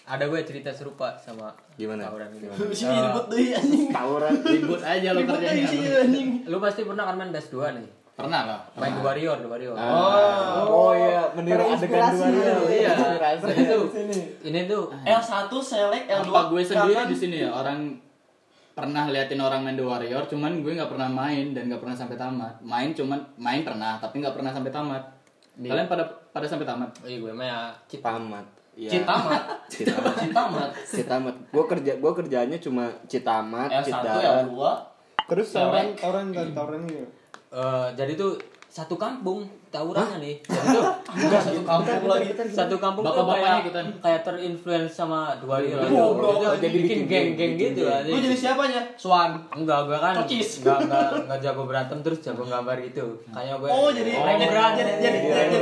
Ada 0.05 0.25
gue 0.25 0.41
cerita 0.41 0.69
serupa 0.69 1.17
sama 1.17 1.49
Gimana? 1.73 2.09
tawuran 2.09 2.29
ini. 2.31 2.45
Gimana? 2.45 2.61
Sini 2.71 2.97
ribut 2.99 3.25
deh 3.27 3.45
anjing. 3.53 3.89
tawuran 3.89 4.33
Ribut 4.41 4.81
aja 4.81 5.09
lo 5.13 5.21
kerjanya. 5.21 5.69
Lu 6.45 6.57
pasti 6.57 6.81
pernah 6.81 7.05
kan 7.05 7.15
main 7.15 7.29
PS2 7.29 7.57
nih. 7.73 7.87
Pernah 8.19 8.41
lah. 8.43 8.59
Main 8.75 8.99
The 8.99 9.03
Warrior, 9.03 9.37
The 9.39 9.47
Warrior. 9.47 9.75
oh, 9.79 10.63
oh 10.67 10.91
iya 10.91 11.31
meniru 11.31 11.71
adegan 11.71 12.11
dua 12.11 12.27
ya. 12.27 12.55
Iya. 12.67 12.93
Ini 13.39 13.63
tuh, 13.63 13.83
sini 13.87 14.17
ini 14.43 14.59
tuh 14.67 14.91
L1 15.07 15.51
select, 15.63 16.05
L2 16.11 16.27
Apa 16.27 16.41
gue 16.51 16.61
sendiri 16.67 17.03
di 17.07 17.15
sini 17.15 17.37
ya 17.47 17.49
orang 17.55 17.95
pernah 18.75 19.07
liatin 19.11 19.39
orang 19.39 19.63
main 19.63 19.79
The 19.79 19.83
Warrior, 19.87 20.23
cuman 20.27 20.59
gue 20.59 20.71
nggak 20.75 20.91
pernah 20.91 21.07
main 21.07 21.55
dan 21.55 21.71
nggak 21.71 21.79
pernah 21.79 21.95
sampai 21.95 22.19
tamat. 22.19 22.59
Main 22.59 22.91
cuman 22.91 23.19
main 23.39 23.63
pernah, 23.63 23.95
tapi 24.03 24.19
nggak 24.19 24.35
pernah 24.35 24.51
sampai 24.51 24.71
tamat. 24.71 25.03
Kalian 25.59 25.87
pada 25.87 26.03
pada 26.35 26.47
sampai 26.47 26.67
tamat? 26.67 26.91
Oh 27.03 27.07
iya 27.07 27.19
gue 27.19 27.31
mah 27.31 27.47
ya 27.47 27.59
cheat. 27.87 28.03
tamat 28.03 28.59
ya. 28.79 28.89
Citamat. 28.95 29.43
Citamat. 29.67 30.15
Citamat. 30.15 30.69
Citamat. 30.87 31.35
Gue 31.51 31.63
kerja 31.67 31.91
gue 31.99 32.11
kerjanya 32.15 32.57
cuma 32.63 32.87
Citamat, 33.11 33.69
L1, 33.83 33.85
Citamat. 33.91 34.23
L2. 34.47 34.63
terus 35.29 35.53
tawuran 35.53 35.93
tawuran 35.93 36.33
dan 36.33 36.57
tawuran 36.57 36.89
Eh, 37.49 37.87
jadi 37.97 38.13
tuh 38.13 38.37
satu 38.69 38.93
kampung 38.93 39.41
tawurannya 39.67 40.21
nih. 40.21 40.35
Jadi 40.45 40.67
tuh 40.71 40.85
Enggak 41.09 41.41
satu 41.41 41.61
kampung 41.65 42.05
lagi. 42.05 42.29
satu 42.47 42.75
kampung 42.77 43.01
tuh 43.01 43.09
Bapak-bapaknya 43.11 43.41
kayak 43.49 43.61
ikutan. 43.65 43.85
kayak 43.97 44.21
terinfluence 44.21 44.93
sama. 44.93 45.33
Oh, 45.41 46.13
bro. 46.13 46.29
Jadi 46.53 46.67
bikin 46.69 46.99
geng-geng 47.09 47.57
geng, 47.57 47.73
gitu 47.73 47.81
aja. 47.83 48.05
Gue 48.05 48.21
jadi 48.21 48.37
siapanya? 48.37 48.81
Swan. 48.93 49.41
Enggak, 49.49 49.89
gue 49.89 49.97
kan 49.97 50.13
Cocis. 50.21 50.61
enggak, 50.61 50.77
enggak, 50.85 51.09
enggak 51.25 51.39
jago 51.41 51.61
berantem 51.65 51.97
terus 52.05 52.19
jago 52.21 52.45
gambar 52.45 52.77
gitu. 52.85 53.05
Kayaknya 53.27 53.55
gue 53.57 53.69
Oh, 53.73 53.89
jadi 53.89 54.11
jadi 54.13 54.53
jadi 55.01 55.19
Iya, 55.19 55.39
jadi 55.41 55.57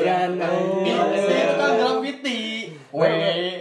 jadi 1.15 1.35
itu 1.39 1.55
kan 1.55 1.71
graffiti. 1.73 2.39
Weh. 2.91 3.55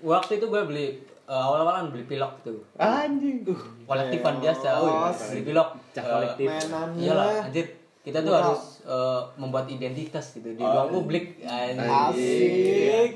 Waktu 0.00 0.32
itu 0.38 0.46
gue 0.46 0.62
beli 0.62 0.86
eh, 1.22 1.34
awal-awalan 1.34 1.90
beli 1.90 2.06
pilok 2.06 2.38
tuh. 2.46 2.62
Anjing. 2.76 3.42
Kolektifan 3.82 4.38
biasa, 4.38 4.68
Oh, 4.78 5.10
beli 5.10 5.42
pilok. 5.42 5.68
Cak 5.92 6.00
Eh, 6.00 6.08
kolektif. 6.08 6.46
mainannya 6.46 7.00
Iyalah, 7.00 7.30
anjir. 7.44 7.66
Kita 8.00 8.18
tuh 8.18 8.32
harus 8.32 8.62
eh, 8.82 9.20
membuat 9.36 9.68
identitas 9.68 10.32
gitu 10.32 10.50
di 10.50 10.60
ruang 10.60 10.90
publik. 10.90 11.38
Anjir. 11.40 11.86
asik 12.08 13.10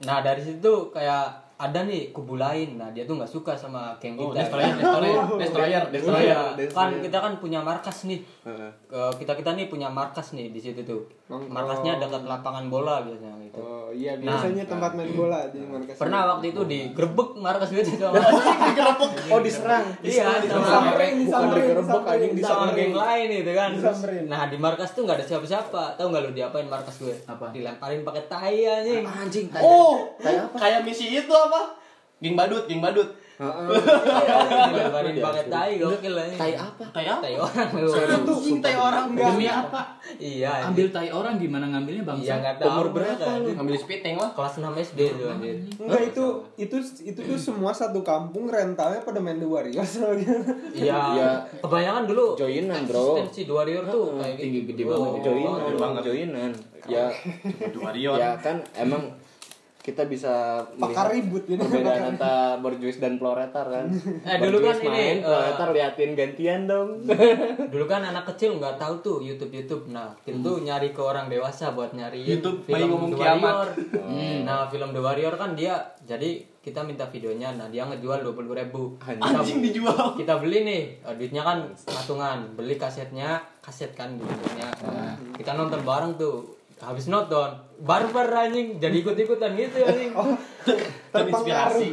Nah 0.00 0.18
dari 0.18 0.40
situ 0.40 0.72
kayak 0.90 1.24
ada 1.54 1.84
nih 1.84 2.08
kubu 2.10 2.34
lain. 2.34 2.74
Nah 2.74 2.88
dia 2.88 3.04
tuh 3.04 3.14
nggak 3.14 3.28
suka 3.28 3.52
sama 3.52 3.92
geng 3.98 4.16
Oh, 4.16 4.32
kita. 4.32 4.42
destroyer, 4.42 4.74
destroyer, 4.74 5.22
destroyer, 5.36 5.82
destroyer. 5.94 6.24
Iya, 6.24 6.40
Destroyer. 6.56 6.72
kan 6.72 7.04
kita 7.04 7.18
kan 7.20 7.32
punya 7.36 7.60
markas 7.60 7.96
nih. 8.04 8.20
Heeh. 8.42 8.70
kita 9.14 9.32
kita 9.34 9.50
nih 9.54 9.68
punya 9.68 9.88
markas 9.88 10.32
nih 10.32 10.48
di 10.48 10.58
situ 10.58 10.80
tuh. 10.82 11.04
Markasnya 11.28 12.00
dekat 12.00 12.24
lapangan 12.24 12.66
bola 12.66 13.04
biasanya 13.04 13.36
gitu. 13.44 13.60
oh 13.60 13.79
iya 13.92 14.16
biasanya 14.16 14.64
tempat 14.64 14.96
main 14.96 15.12
bola 15.12 15.46
di 15.52 15.60
markas 15.62 15.94
Pernah 15.94 16.20
waktu 16.32 16.56
itu 16.56 16.62
digerebek 16.64 17.30
markas 17.36 17.68
gitu 17.70 17.90
sama 18.00 18.16
Oh 19.30 19.40
diserang. 19.44 19.84
Iya, 20.00 20.40
sama 20.40 20.40
Disamperin, 20.40 21.12
Bukan 21.12 21.20
disamperin, 21.20 21.62
digerebek, 21.62 22.02
anjing, 22.02 22.32
disamperin. 22.34 22.64
sama 22.64 22.78
geng 22.78 22.94
lain 22.96 23.28
itu 23.30 23.52
kan. 23.52 23.70
Disamperin. 23.76 24.24
Nah 24.26 24.42
di 24.48 24.56
markas 24.56 24.90
tuh 24.96 25.02
nggak 25.04 25.16
ada 25.20 25.26
siapa-siapa. 25.28 25.82
Tahu 26.00 26.06
nggak 26.08 26.22
lu 26.24 26.30
diapain 26.32 26.66
markas 26.66 26.96
gue? 26.96 27.14
Apa? 27.28 27.46
Dilemparin 27.52 28.00
pakai 28.00 28.22
tai 28.26 28.58
anjing. 28.64 29.04
Anjing. 29.04 29.46
Oh, 29.60 30.16
kayak 30.56 30.80
misi 30.82 31.12
itu 31.12 31.32
apa? 31.32 31.76
Geng 32.20 32.34
badut, 32.34 32.64
geng 32.64 32.80
badut. 32.80 33.19
Dilemparin 33.40 35.14
pakai 35.24 35.44
tai 35.48 35.72
gokil 35.76 36.12
anjing. 36.12 36.36
Tai 36.36 36.52
apa? 36.54 36.84
Kayak 36.92 37.12
apa? 37.16 37.22
Tai 37.24 37.34
orang 37.38 37.68
lu. 37.74 37.88
Itu 37.88 38.32
cintai 38.36 38.74
orang 38.76 39.06
Demi 39.10 39.46
apa? 39.48 39.80
Iya. 40.16 40.52
Ambil 40.68 40.86
tai 40.90 41.08
orang 41.08 41.34
gimana 41.36 41.64
ngambilnya 41.68 42.04
bang? 42.04 42.16
Iya 42.20 42.34
nggak 42.38 42.54
tahu. 42.58 42.68
Umur 42.68 42.86
berapa 42.92 43.30
lu? 43.40 43.48
Ngambil 43.56 43.76
spitting 43.76 44.16
lah. 44.16 44.30
Kelas 44.30 44.54
6 44.60 44.68
SD 44.84 45.00
tuh 45.16 45.26
anjir. 45.26 45.56
Enggak 45.78 46.02
itu 46.06 46.24
itu 46.56 46.76
itu 47.02 47.20
tuh 47.22 47.38
semua 47.40 47.72
satu 47.72 48.00
kampung 48.00 48.46
rentalnya 48.46 49.00
pada 49.00 49.18
main 49.18 49.40
The 49.40 49.48
Warriors 49.48 49.90
soalnya. 49.90 50.36
Iya. 50.76 50.98
Iya. 51.16 51.30
Kebanyakan 51.64 52.04
dulu 52.04 52.36
Joinan, 52.36 52.84
bro. 52.84 53.16
Eksistensi 53.16 53.48
The 53.48 53.54
Warrior 53.54 53.84
tuh 53.86 54.04
kayak 54.20 54.36
gitu. 54.36 54.42
tinggi 54.42 54.60
gede 54.68 54.82
Oh, 54.82 55.16
banget. 55.16 55.20
Joinan, 55.24 55.92
joinan. 56.02 56.52
Ya, 56.88 57.06
Warrior. 57.76 58.16
ya 58.16 58.30
kan 58.36 58.56
emang 58.74 59.04
kita 59.80 60.04
bisa 60.04 60.60
Pakar 60.76 61.08
ribut 61.08 61.48
ini. 61.48 61.56
perbedaan 61.56 62.12
antara 62.12 62.60
borjuis 62.60 63.00
dan 63.00 63.16
proletar 63.16 63.64
kan. 63.64 63.88
Eh, 63.88 64.36
dulu 64.36 64.60
kan 64.60 64.76
Borjuis 64.76 64.84
ini, 64.84 64.92
main, 64.92 65.16
eh, 65.18 65.24
proletar 65.24 65.68
liatin 65.72 66.10
gantian 66.12 66.60
dong. 66.68 66.88
Dulu 67.72 67.84
kan 67.88 68.04
anak 68.04 68.28
kecil 68.28 68.60
nggak 68.60 68.76
tahu 68.76 68.94
tuh 69.00 69.16
YouTube 69.24 69.48
YouTube. 69.48 69.88
Nah, 69.88 70.12
kita 70.20 70.36
tuh 70.38 70.60
nyari 70.60 70.92
ke 70.92 71.00
orang 71.00 71.32
dewasa 71.32 71.72
buat 71.72 71.96
nyari 71.96 72.20
YouTube, 72.20 72.68
bayi 72.68 72.84
ngomong 72.84 73.16
The 73.16 73.18
kiamat. 73.24 73.54
Warrior. 73.56 73.68
Nah, 74.44 74.68
film 74.68 74.92
The 74.92 75.00
Warrior 75.00 75.34
kan 75.40 75.56
dia 75.56 75.80
jadi 76.04 76.44
kita 76.60 76.84
minta 76.84 77.08
videonya. 77.08 77.56
Nah, 77.56 77.72
dia 77.72 77.88
ngejual 77.88 78.20
dua 78.20 78.36
puluh 78.36 78.52
ribu. 78.52 79.00
Anjing 79.00 79.64
dijual. 79.64 80.12
Kita 80.12 80.36
beli 80.36 80.60
nih, 80.60 80.82
eh, 81.00 81.14
duitnya 81.16 81.40
kan 81.40 81.64
patungan. 81.88 82.52
Beli 82.52 82.76
kasetnya, 82.76 83.40
kaset 83.64 83.96
kan 83.96 84.12
duitnya. 84.12 84.68
Nah, 84.84 85.16
kita 85.32 85.56
nonton 85.56 85.80
bareng 85.80 86.20
tuh. 86.20 86.59
Habis 86.80 87.06
nonton, 87.06 87.52
barbar 87.78 88.24
anjing, 88.40 88.80
jadi 88.80 88.96
ikut-ikutan 88.98 89.52
gitu 89.52 89.84
anjing. 89.84 90.16
Terinspirasi. 91.10 91.86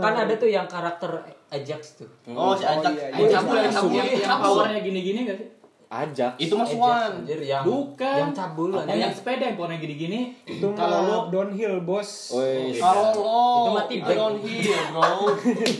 Kan 0.00 0.14
ada 0.16 0.34
tuh 0.34 0.48
yang 0.48 0.64
karakter 0.64 1.12
Ajax 1.48 1.98
tuh. 1.98 2.08
Oh, 2.30 2.54
si 2.54 2.62
Ajak. 2.62 2.88
iya, 2.90 3.10
Eh, 3.10 3.20
iya. 3.20 3.36
cabul 3.36 3.56
yang 3.58 3.68
cabul. 3.70 3.92
Yang, 3.92 4.40
powernya 4.40 4.80
gini-gini 4.80 5.20
gak 5.24 5.36
sih? 5.36 5.48
Ajak. 5.90 6.32
Itu 6.38 6.54
mas 6.54 6.70
Ajax, 6.70 6.78
Wan. 6.78 7.12
yang 7.26 7.64
Bukan. 7.66 8.16
yang 8.16 8.30
cabul 8.30 8.70
Yang, 8.70 8.80
anjing. 8.80 9.00
yang 9.02 9.12
sepeda 9.12 9.42
yang 9.44 9.56
powernya 9.58 9.78
gini-gini. 9.78 10.20
Itu 10.46 10.66
Kalau 10.72 10.98
lu 11.02 11.16
downhill 11.28 11.82
bos. 11.82 12.30
Woi. 12.32 12.78
Kalau 12.78 13.10
lo 13.12 13.42
Itu 13.58 13.70
mati 13.74 13.94
back. 13.98 14.16
hear, 14.40 14.80
bro. 14.88 15.12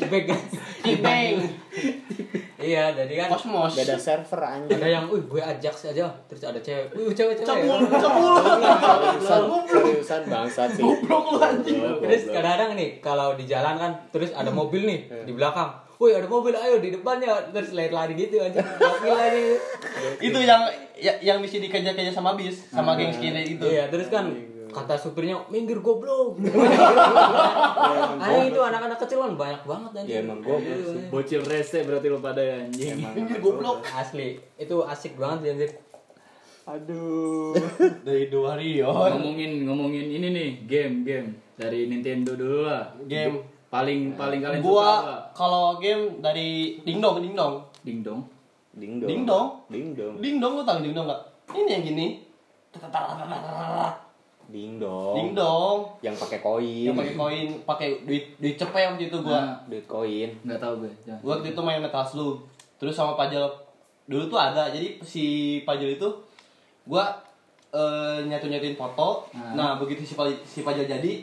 Bag. 0.05 0.27
Kibeng. 0.83 1.35
Iya, 2.63 2.85
jadi 2.93 3.13
kan 3.19 3.29
Kosmos. 3.31 3.73
Beda 3.73 3.97
server 3.97 4.41
anjing. 4.41 4.73
ada 4.73 4.87
yang, 4.87 5.05
"Wih, 5.07 5.25
gue 5.25 5.41
Ajax 5.41 5.75
aja." 5.87 6.07
Terus 6.25 6.43
ada 6.43 6.59
cewek, 6.59 6.93
"Wih, 6.93 7.11
cewek-cewek." 7.11 7.47
Cabul, 7.47 7.81
cabul. 7.91 8.33
Seriusan, 9.19 9.43
seriusan 9.67 10.23
bangsat 10.27 10.69
sih. 10.71 10.83
Goblok 10.83 11.25
lu 11.29 11.39
anjing. 11.39 11.79
Terus 12.01 12.23
kadang-kadang 12.27 12.71
nih 12.75 12.91
kalau 12.99 13.35
di 13.35 13.45
jalan 13.45 13.75
kan 13.75 13.93
terus 14.11 14.31
ada 14.33 14.49
mobil 14.51 14.83
nih 14.83 15.01
di 15.23 15.33
belakang. 15.33 15.71
Woi 15.97 16.17
ada 16.17 16.25
mobil 16.25 16.55
ayo 16.55 16.81
di 16.81 16.89
depannya 16.91 17.29
terus 17.51 17.73
lari-lari 17.73 18.17
gitu 18.17 18.41
aja. 18.41 18.57
Gokil 18.57 19.13
aja. 19.13 19.41
Itu 20.17 20.39
yang 20.39 20.65
ya- 20.97 21.21
yang 21.21 21.37
misi 21.39 21.61
dikejar-kejar 21.61 22.09
sama 22.11 22.33
bis, 22.33 22.65
sama 22.67 22.97
geng 22.97 23.13
skinhead 23.13 23.45
itu. 23.47 23.61
Iya 23.63 23.85
terus 23.87 24.09
kan 24.09 24.33
kata 24.71 24.95
supirnya 24.97 25.37
minggir 25.53 25.83
goblok. 25.85 26.39
Anjing 28.23 28.55
itu 28.55 28.61
anak-anak 28.63 28.99
kecil 29.03 29.19
kan 29.23 29.35
banyak 29.37 29.63
banget 29.67 29.91
anjing. 30.01 30.15
Ya 30.15 30.19
emang 30.23 30.41
goblok 30.41 30.83
sih. 30.87 31.05
Bocil 31.11 31.43
rese 31.45 31.79
berarti 31.85 32.07
lo 32.09 32.19
pada 32.19 32.41
ya, 32.41 32.65
anjing. 32.65 33.03
Emang 33.03 33.43
goblok. 33.43 33.83
asli. 33.91 34.41
Itu 34.57 34.87
asik 34.87 35.19
banget 35.19 35.55
anjir 35.55 35.71
Aduh. 36.71 37.57
dari 38.07 38.31
dua 38.31 38.55
Rio 38.55 38.95
ngomongin 38.95 39.67
ngomongin 39.67 40.07
ini 40.07 40.27
nih 40.31 40.51
game 40.65 40.95
game. 41.03 41.29
Dari 41.59 41.91
Nintendo 41.91 42.39
dulu 42.39 42.65
lah. 42.65 42.95
Game. 43.05 43.43
Paling 43.71 44.19
paling 44.19 44.43
kalian 44.43 44.63
suka 44.67 44.67
gua 44.67 44.91
kalau 45.31 45.79
game 45.79 46.19
dari 46.19 46.83
dingdong 46.83 47.23
dingdong 47.23 47.55
dingdong 47.87 48.21
Ding 48.71 49.03
dong. 49.03 49.07
Ding 49.07 49.27
dong. 49.27 49.49
Ding 49.67 49.89
dong. 49.99 50.15
dingdong 50.19 50.53
lu 50.59 50.63
tahu 50.63 50.79
dingdong 50.83 51.07
nggak? 51.07 51.23
Ini 51.55 51.71
yang 51.71 51.83
gini 51.87 52.07
Ding 54.51 54.77
dong. 54.77 55.15
dingdong 55.15 55.79
Yang 56.01 56.17
pakai 56.19 56.39
koin. 56.41 56.85
yang 56.85 56.95
pakai 56.95 57.15
koin 57.15 57.49
pakai 57.63 57.89
duit 58.03 58.35
duit 58.37 58.55
cepet 58.55 58.83
waktu 58.89 59.07
itu 59.07 59.19
gua 59.21 59.39
Nah, 59.41 59.55
Duit 59.65 59.87
koin. 59.87 60.31
nggak 60.41 60.59
tahu 60.59 60.75
gue 60.81 60.93
jangan. 61.01 61.21
gua 61.21 61.33
waktu 61.35 61.49
itu 61.49 61.61
main 61.61 61.79
metal 61.79 62.03
slug 62.03 62.43
terus 62.77 62.93
sama 62.93 63.15
pajal 63.15 63.47
dulu 64.05 64.27
tuh 64.27 64.37
ada 64.37 64.69
jadi 64.69 64.99
si 65.01 65.25
pajal 65.63 65.93
itu 65.93 66.09
gua 66.83 67.15
eh, 67.71 68.19
nyatu 68.23 68.47
nyatuin 68.47 68.75
foto 68.75 69.31
Nah. 69.31 69.55
nah 69.55 69.71
begitu 69.77 70.03
si 70.03 70.13
pajal, 70.13 70.35
si 70.43 70.61
pajal 70.61 70.83
jadi 70.85 71.23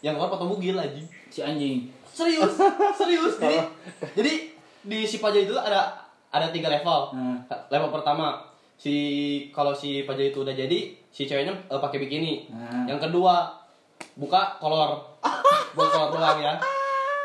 yang 0.00 0.12
keluar 0.12 0.28
foto 0.28 0.44
bugil 0.46 0.76
aja 0.76 1.00
si 1.26 1.40
anjing 1.40 1.88
serius 2.06 2.52
serius 2.98 3.34
jadi 3.36 3.64
jadi 4.12 4.32
di 4.82 4.98
si 5.02 5.16
pajal 5.16 5.42
itu 5.42 5.54
ada 5.54 5.96
ada 6.28 6.48
tiga 6.48 6.68
level 6.68 7.08
Hmm. 7.10 7.40
level 7.66 7.88
pertama 7.90 8.44
si 8.76 8.94
kalau 9.50 9.72
si 9.72 10.02
pajal 10.02 10.26
itu 10.26 10.38
udah 10.38 10.52
jadi 10.52 10.78
si 11.06 11.24
ceweknya 11.24 11.56
eh, 11.66 11.76
pakai 11.76 11.98
bikini 11.98 12.46
Hmm. 12.46 12.84
yang 12.86 12.98
kedua 12.98 13.48
buka 14.14 14.56
kolor 14.56 15.00
buka 15.74 15.88
kolor 15.88 16.08
doang 16.12 16.38
ya 16.38 16.54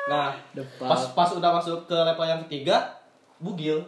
nah 0.04 0.32
Depan. 0.52 0.88
pas 0.88 1.02
pas 1.14 1.30
udah 1.30 1.52
masuk 1.54 1.86
ke 1.86 1.94
level 1.96 2.26
yang 2.26 2.42
ketiga 2.42 2.96
bugil 3.38 3.84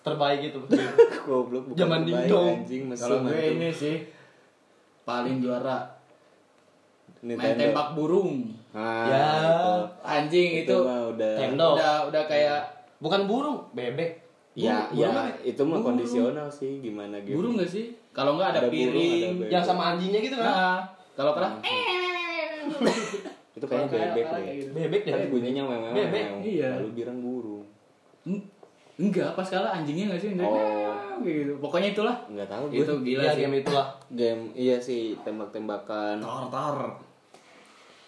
terbaik 0.00 0.42
gitu 0.44 0.58
Goblok 1.22 1.64
bukan 1.68 1.78
Zaman 1.78 2.00
dingdong. 2.02 2.66
kalau 2.92 3.22
gue 3.22 3.38
ini 3.54 3.70
sih 3.70 3.96
paling 5.02 5.38
juara 5.38 5.78
main 7.20 7.38
Nintendo. 7.38 7.70
tembak 7.70 7.88
burung 7.94 8.50
Nah, 8.72 9.04
Ya. 9.04 9.28
itu. 9.36 9.72
anjing 10.02 10.50
itu, 10.64 10.72
mah 10.74 11.12
udah 11.12 11.32
udah 11.52 11.94
udah 12.08 12.22
kayak 12.24 12.64
bukan 12.98 13.28
burung 13.28 13.68
bebek 13.70 14.16
Ya, 14.54 14.84
Burung- 14.84 14.92
ya 14.94 15.08
burung 15.08 15.32
itu 15.42 15.62
mah 15.64 15.80
kondisional 15.80 16.48
sih 16.48 16.72
gimana 16.78 17.16
gitu. 17.18 17.34
burung 17.34 17.56
gak 17.56 17.66
sih? 17.66 17.88
Kalau 18.10 18.36
nggak 18.36 18.48
ada, 18.50 18.58
Ada 18.58 18.68
burung, 18.68 18.76
piring 18.92 19.12
ada 19.16 19.28
bebek. 19.34 19.48
yang 19.48 19.64
sama 19.64 19.82
anjingnya 19.90 20.20
gitu 20.20 20.36
kan? 20.36 20.44
Nah. 20.46 20.78
Kalau 21.12 21.32
kalah 21.32 21.52
Itu 23.52 23.64
kayaknya 23.64 23.86
Kalau 23.86 23.88
kayak- 23.90 24.12
bebek 24.12 24.26
kayak 24.26 24.44
deh. 24.44 24.54
gitu. 24.58 24.70
bebek 24.72 25.00
deh. 25.02 25.12
Tapi 25.12 25.26
bunyinya 25.28 25.62
memew 25.66 25.92
Bebek, 25.94 26.24
iya. 26.42 26.68
Lalu 26.74 26.88
bilang 26.94 27.18
burung. 27.18 27.64
Eng- 28.24 28.46
enggak 28.98 29.30
pas 29.32 29.44
kalah 29.46 29.72
anjingnya 29.72 30.04
nggak 30.08 30.20
sih? 30.20 30.30
Enggak, 30.30 30.48
Oh. 30.48 30.56
kayak 31.18 31.36
gitu. 31.38 31.52
Pokoknya 31.58 31.88
itulah. 31.90 32.16
Enggak 32.26 32.48
tahu 32.48 32.64
gue. 32.66 32.76
itu 32.78 32.92
gila 33.02 33.22
ya 33.22 33.30
sih. 33.30 33.40
game 33.42 33.56
itulah. 33.58 33.86
Game 34.10 34.42
iya 34.52 34.76
sih 34.78 35.02
tembak-tembakan. 35.18 36.16
tar 36.18 36.44
tar. 36.48 36.76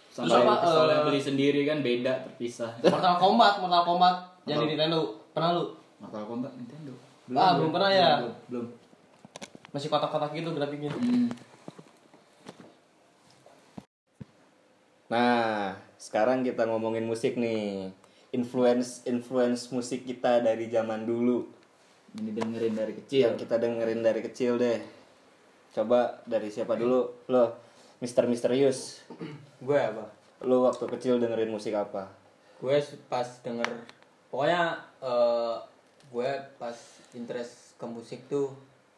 Terus 0.06 0.30
sampai 0.30 0.46
apa, 0.46 0.68
eh, 0.86 1.00
beli 1.02 1.18
sendiri 1.18 1.60
kan 1.64 1.80
beda 1.80 2.12
terpisah. 2.22 2.70
Mortal 2.84 3.16
Kombat 3.18 3.54
Mortal 3.58 3.82
Kombat. 3.82 4.16
Yang 4.44 4.58
di 4.60 4.68
Nintendo. 4.70 5.00
Pernah 5.30 5.50
lu 5.52 5.64
Mortal 6.04 6.24
Kombat 6.24 6.52
Nintendo 6.54 6.92
Ah, 7.32 7.56
belum 7.56 7.72
pernah 7.72 7.88
ya? 7.88 8.10
belum, 8.20 8.34
belum. 8.46 8.66
masih 9.72 9.88
kotak-kotak 9.88 10.30
gitu 10.32 10.52
grafiknya 10.52 10.92
Hmm. 10.92 11.26
Nah, 15.04 15.72
sekarang 15.96 16.42
kita 16.42 16.64
ngomongin 16.64 17.04
musik 17.04 17.36
nih. 17.36 17.92
Influence 18.30 19.06
influence 19.06 19.70
musik 19.70 20.02
kita 20.02 20.42
dari 20.42 20.66
zaman 20.66 21.06
dulu 21.06 21.46
ini 22.14 22.30
dengerin 22.30 22.74
dari 22.74 22.92
yang 22.94 22.98
kecil 22.98 23.28
kita 23.38 23.56
dengerin 23.58 24.00
dari 24.02 24.20
kecil 24.20 24.58
deh. 24.58 24.78
Coba 25.70 26.18
dari 26.24 26.50
siapa 26.50 26.74
dulu? 26.74 27.10
Lo, 27.26 27.44
Mister 27.98 28.26
Misterius. 28.26 29.02
gue 29.58 29.78
apa 29.78 30.06
Lo 30.42 30.62
waktu 30.62 30.84
kecil 30.88 31.18
dengerin 31.18 31.50
musik 31.50 31.72
apa? 31.72 32.10
gue 32.54 32.78
pas 33.06 33.26
denger 33.44 33.66
pokoknya 34.30 34.62
eh, 34.98 35.56
gue 36.14 36.30
pas 36.56 36.76
interest 37.12 37.74
ke 37.74 37.84
musik 37.84 38.22
tuh 38.24 38.54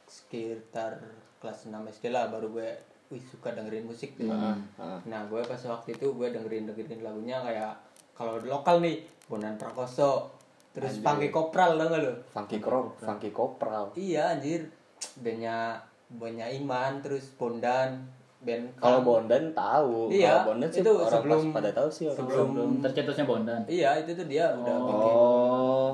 sekitar 0.07 1.01
kelas 1.39 1.65
6 1.65 1.73
SD 1.91 2.13
lah 2.13 2.29
baru 2.29 2.53
gue 2.53 2.69
wih 3.09 3.23
suka 3.23 3.55
dengerin 3.55 3.87
musik 3.87 4.15
tuh. 4.15 4.29
Ah, 4.29 4.53
ah. 4.77 4.99
Nah 5.05 5.25
gue 5.25 5.41
pas 5.41 5.57
waktu 5.59 5.95
itu 5.95 6.13
gue 6.13 6.29
dengerin 6.29 6.67
dengerin 6.67 7.01
lagunya 7.01 7.41
kayak 7.41 7.73
kalau 8.13 8.37
lokal 8.43 8.79
nih 8.79 9.01
Bonan 9.25 9.57
Prakoso 9.57 10.29
terus 10.71 11.01
Funky 11.01 11.31
Kopral 11.31 11.75
tau 11.75 11.89
gak 11.89 12.01
lo? 12.03 12.13
Funky 12.29 12.59
Krop, 12.59 12.99
Funky 12.99 13.31
Kopral. 13.31 13.97
Iya 13.97 14.37
anjir 14.37 14.69
bandnya 15.17 15.81
bandnya 16.09 16.47
Iman 16.51 17.01
terus 17.01 17.33
Bondan 17.33 18.05
band 18.37 18.77
Kalau. 18.77 19.01
Bondan 19.03 19.51
tahu. 19.51 20.13
Iya, 20.13 20.43
Kalau 20.43 20.47
Bondan 20.53 20.69
sih 20.69 20.83
itu 20.85 20.93
orang 20.93 21.09
sebelum- 21.11 21.51
pada 21.51 21.71
tahu 21.73 21.89
sih 21.89 22.05
orang 22.07 22.19
sebelum- 22.21 22.51
belum 22.53 22.71
tercetusnya 22.85 23.25
Bondan 23.25 23.61
Iya 23.65 23.91
itu 23.99 24.11
tuh 24.13 24.27
dia 24.27 24.53
udah 24.53 24.77
bikin 24.85 25.15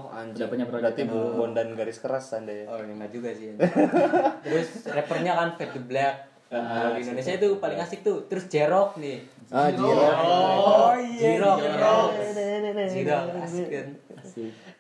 Oh, 0.03 0.11
anjir. 0.11 0.43
Udah 0.43 0.49
punya 0.51 0.67
project 0.67 0.85
Berarti 0.99 1.03
yang- 1.07 1.35
Bondan 1.35 1.69
garis 1.73 1.99
keras 1.99 2.27
anda 2.33 2.51
ya. 2.51 2.67
Oh 2.67 2.79
enggak 2.79 3.11
juga 3.11 3.31
sih. 3.31 3.55
Terus 4.45 4.69
rappernya 4.87 5.33
kan 5.33 5.49
Fat 5.55 5.71
the 5.71 5.81
Black. 5.81 6.17
Kalau 6.53 6.93
di 6.93 7.01
Indonesia 7.01 7.33
itu 7.33 7.49
paling 7.57 7.79
asik 7.81 8.05
tuh. 8.05 8.29
Terus 8.29 8.45
Jerok 8.47 9.01
nih. 9.01 9.25
Ah, 9.49 9.69
Jiro. 9.69 10.05
Oh 10.21 10.93
iya. 10.93 11.39
Jirok. 11.39 11.59
Jirok 12.89 13.25
asik 13.41 13.69
kan. 13.69 13.89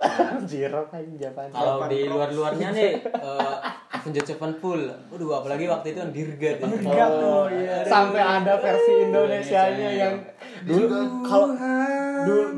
Jiro 0.50 0.82
kan 0.88 1.02
Japan. 1.16 1.46
Kalau 1.48 1.86
di 1.86 2.04
luar-luarnya 2.04 2.68
nih 2.72 2.92
eh 3.24 3.56
Avenged 3.92 4.26
Sevenfold. 4.26 4.84
Waduh 5.08 5.40
apalagi 5.40 5.64
waktu 5.64 5.92
itu 5.92 5.98
kan 6.00 6.10
Dirgat. 6.10 6.56
Enggak 6.60 7.08
tuh, 7.14 7.46
iya. 7.48 7.84
Sampai 7.84 8.20
ada 8.20 8.52
versi 8.58 8.92
Indonesianya 9.02 9.90
yang 9.94 10.14
dulu 10.64 10.96
kalau 11.22 11.48
dulu 12.22 12.52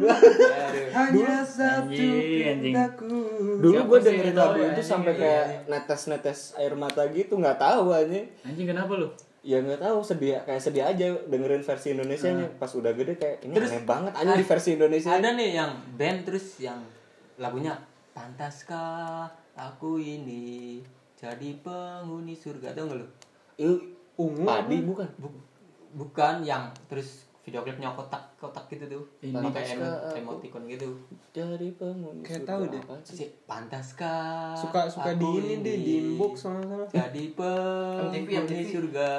satu 1.45 1.91
Anjing, 1.91 2.45
anjing. 2.45 2.75
pintaku. 2.75 3.15
dulu 3.59 3.79
gue 3.87 3.99
dengerin 4.01 4.35
lagu 4.35 4.59
ya, 4.59 4.69
itu 4.71 4.83
sampai 4.83 5.13
Iya, 5.13 5.21
kayak 5.21 5.45
netes-netes 5.67 6.39
air 6.55 6.75
mata 6.75 7.03
gitu 7.09 7.35
nggak 7.35 7.57
tahu 7.57 7.91
aja. 7.91 8.21
Anjing 8.43 8.67
kenapa 8.67 8.93
lu? 8.95 9.09
Ya 9.41 9.61
nggak 9.61 9.77
tahu 9.79 9.99
sedih 10.01 10.41
kayak 10.41 10.59
sedih 10.59 10.83
aja 10.83 11.05
dengerin 11.25 11.61
versi 11.61 11.93
Indonesia 11.93 12.29
nya 12.29 12.49
pas 12.55 12.71
udah 12.71 12.91
gede 12.91 13.15
kayak 13.15 13.37
ini 13.43 13.55
Terus- 13.55 13.71
aneh 13.71 13.85
banget 13.85 14.13
aja 14.15 14.33
di 14.35 14.47
versi 14.47 14.71
Indonesia. 14.73 15.11
Ada 15.11 15.29
nih 15.33 15.51
yang 15.53 15.71
band 15.95 16.19
terus 16.25 16.47
yang 16.59 16.81
lagunya 17.37 17.75
Pantaskah 18.15 19.27
aku 19.53 19.99
ini 19.99 20.79
jadi 21.15 21.51
penghuni 21.59 22.33
surga? 22.33 22.73
Tau 22.73 22.87
gak 22.87 22.97
lu? 22.97 23.07
Itu 23.55 23.75
Ungu 24.15 24.47
padi 24.47 24.79
bukan? 24.81 25.09
Bu- 25.19 25.43
bukan 25.93 26.41
yang 26.41 26.71
terus 26.87 27.27
video 27.45 27.61
klipnya 27.61 27.89
kotak 27.91 28.25
kotak 28.35 28.65
gitu 28.67 28.85
tuh 28.89 29.05
Ini 29.21 29.37
pakai 29.39 29.77
emoticon 30.17 30.65
gitu 30.67 30.89
jadi 31.31 31.69
penghuni 31.75 32.21
Kayak 32.21 32.43
tahu 32.45 32.63
deh. 32.67 32.81
Sih? 33.03 33.15
si 33.15 33.25
pantaskah 33.45 34.53
suka 34.55 34.81
suka 34.87 35.13
di 35.13 35.29
ini 35.39 35.55
deh 35.59 35.77
di 35.79 35.93
inbox 36.03 36.35
sama-sama. 36.43 36.85
jadi 36.89 37.23
MTV, 37.27 37.37
penghuni 37.39 38.19
MTV. 38.35 38.69
surga 38.71 39.11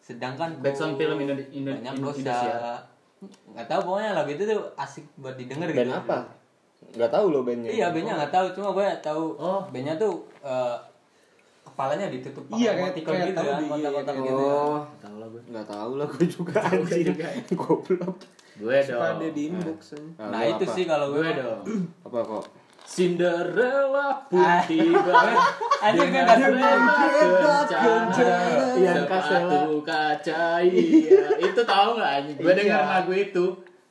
sedangkan 0.00 0.48
Backsound 0.58 0.92
ku 0.92 1.00
film 1.00 1.16
Indo- 1.16 1.48
Indo- 1.48 1.72
banyak 1.72 1.94
dosa 1.96 2.18
Indonesia. 2.20 2.74
nggak 3.24 3.66
tahu 3.66 3.80
pokoknya 3.84 4.10
lagu 4.12 4.30
itu 4.30 4.44
tuh 4.44 4.60
asik 4.76 5.04
buat 5.16 5.34
didengar 5.34 5.68
band 5.68 5.78
gitu 5.80 5.96
apa 5.96 6.18
nggak 6.92 7.08
tahu 7.08 7.24
lo 7.28 7.40
bandnya 7.40 7.70
iya 7.70 7.86
bandnya 7.88 8.14
nggak 8.14 8.28
tahu 8.30 8.46
cuma 8.52 8.68
gue 8.72 8.88
tahu 9.00 9.24
Oh. 9.36 9.62
bandnya 9.66 9.94
tuh 9.94 10.12
eh, 10.40 10.76
kepalanya 11.74 12.06
ditutup 12.08 12.44
pakai 12.44 12.56
Iya, 12.56 12.70
kayak- 12.70 12.82
emoticon 12.86 13.12
kayak 13.12 13.26
gitu 13.26 13.40
kan 13.40 13.56
di- 13.56 13.68
kotak-kotak 13.68 14.14
iya, 14.14 14.22
gitu 14.24 14.34
oh. 14.38 14.78
Tahu 14.96 15.16
lah 15.16 15.28
gue 15.28 15.42
nggak 15.44 15.66
tahu 15.68 15.90
lah 15.94 16.06
gue 16.06 16.26
juga 16.28 16.58
anjing. 16.62 17.06
goblok. 17.60 18.14
Gue 18.54 18.76
Suka 18.78 18.94
dong. 18.94 19.18
ada 19.18 19.26
di 19.28 19.42
inbox 19.44 19.80
aja. 19.90 20.24
nah 20.24 20.40
lu 20.40 20.48
itu 20.48 20.64
apa? 20.64 20.72
sih 20.72 20.84
kalau 20.84 21.06
gue 21.10 21.20
gue 21.20 21.32
dong. 21.36 21.62
Apa 22.06 22.18
kok? 22.22 22.44
Cinderella 22.84 24.08
Ah. 24.30 24.60
tiba 24.62 25.08
Anjir, 25.84 26.04
dengan 26.04 26.24
kan 26.24 26.36
segala 26.38 27.64
kencana 27.64 28.66
Ian 28.74 28.96
sepatu 29.02 29.60
kaca 29.82 30.44
iya. 30.60 31.22
Itu 31.38 31.60
tahu 31.60 31.88
nggak 31.96 32.10
anjing? 32.14 32.36
Gue 32.38 32.46
Iya. 32.46 32.56
dengar 32.56 32.82
lagu 32.86 33.12
itu. 33.12 33.44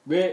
Gue 0.03 0.23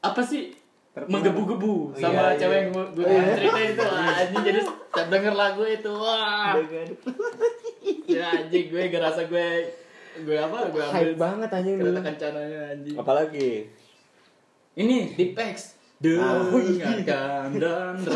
apa 0.00 0.20
sih 0.20 0.52
menggebu-gebu 0.92 1.94
sama 1.94 2.34
Iya, 2.34 2.36
cewek 2.36 2.50
iya. 2.50 2.60
yang 2.60 2.68
gue 2.68 2.84
gue 2.92 3.04
ceritain 3.32 3.68
itu 3.68 3.84
anjing. 3.86 4.42
Jadi 4.42 4.60
setiap 4.60 5.06
denger 5.08 5.34
lagu 5.34 5.62
itu 5.64 5.92
wah. 5.92 6.54
Ya 8.10 8.26
anjing 8.36 8.64
gue 8.66 8.82
ngerasa 8.88 9.20
gue 9.24 9.48
gue 10.20 10.36
apa 10.36 10.56
gue 10.68 10.82
ambil 10.82 10.92
hype 11.06 11.14
banget 11.16 11.48
anjing 11.48 11.74
dulu. 11.76 11.86
kereta 11.88 12.00
kencananya 12.04 12.58
anjing. 12.70 12.96
Apalagi? 12.96 13.50
Ini 14.72 14.98
Tipex 15.14 15.78
Ah. 16.00 16.40
dengarkan 16.42 17.48
dan 17.54 17.92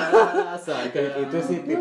rasakan. 0.49 1.05
Itu 1.21 1.39
sih 1.39 1.59
tip 1.63 1.81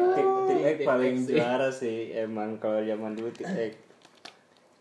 paling 0.83 1.15
juara 1.23 1.71
sih 1.71 2.11
emang 2.13 2.59
kalau 2.59 2.79
zaman 2.79 3.15
dulu 3.15 3.31
tip 3.31 3.47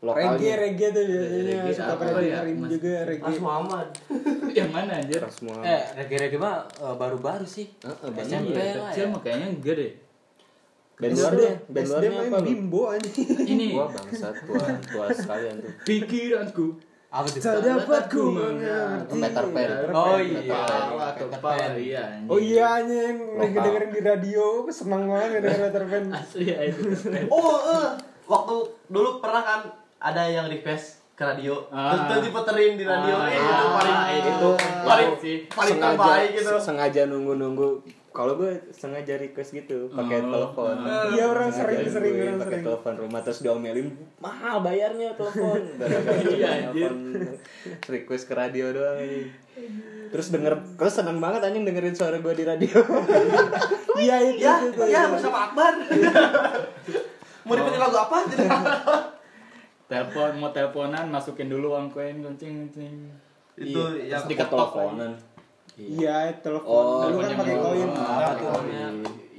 lokalnya. 0.02 0.34
Reggae 0.34 0.54
reggae 0.58 0.88
tuh 0.90 1.04
biasanya. 1.06 1.42
Reggae 1.46 1.72
suka 1.72 1.86
apa 1.86 2.02
pada 2.02 2.10
ya? 2.10 2.18
dengerin 2.18 2.56
Mas- 2.58 2.70
juga 2.74 2.92
reggae. 3.06 3.26
Mas 3.30 3.38
Muhammad. 3.38 3.86
yang 4.58 4.70
mana 4.74 4.92
anjir? 4.98 5.20
Ras 5.22 5.38
Muhammad. 5.46 5.66
Eh, 5.70 5.82
reggae-reggae 6.02 6.38
mah 6.42 6.56
eh, 6.66 6.94
baru-baru 6.98 7.46
sih. 7.46 7.66
Heeh, 7.86 8.08
banyak 8.10 8.40
SMP 8.42 8.58
ya. 8.58 8.74
lah 8.74 8.84
kecil 8.90 9.04
ya. 9.06 9.12
mah 9.14 9.20
kayaknya 9.22 9.48
enggak 9.54 9.74
deh. 9.78 9.92
Band 10.92 11.12
SD 11.16 11.18
luarnya 11.18 11.52
band 11.66 11.88
main 11.88 12.14
apa 12.28 12.38
bimbo 12.42 12.82
anjing. 12.90 13.28
Ini. 13.42 13.66
Gua 13.74 13.86
bangsat 13.88 14.34
tua 14.42 14.66
tua 14.90 15.06
sekalian 15.14 15.54
tuh. 15.62 15.72
Pikiranku. 15.86 16.66
Apa 17.12 17.26
tuh? 17.28 17.40
tak 17.44 17.60
dapat 17.60 18.02
ku 18.08 18.24
mengerti. 18.32 19.20
Peter 19.20 19.46
Pan. 19.52 19.68
Oh 19.92 20.16
Peter 20.18 20.42
iya. 20.42 20.62
Pan. 20.66 21.12
atau 21.12 21.26
apa 21.28 21.50
iya 21.78 22.04
oh 22.26 22.38
iya 22.42 22.64
anjing. 22.82 23.16
Lagi 23.38 23.58
dengerin 23.58 23.90
di 23.92 24.00
radio 24.00 24.44
senang 24.72 25.06
banget 25.06 25.44
dengerin 25.44 25.62
Peter 25.70 25.84
Pan. 25.86 26.04
Asli 26.10 26.44
ya 26.50 26.58
itu 26.66 26.82
Oh, 27.28 27.54
eh, 27.60 27.88
waktu 28.24 28.56
dulu 28.88 29.20
pernah 29.20 29.42
kan 29.44 29.60
ada 30.02 30.22
yang 30.26 30.46
request 30.46 30.98
ke 31.12 31.22
radio. 31.22 31.62
Ah. 31.68 31.94
Terus, 31.94 32.02
terus 32.08 32.22
diputerin 32.26 32.74
di 32.74 32.82
radio. 32.82 33.14
Ah, 33.14 33.28
eh, 33.28 33.38
itu 33.38 33.66
paling 33.70 33.98
itu 34.18 34.50
paling 34.82 35.10
sih. 35.16 35.36
paling 35.46 35.72
sengaja 35.72 35.94
terbaik 35.94 36.30
gitu. 36.34 36.52
sengaja 36.58 37.00
nunggu 37.06 37.32
nunggu 37.34 37.68
kalau 38.10 38.36
gue 38.36 38.52
sengaja 38.70 39.16
request 39.16 39.54
gitu 39.54 39.88
pakai 39.88 40.20
Oh. 40.20 40.28
telepon 40.30 40.76
Iya, 41.10 41.24
orang 41.26 41.48
Sengaja 41.48 41.56
sering- 41.56 41.80
nungguin 41.80 41.94
sering, 41.94 42.14
orang 42.18 42.40
pakai 42.42 42.60
telepon 42.60 42.94
rumah 42.98 43.20
terus 43.22 43.38
diomelin 43.40 43.88
mahal 44.18 44.60
bayarnya 44.60 45.08
telepon 45.14 45.60
Iya, 46.34 46.50
telepon 46.66 46.96
request 47.94 48.24
ke 48.26 48.34
radio 48.34 48.68
doang 48.68 48.98
ini 48.98 49.32
terus 50.08 50.28
denger 50.28 50.60
terus 50.74 50.92
seneng 50.94 51.16
banget 51.18 51.40
anjing 51.42 51.62
dengerin 51.62 51.94
suara 51.94 52.18
gue 52.18 52.34
di 52.34 52.44
radio 52.44 52.76
iya 54.02 54.16
itu 54.26 54.42
Ya, 54.42 54.60
itu, 54.60 54.76
itu. 54.76 54.82
ya 54.88 55.08
bersama 55.08 55.38
Akbar. 55.46 55.72
Mau 57.42 57.54
diputin 57.54 57.80
lagu 57.80 57.96
apa? 57.98 58.18
Telepon 59.92 60.40
mau 60.40 60.48
teleponan 60.48 61.04
masukin 61.12 61.52
dulu 61.52 61.76
uang 61.76 61.92
koin 61.92 62.24
kencing 62.24 62.72
kencing 62.72 63.12
Itu 63.52 64.00
yang 64.00 64.24
Terus 64.24 64.32
diketok. 64.32 64.72
teleponan 64.72 65.12
iya. 65.74 66.30
Telepon. 66.34 66.84
Oh, 66.84 67.06
dulu 67.06 67.16
kan 67.18 67.30
pakai 67.36 67.56
koin. 67.56 67.88
Ah, 67.90 68.32
teleponnya 68.32 68.86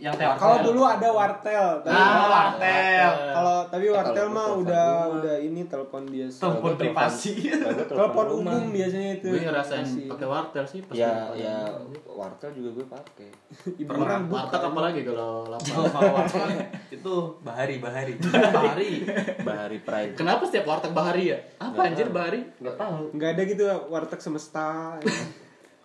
yang 0.03 0.11
telepon. 0.11 0.35
kalau 0.35 0.57
dulu 0.59 0.81
ada 0.83 1.09
wartel 1.09 1.65
tapi 1.79 1.95
Ah, 1.95 2.27
wartel. 2.27 3.11
kalau 3.31 3.57
tapi 3.71 3.85
wartel 3.87 4.11
Kalau 4.19 4.35
mah 4.35 4.43
telepon 4.43 4.59
udah 4.59 4.83
rumah. 4.83 5.15
udah 5.15 5.35
ini 5.39 5.61
telepon 5.63 6.03
biasa. 6.03 6.39
Telepon 6.43 6.71
privasi. 6.75 7.31
Telepon 7.95 8.27
umum 8.35 8.63
biasanya 8.67 9.09
itu. 9.15 9.27
Gue 9.31 9.41
ngerasain 9.41 9.87
pakai 10.03 10.27
wartel 10.27 10.65
sih 10.67 10.83
pas 10.83 10.91
ya 10.93 11.31
ya 11.31 11.55
wartel 12.03 12.51
juga 12.51 12.69
gue 12.73 12.85
pakai. 12.85 13.29
Ibu 13.79 13.87
pernah. 13.87 14.03
orang 14.03 14.21
buka. 14.27 14.39
Warteg 14.43 14.61
apa 14.67 14.79
lagi 14.83 15.01
kalau 15.07 15.31
lapar? 15.47 16.03
Wartel 16.03 16.47
itu 16.99 17.15
bahari 17.39 17.75
bahari. 17.79 18.13
Bahari. 18.19 18.91
bahari 19.39 19.77
pride 19.79 20.13
kenapa 20.13 20.43
setiap 20.43 20.67
warteg 20.67 20.91
bahari 20.91 21.31
ya? 21.31 21.39
Apa 21.57 21.79
anjir 21.85 22.11
bahari? 22.11 22.43
Enggak 22.59 22.75
tahu. 22.75 23.07
nggak 23.15 23.29
ada 23.29 23.43
gitu 23.45 23.63
warteg 23.87 24.19
semesta 24.19 24.99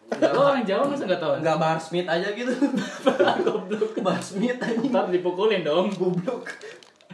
lo 0.09 0.40
orang 0.40 0.64
Jawa 0.64 0.88
masa 0.88 1.04
nggak 1.04 1.20
tahu 1.20 1.32
Enggak 1.44 1.56
Bahar 1.61 1.78
Smith 1.78 2.09
aja 2.09 2.28
gitu. 2.32 2.52
Goblok. 3.44 3.92
Bahar 4.00 4.22
Smith 4.24 4.56
aja. 4.56 4.80
ntar 4.88 5.12
dipukulin 5.12 5.61
dong 5.61 5.92
Goblok. 5.92 6.48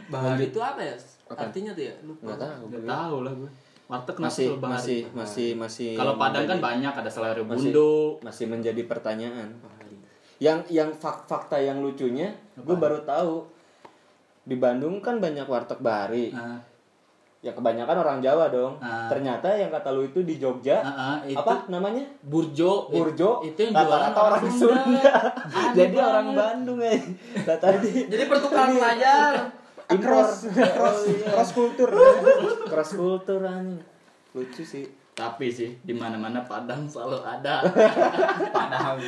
Bahari 0.07 0.47
itu 0.47 0.59
apa 0.63 0.79
ya? 0.79 0.95
Apa? 1.27 1.49
Artinya 1.49 1.75
tuh 1.75 1.83
ya? 1.89 1.95
Lupa. 2.07 2.21
nggak 2.31 2.39
tahu 2.39 2.63
nggak 2.71 2.85
tahu 2.87 3.17
lah 3.25 3.33
gue 3.35 3.51
warteg 3.85 4.17
masih 4.17 4.47
bahari 4.57 4.73
masih 4.73 4.99
masih 5.13 5.49
masih 5.53 5.89
kalau 5.93 6.17
Padang 6.17 6.49
kan 6.49 6.57
banyak 6.57 6.89
ada 6.89 7.09
selera 7.09 7.37
masih, 7.45 7.69
bundo 7.69 8.17
masih 8.25 8.45
menjadi 8.49 8.81
pertanyaan 8.89 9.53
yang 10.41 10.59
yang 10.67 10.89
fak- 10.89 11.29
fakta 11.29 11.61
yang 11.61 11.79
lucunya 11.85 12.33
gue 12.57 12.75
baru 12.75 13.05
tahu 13.05 13.45
di 14.45 14.57
Bandung 14.57 15.01
kan 15.05 15.21
banyak 15.21 15.45
warteg 15.45 15.79
bahari 15.85 16.33
nah, 16.33 16.57
ya 17.45 17.53
kebanyakan 17.53 18.01
orang 18.01 18.17
Jawa 18.25 18.49
dong. 18.49 18.81
Ah. 18.81 19.05
ternyata 19.05 19.53
yang 19.53 19.69
kata 19.69 19.93
lu 19.93 20.09
itu 20.09 20.25
di 20.25 20.41
Jogja 20.41 20.81
ah, 20.81 20.89
ah, 20.89 21.15
itu 21.21 21.37
apa 21.37 21.69
namanya? 21.69 22.01
Burjo. 22.25 22.89
Burjo. 22.89 23.45
Itu 23.45 23.69
yang 23.69 23.77
jualan 23.77 23.85
rata-rata 23.85 24.19
orang 24.25 24.43
Sunda. 24.49 25.13
Jadi 25.77 25.95
orang 26.01 26.33
Bandung 26.33 26.81
ya 26.81 26.97
tadi 27.45 28.09
Jadi 28.09 28.23
pertukaran 28.25 28.73
pelajar. 28.73 29.33
impor. 29.93 30.25
Cross. 30.25 30.49
Cross. 30.77 30.99
Cross 31.29 31.51
kultur 31.53 31.89
cross 32.65 32.91
kultur 32.97 33.45
anjing. 33.45 33.77
Lucu 34.33 34.65
sih. 34.65 34.89
Tapi 35.15 35.47
sih 35.47 35.79
di 35.79 35.95
mana 35.95 36.19
mana 36.19 36.43
Padang 36.43 36.89
selalu 36.89 37.23
ada. 37.23 37.63
Padahal. 38.51 38.99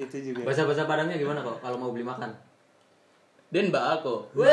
itu 0.00 0.16
juga. 0.32 0.48
Bahasa 0.48 0.66
bahasa 0.66 0.88
Padangnya 0.88 1.20
gimana 1.20 1.44
kok 1.44 1.60
kalau 1.60 1.76
mau 1.78 1.92
beli 1.92 2.02
makan? 2.02 2.32
Den 3.52 3.68
mbak 3.68 4.00
aku. 4.00 4.32
Ben 4.32 4.48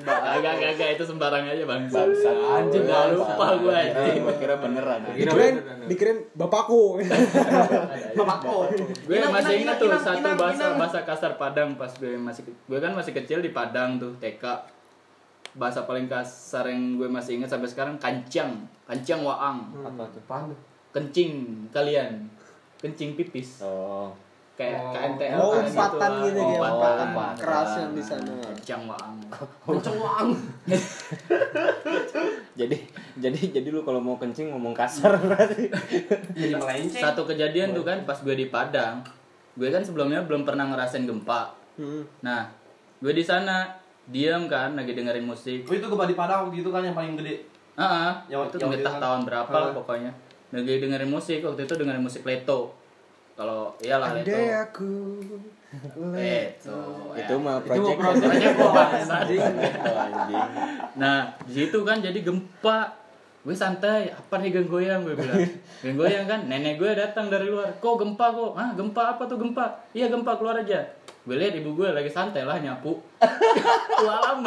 Mbak. 0.00 0.20
agak 0.24 0.52
agak 0.56 0.68
agak 0.72 0.88
itu 0.96 1.04
sembarang 1.04 1.44
aja 1.44 1.62
bang. 1.62 1.84
Bangsat. 1.84 2.32
anjing 2.32 2.82
gak 2.82 3.12
lupa 3.12 3.46
gue 3.54 3.60
Gua 3.62 3.76
anjing. 3.76 3.92
kira- 3.92 4.24
gua 4.24 4.34
kira 4.40 4.54
beneran. 4.56 5.00
Dikirain 5.12 5.54
dikirain 5.84 6.18
bapakku. 6.32 6.96
Bapakku. 8.18 8.56
gue 9.04 9.16
masih 9.20 9.54
ingat 9.60 9.76
tuh 9.76 9.92
satu 9.92 10.28
bahasa 10.32 10.64
bahasa 10.74 10.98
kasar 11.04 11.36
Padang 11.36 11.76
pas 11.76 11.92
gue 11.92 12.16
masih 12.16 12.40
gue 12.48 12.78
kan 12.80 12.92
masih 12.92 13.12
kecil 13.12 13.38
di 13.38 13.52
Padang 13.52 14.00
tuh 14.00 14.16
TK 14.16 14.40
bahasa 15.52 15.84
paling 15.84 16.08
kasar 16.08 16.64
yang 16.64 16.96
gue 16.96 17.04
masih 17.06 17.36
ingat 17.36 17.52
sampai 17.52 17.68
sekarang 17.68 18.00
kancang. 18.00 18.64
Kancang 18.82 19.20
waang. 19.20 19.68
Apa 19.76 20.08
tuh? 20.08 20.24
Kencing 20.90 21.32
kalian. 21.68 22.32
Kencing 22.80 23.12
pipis. 23.12 23.60
Oh 23.60 24.08
kayak 24.52 24.76
Oh. 24.76 24.92
KNTL 24.92 25.38
oh 25.38 25.50
umpatan 25.58 26.10
lah. 26.12 26.24
gitu 26.24 26.40
ya 26.40 26.60
Umpatan. 26.60 27.34
keras 27.34 27.70
yang 27.78 27.90
di 27.90 28.02
sana 28.02 28.32
kencang 28.44 28.82
wang. 28.84 29.14
jadi 32.52 32.76
jadi 33.14 33.38
jadi 33.50 33.68
lu 33.68 33.80
kalau 33.80 33.98
mau 33.98 34.16
kencing 34.16 34.48
ngomong 34.48 34.72
kasar 34.72 35.16
berarti 35.18 35.72
Jadi 36.38 36.52
melenceng. 36.52 37.02
satu 37.02 37.24
kejadian 37.24 37.72
tuh 37.72 37.82
kan 37.82 38.04
pas 38.04 38.16
gue 38.16 38.34
di 38.34 38.46
Padang 38.46 39.00
gue 39.52 39.68
kan 39.68 39.80
sebelumnya 39.80 40.22
belum 40.22 40.42
pernah 40.42 40.64
ngerasain 40.66 41.04
gempa 41.04 41.58
Hmm. 41.72 42.04
nah 42.20 42.52
gue 42.98 43.10
di 43.10 43.24
sana 43.24 43.64
diam 44.04 44.44
kan 44.44 44.76
lagi 44.76 44.92
dengerin 44.92 45.24
musik 45.24 45.64
Oh, 45.64 45.72
itu 45.72 45.86
gempa 45.86 46.04
di 46.04 46.12
Padang 46.12 46.52
gitu 46.52 46.68
kan 46.68 46.80
yang 46.80 46.92
paling 46.92 47.16
gede. 47.16 47.48
Ah, 47.72 48.20
Yang- 48.28 48.52
itu 48.52 48.56
yang 48.60 48.68
entah 48.70 48.92
dia- 48.92 49.00
tahun 49.00 49.20
berapa 49.24 49.48
lah 49.50 49.64
Ah. 49.64 49.74
pokoknya. 49.74 50.12
Lagi 50.52 50.76
dengerin 50.76 51.08
musik 51.08 51.40
waktu 51.40 51.64
itu 51.64 51.72
dengerin 51.72 52.04
musik 52.04 52.20
Leto. 52.22 52.76
Kalau 53.32 53.72
iyalah 53.80 54.12
Leto. 54.12 54.28
Andai 54.28 54.52
aku 54.60 54.92
itu 55.72 56.68
mah 56.76 57.16
Itu 57.16 57.34
mau 57.40 57.58
project 57.64 57.96
project. 57.96 58.56
Project 58.60 59.08
anjing. 59.16 59.40
Anjing 59.40 60.46
Nah, 61.00 61.32
di 61.48 61.52
situ 61.52 61.78
kan 61.80 62.04
jadi 62.04 62.20
gempa. 62.20 63.00
Gue 63.42 63.58
santai, 63.58 64.06
apa 64.06 64.38
nih 64.38 64.54
gang 64.54 64.70
goyang 64.70 65.02
gue 65.02 65.18
bilang. 65.18 65.42
Gang 65.82 65.98
goyang 65.98 66.30
kan, 66.30 66.46
nenek 66.46 66.78
gue 66.78 66.94
datang 66.94 67.26
dari 67.26 67.50
luar. 67.50 67.74
Kok 67.82 67.98
gempa 67.98 68.30
kok? 68.30 68.54
Ah, 68.54 68.70
gempa 68.70 69.18
apa 69.18 69.26
tuh 69.26 69.34
gempa? 69.34 69.82
Iya 69.90 70.06
gempa 70.14 70.38
keluar 70.38 70.62
aja. 70.62 70.78
Gue 71.26 71.34
lihat 71.34 71.58
ibu 71.58 71.74
gue 71.74 71.90
lagi 71.90 72.06
santai 72.06 72.46
lah 72.46 72.62
nyapu. 72.62 73.02
Walam. 73.98 74.46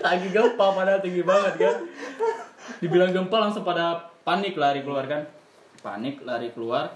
lagi 0.00 0.28
gempa 0.32 0.66
padahal 0.72 1.04
tinggi 1.04 1.20
banget 1.20 1.54
kan. 1.60 1.76
Dibilang 2.80 3.12
gempa 3.12 3.36
langsung 3.44 3.60
pada 3.60 4.08
panik 4.24 4.56
lari 4.56 4.80
keluar 4.80 5.04
kan. 5.04 5.35
Panik 5.86 6.26
lari 6.26 6.50
keluar. 6.50 6.90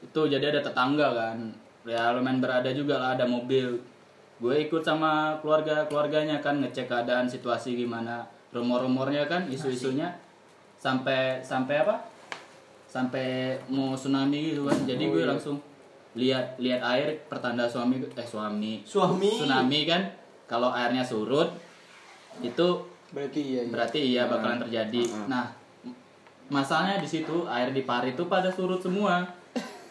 Itu 0.00 0.24
jadi 0.24 0.48
ada 0.48 0.64
tetangga 0.64 1.12
kan. 1.12 1.36
Ya 1.84 2.16
lumayan 2.16 2.40
berada 2.40 2.72
juga 2.72 2.96
lah 2.96 3.20
ada 3.20 3.28
mobil. 3.28 3.76
Gue 4.40 4.64
ikut 4.64 4.80
sama 4.80 5.36
keluarga 5.44 5.84
keluarganya 5.84 6.40
kan 6.40 6.64
ngecek 6.64 6.88
keadaan 6.88 7.28
situasi 7.28 7.76
gimana. 7.76 8.24
Rumor-rumornya 8.56 9.28
kan 9.28 9.44
isu-isunya 9.52 10.08
sampai 10.80 11.44
sampai 11.44 11.84
apa? 11.84 12.00
Sampai 12.88 13.60
mau 13.68 13.92
tsunami 13.92 14.56
gitu 14.56 14.64
kan. 14.64 14.78
Jadi 14.88 15.04
gue 15.12 15.28
langsung 15.28 15.60
lihat 16.14 16.56
lihat 16.62 16.80
air 16.80 17.26
pertanda 17.26 17.66
suami 17.66 17.98
eh 17.98 18.22
suami 18.22 18.86
Suami. 18.86 19.34
tsunami 19.34 19.82
kan 19.82 20.06
kalau 20.46 20.70
airnya 20.70 21.02
surut 21.02 21.50
itu 22.38 22.66
berarti 23.10 23.40
iya, 23.42 23.60
iya. 23.66 23.70
berarti 23.70 23.98
iya 23.98 24.22
bakalan 24.30 24.62
terjadi. 24.62 25.02
Nah, 25.26 25.50
m- 25.50 25.63
masalahnya 26.54 27.02
di 27.02 27.08
situ 27.10 27.42
air 27.50 27.74
di 27.74 27.82
Pari 27.82 28.14
itu 28.14 28.30
pada 28.30 28.46
surut 28.46 28.78
semua. 28.78 29.26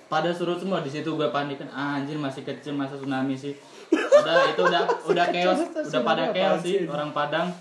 Pada 0.07 0.31
surut 0.31 0.55
semua 0.55 0.79
di 0.79 0.87
situ 0.87 1.09
gue 1.11 1.27
panik 1.33 1.59
kan 1.59 1.67
ah, 1.75 1.99
anjir 1.99 2.15
masih 2.15 2.47
kecil 2.47 2.71
masa 2.71 2.95
tsunami 2.95 3.35
sih. 3.35 3.51
Udah 3.91 4.47
itu 4.47 4.61
udah 4.63 4.83
udah 5.11 5.25
chaos, 5.33 5.59
udah 5.75 6.01
pada 6.07 6.23
chaos 6.31 6.63
sih 6.63 6.87
orang 6.87 7.11
Padang. 7.11 7.51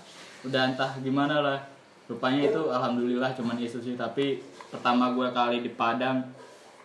Udah 0.47 0.71
entah 0.71 0.95
gimana 1.03 1.43
lah. 1.43 1.59
Rupanya 2.07 2.47
itu 2.47 2.63
alhamdulillah 2.71 3.35
cuman 3.35 3.59
isu 3.59 3.83
sih 3.83 3.95
tapi 3.99 4.39
pertama 4.71 5.11
gue 5.17 5.27
kali 5.35 5.65
di 5.67 5.73
Padang 5.75 6.23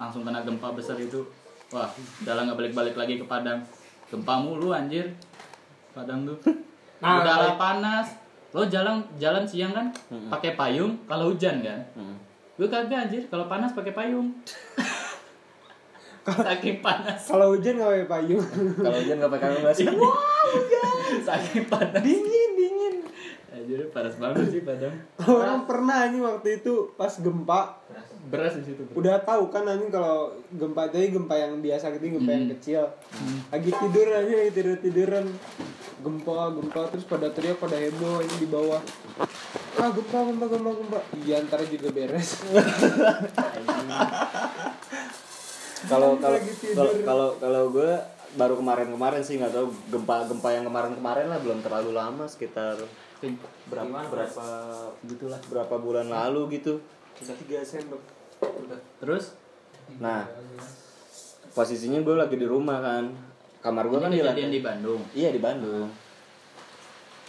langsung 0.01 0.25
kena 0.25 0.41
gempa 0.41 0.73
besar 0.73 0.97
itu. 0.97 1.21
Wah, 1.69 1.89
udah 2.23 2.33
lah 2.33 2.41
nggak 2.47 2.57
balik-balik 2.57 2.95
lagi 2.97 3.13
ke 3.21 3.25
Padang. 3.27 3.59
Gempa 4.07 4.39
mulu 4.39 4.71
anjir. 4.73 5.13
Padang 5.93 6.23
tuh. 6.23 6.37
Nah, 6.97 7.21
udah 7.21 7.35
lah 7.37 7.53
balik- 7.53 7.59
panas 7.61 8.07
lo 8.57 8.65
jalan 8.65 9.05
jalan 9.21 9.45
siang 9.45 9.69
kan 9.69 9.93
pakai 10.33 10.57
payung 10.57 10.97
kalau 11.05 11.29
hujan 11.29 11.61
kan? 11.61 11.77
Hmm. 11.93 12.17
gue 12.57 12.65
kagak 12.65 13.05
anjir. 13.05 13.21
Kalau 13.29 13.45
panas 13.45 13.77
pakai 13.77 13.93
payung. 13.93 14.33
Saking 16.27 16.83
panas. 16.83 17.23
kalau 17.23 17.55
hujan 17.55 17.79
nggak 17.79 17.87
pakai 17.87 18.07
payung. 18.09 18.43
Kalau 18.81 18.97
hujan 18.97 19.15
nggak 19.21 19.31
pakai 19.31 19.47
kanggo 19.47 19.61
basah 19.61 19.87
saking 21.27 21.65
panas. 21.69 22.01
Dingin 22.01 22.51
dingin. 22.57 22.95
Anjir 23.47 23.79
panas 23.93 24.19
banget 24.19 24.49
sih 24.51 24.61
Padang. 24.65 24.95
orang 25.23 25.63
pernah 25.63 26.09
anjing 26.09 26.25
waktu 26.25 26.59
itu 26.59 26.91
pas 26.99 27.13
gempa. 27.13 27.79
Beras. 28.27 28.59
Di 28.59 28.73
situ. 28.73 28.83
bro. 28.89 28.99
udah 28.99 29.23
tahu 29.23 29.47
kan 29.53 29.63
anjing 29.69 29.87
kalau 29.87 30.35
gempa 30.51 30.91
itu 30.91 31.15
gempa 31.15 31.35
yang 31.37 31.61
biasa 31.63 31.95
gitu 31.95 32.19
gempa 32.19 32.31
yang 32.33 32.49
kecil. 32.57 32.83
Lagi 33.53 33.69
tidur 33.71 34.07
aja 34.11 34.33
lagi 34.33 34.51
tidur 34.51 34.75
tiduran 34.83 35.25
gempa 35.97 36.53
gempa 36.53 36.81
terus 36.93 37.05
pada 37.09 37.27
teriak 37.33 37.57
pada 37.57 37.77
heboh 37.77 38.21
ini 38.21 38.35
di 38.45 38.47
bawah. 38.49 38.81
Ah 39.81 39.89
gempa 39.89 40.19
gempa 40.29 40.45
gempa 40.45 40.71
gempa. 40.77 40.99
Iya 41.25 41.41
ntar 41.45 41.61
juga 41.65 41.89
beres. 41.93 42.29
Kalau 45.87 46.17
kalau 46.17 46.41
kalau 46.73 46.93
kalau 47.05 47.27
kalau 47.37 47.63
gue 47.69 47.91
baru 48.35 48.59
kemarin-kemarin 48.59 49.21
sih 49.21 49.37
nggak 49.39 49.53
tahu. 49.53 49.69
Gempa-gempa 49.93 50.49
yang 50.51 50.65
kemarin-kemarin 50.67 51.29
lah 51.29 51.39
belum 51.39 51.61
terlalu 51.61 51.93
lama 51.93 52.25
sekitar 52.25 52.81
berapa? 53.69 53.97
berapa 54.09 54.47
gitulah. 55.05 55.39
berapa 55.47 55.75
bulan 55.77 56.09
lalu 56.09 56.59
gitu. 56.59 56.81
Tiga 57.17 57.61
sendok 57.61 58.01
Terus? 58.99 59.37
Nah 60.01 60.25
posisinya 61.57 62.01
gue 62.05 62.13
lagi 62.13 62.37
di 62.37 62.45
rumah 62.45 62.77
kan 62.81 63.26
kamar 63.67 63.83
gue 63.91 63.99
kan 63.99 64.07
di 64.07 64.23
lantai 64.23 64.47
di 64.47 64.63
Bandung. 64.63 65.01
iya 65.11 65.29
di 65.35 65.43
Bandung 65.43 65.91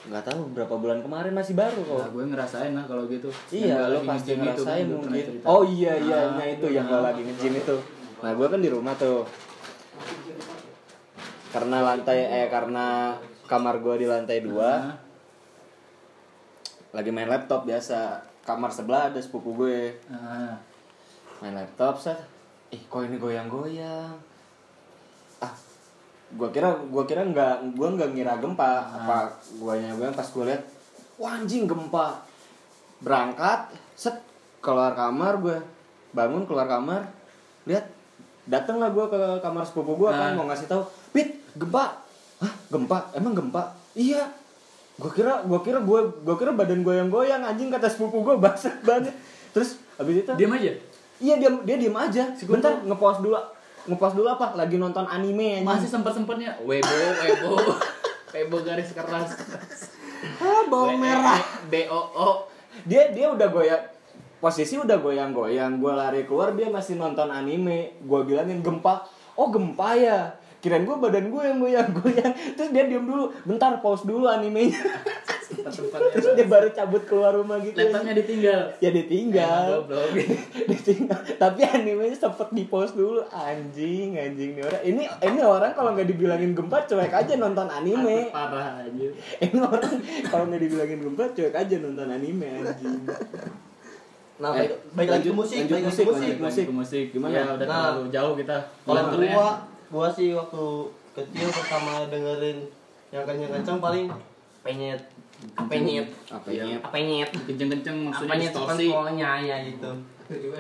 nggak 0.07 0.25
tahu 0.25 0.55
berapa 0.55 0.75
bulan 0.79 1.03
kemarin 1.03 1.35
masih 1.35 1.59
baru 1.59 1.83
kok 1.83 1.99
Nah, 1.99 2.11
gue 2.15 2.25
ngerasain 2.31 2.73
lah 2.73 2.87
kalau 2.87 3.05
gitu. 3.11 3.29
Iya, 3.51 3.91
lo 3.91 4.01
pasti 4.07 4.33
itu 4.33 4.41
kan, 4.41 4.45
ngerasain 4.47 4.87
pernah 4.87 5.11
mungkin. 5.11 5.43
Oh 5.45 5.63
iya 5.67 5.93
iya, 5.99 6.19
Ah, 6.33 6.39
nah 6.39 6.47
itu 6.47 6.67
yang 6.71 6.87
lo 6.87 7.03
lagi 7.03 7.27
nge-gym 7.27 7.59
itu. 7.59 7.77
Nah, 8.23 8.31
gue 8.33 8.47
kan 8.47 8.61
di 8.63 8.71
rumah 8.71 8.95
tuh. 8.97 9.27
Karena 11.51 11.83
lantai 11.83 12.25
eh 12.25 12.47
karena 12.49 13.19
kamar 13.51 13.83
gue 13.85 13.95
di 14.01 14.07
lantai 14.09 14.39
dua, 14.41 14.97
lagi 16.95 17.11
main 17.13 17.29
laptop 17.29 17.67
biasa. 17.67 18.23
Kamar 18.47 18.71
sebelah 18.73 19.13
ada 19.13 19.21
sepupu 19.21 19.53
gue 19.61 19.93
main 21.43 21.53
laptop 21.59 22.01
set. 22.01 22.17
Ih, 22.73 22.81
kok 22.87 23.05
ini 23.05 23.19
goyang-goyang. 23.21 24.28
Ah, 26.29 26.37
gua 26.37 26.49
kira 26.49 26.69
gua 26.87 27.05
kira 27.05 27.25
nggak 27.25 27.73
gua 27.73 27.89
nggak 27.91 28.11
ngira 28.13 28.37
gempa. 28.37 28.71
Apa 28.85 29.17
guanya 29.57 29.93
goyang 29.93 30.13
pas 30.13 30.27
gue 30.27 30.45
lihat 30.45 30.63
wah 31.17 31.33
anjing 31.35 31.65
gempa. 31.65 32.21
Berangkat 32.99 33.73
set 33.95 34.21
keluar 34.59 34.93
kamar 34.93 35.39
gue 35.39 35.57
bangun 36.11 36.45
keluar 36.45 36.67
kamar. 36.67 37.09
Lihat 37.65 37.89
dateng 38.45 38.77
lah 38.77 38.91
gue 38.91 39.07
ke 39.07 39.21
kamar 39.39 39.63
sepupu 39.63 39.97
gue 39.97 40.09
Ah. 40.09 40.19
kan 40.27 40.33
mau 40.35 40.47
ngasih 40.47 40.67
tahu 40.67 40.83
pit 41.11 41.41
gempa. 41.55 42.05
Hah 42.39 42.53
gempa? 42.69 43.11
Emang 43.13 43.33
gempa? 43.33 43.73
Iya. 43.95 44.29
Gue 44.99 45.11
kira 45.11 45.43
gue 45.43 45.59
kira 45.63 45.79
gue 45.79 46.01
gue 46.21 46.37
kira 46.37 46.53
badan 46.53 46.83
goyang-goyang 46.83 47.41
anjing 47.41 47.71
kata 47.71 47.87
sepupu 47.87 48.21
gue 48.23 48.35
basah 48.45 48.75
banget. 48.83 49.15
Terus 49.51 49.79
habis 49.97 50.21
itu 50.21 50.31
Diam 50.35 50.53
aja. 50.53 50.71
iya 51.19 51.35
dia 51.35 51.51
dia 51.63 51.77
diem 51.77 51.95
aja. 51.95 52.31
Bentar 52.45 52.79
ngepost 52.81 53.23
dulu 53.23 53.39
ngepost 53.89 54.15
dulu 54.15 54.29
apa? 54.29 54.53
Lagi 54.55 54.77
nonton 54.77 55.09
anime. 55.09 55.65
Masih 55.65 55.89
sempat-sempatnya 55.89 56.61
Webo, 56.63 56.87
Webo. 57.25 57.57
Webo 58.37 58.57
garis 58.61 58.93
keras. 58.93 59.41
ah 60.39 60.63
bawang 60.69 61.01
merah. 61.01 61.41
B 61.73 61.89
O 61.89 62.01
O. 62.13 62.29
dia 62.85 63.11
dia 63.11 63.27
udah 63.33 63.49
goyang 63.51 63.83
posisi 64.39 64.77
udah 64.79 65.01
goyang-goyang. 65.01 65.81
Gue 65.81 65.93
lari 65.97 66.23
keluar 66.29 66.53
dia 66.55 66.69
masih 66.69 67.01
nonton 67.01 67.33
anime. 67.33 67.97
Gue 68.05 68.21
bilangin 68.29 68.61
gempa. 68.61 69.09
Oh 69.35 69.49
gempa 69.49 69.97
ya? 69.97 70.37
Kirain 70.59 70.83
gue 70.83 70.97
badan 70.99 71.31
gue 71.31 71.43
yang 71.43 71.59
goyang-goyang. 71.59 72.33
Terus 72.55 72.71
dia 72.71 72.85
diem 72.87 73.03
dulu. 73.07 73.31
Bentar 73.47 73.79
pause 73.81 74.05
dulu 74.05 74.27
animenya 74.27 74.79
terus 75.49 76.33
dia 76.33 76.47
baru 76.47 76.69
cabut 76.69 77.03
keluar 77.03 77.33
rumah 77.33 77.57
gitu 77.59 77.73
Laptopnya 77.75 78.15
ditinggal. 78.15 78.61
ya 78.79 78.91
ditinggal 78.91 79.89
ditinggal 80.71 81.19
tapi 81.37 81.61
animenya 81.63 82.15
sempet 82.15 82.49
di 82.51 82.65
pause 82.65 82.93
dulu 82.93 83.25
anjing 83.27 84.13
anjing 84.15 84.55
nih 84.55 84.63
orang 84.63 84.83
ini 84.83 85.03
ini 85.07 85.41
orang 85.41 85.73
kalau 85.73 85.93
nggak 85.93 86.05
dibilangin 86.07 86.53
gempa 86.53 86.85
cuek 86.85 87.09
aja 87.11 87.33
nonton 87.35 87.67
anime 87.67 88.29
Parah 88.29 88.83
anjir. 88.83 89.13
ini 89.39 89.57
orang 89.57 89.95
kalau 90.25 90.45
nggak 90.47 90.61
dibilangin 90.61 91.01
gempa 91.03 91.25
cuek 91.31 91.55
aja 91.55 91.75
nonton 91.79 92.09
anime 92.09 92.47
anjing 92.59 93.03
Nah, 94.39 94.55
Eh, 94.55 94.71
baik, 94.95 95.11
lanjut- 95.11 95.35
musik, 95.35 95.67
lanjut 95.67 95.83
musik, 95.83 96.07
musik. 96.07 96.35
Musik, 96.39 96.67
musik. 96.71 97.07
Gimana? 97.11 97.35
Ya 97.35 97.43
udah 97.51 97.67
Nah. 97.67 97.79
terlalu 97.91 98.03
jauh 98.09 98.35
kita. 98.39 98.55
Kalau 98.87 99.11
gua, 99.11 99.49
gua 99.91 100.07
sih 100.09 100.31
waktu 100.31 100.63
kecil 101.13 101.51
pertama 101.51 102.07
dengerin 102.07 102.63
yang 103.11 103.27
kenceng-kenceng 103.27 103.83
paling 103.83 104.07
penyet, 104.63 105.03
penyet, 105.65 106.07
apa 106.27 106.49
Iya. 106.49 106.63
ini 106.65 106.75
penyet, 106.85 107.31
kenceng-kenceng 107.31 107.97
maksudnya 108.05 108.31
penyet 108.31 108.51
distorsi. 108.51 108.87
pokoknya 108.89 109.31
ya 109.41 109.57
gitu. 109.65 109.91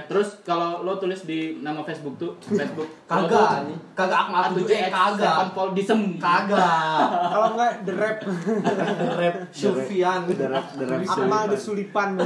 Terus 0.09 0.41
kalau 0.43 0.81
lo 0.81 0.97
tulis 0.97 1.23
di 1.23 1.61
nama 1.61 1.83
Facebook 1.83 2.17
tuh, 2.17 2.33
Facebook 2.41 2.89
Kagak 3.11 3.69
nih, 3.69 3.77
kagak 3.93 4.19
akmal 4.25 4.43
tuh 4.51 4.65
eh 4.65 4.89
kagak, 4.89 5.53
Foldism. 5.53 6.17
kagak. 6.17 6.99
kalau 7.33 7.47
enggak 7.53 7.73
the 7.85 7.93
rap 7.93 8.19
Rap 9.21 9.37
Sylvian. 9.51 10.25
derap 10.27 10.67
derap 10.73 11.01
Akmal 11.05 11.45
the 11.47 11.59
Sulipan 11.59 12.17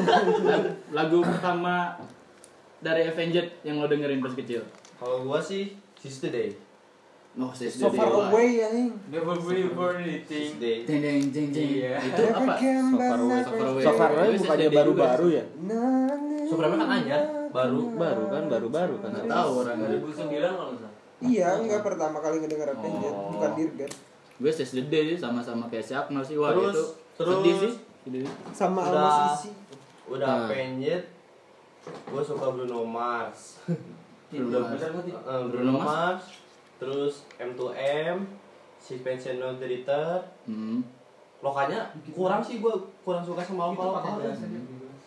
Lagu 0.90 1.18
pertama 1.18 1.98
dari 2.78 3.06
Avenged 3.06 3.62
yang 3.62 3.78
lo 3.78 3.86
dengerin 3.86 4.18
pas 4.18 4.32
kecil. 4.32 4.62
Kalau 4.94 5.22
gua 5.22 5.38
sih 5.38 5.74
Sister 5.94 6.30
Day. 6.30 6.54
Oh, 7.32 7.48
so 7.48 7.88
far 7.88 8.12
away 8.28 8.60
anjing 8.60 8.92
Never 9.08 9.32
believe 9.34 9.72
for 9.72 9.96
anything. 9.96 10.52
Deng 10.60 10.84
jeng 11.32 11.48
jeng. 11.48 11.64
Iya. 11.80 11.96
Itu 11.98 12.22
apa? 12.28 12.52
So 12.60 12.92
far 12.92 13.18
away. 13.18 13.40
So 13.40 13.50
far 13.50 13.64
away. 13.64 13.82
so 13.82 13.92
far 13.94 14.10
away 14.12 14.28
Gue 14.28 14.38
bukannya 14.38 14.68
baru-baru 14.70 15.26
ya 15.30 15.44
Supreme 16.44 16.76
kan 16.76 16.88
anyar, 16.92 17.22
baru. 17.48 17.80
baru 17.96 18.24
kan 18.28 18.42
baru-baru 18.46 18.94
kan 19.00 19.10
tahu 19.24 19.50
orang. 19.64 19.76
2009 19.80 20.12
kalau 20.28 20.68
nggak 20.68 20.80
salah. 20.84 20.92
iya 21.22 21.48
enggak 21.56 21.80
pertama 21.80 22.18
kali 22.18 22.36
ngedenger 22.38 22.68
Avenged 22.70 23.08
Oh. 23.08 23.32
bukan 23.32 23.50
Dirgat 23.56 23.92
Gue 24.36 24.50
SSD 24.50 24.92
sih 24.92 25.16
sama-sama 25.16 25.64
kayak 25.66 25.86
si 25.86 25.94
Akmal 25.94 26.20
sih. 26.20 26.36
Wah, 26.36 26.52
Terus- 26.52 26.68
itu 26.68 26.84
terus- 27.16 27.32
sedih 27.38 27.54
sih. 27.56 27.72
Sedih. 28.02 28.22
sama 28.50 28.80
Udah. 28.82 28.92
Almas 28.92 29.16
Isi 29.38 29.50
Udah 30.04 30.28
Nah. 30.28 30.46
penyet. 30.46 31.04
Gua 32.04 32.20
suka 32.20 32.46
Bruno 32.50 32.84
Mars. 32.84 33.62
Bruno 34.28 34.50
Udah 34.52 34.62
Mars. 34.68 34.82
Bruno 35.46 35.72
Mars. 35.78 36.24
Terus 36.82 37.14
M2M, 37.38 38.26
si 38.76 38.98
Pension 38.98 39.38
No 39.38 39.54
Driter. 39.54 40.18
Hmm. 40.44 40.82
Lokalnya 41.38 41.86
kurang 42.10 42.42
sih 42.42 42.58
gua 42.58 42.74
kurang 43.00 43.22
suka 43.22 43.38
sama 43.40 43.70
lokal 43.70 43.94
lokal. 43.94 44.18
Nanti 44.18 44.58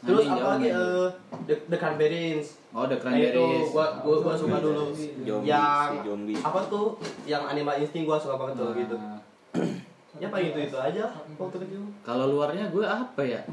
Terus 0.05 0.23
apa 0.23 0.37
jauh 0.37 0.49
lagi 0.49 0.67
nanti. 0.67 0.69
eh 0.69 1.07
The, 1.43 1.55
The 1.67 1.77
Cranberries. 1.77 2.47
Oh, 2.71 2.85
The 2.85 2.95
Nah, 2.97 3.11
itu 3.11 3.35
Cranberries. 3.35 3.69
gua 3.71 3.85
gua 3.99 4.15
gua 4.21 4.33
suka 4.35 4.57
dulu. 4.59 4.83
Zombie, 4.91 5.11
yang 5.43 5.43
si 5.91 5.97
zombie. 6.05 6.37
apa 6.37 6.59
tuh? 6.67 6.87
Yang 7.25 7.43
Animal 7.49 7.75
Instinct 7.77 8.05
gua 8.05 8.17
suka 8.17 8.35
banget 8.37 8.55
tuh 8.55 8.65
Nah, 8.65 8.75
gitu. 8.77 8.95
Ya 10.15 10.27
paling 10.31 10.47
itu 10.49 10.59
itu 10.61 10.77
aja 10.77 11.03
waktu 11.35 11.57
kecil. 11.59 11.81
Kalau 11.99 12.31
luarnya 12.31 12.71
gue 12.71 12.79
apa 12.81 13.19
ya? 13.19 13.43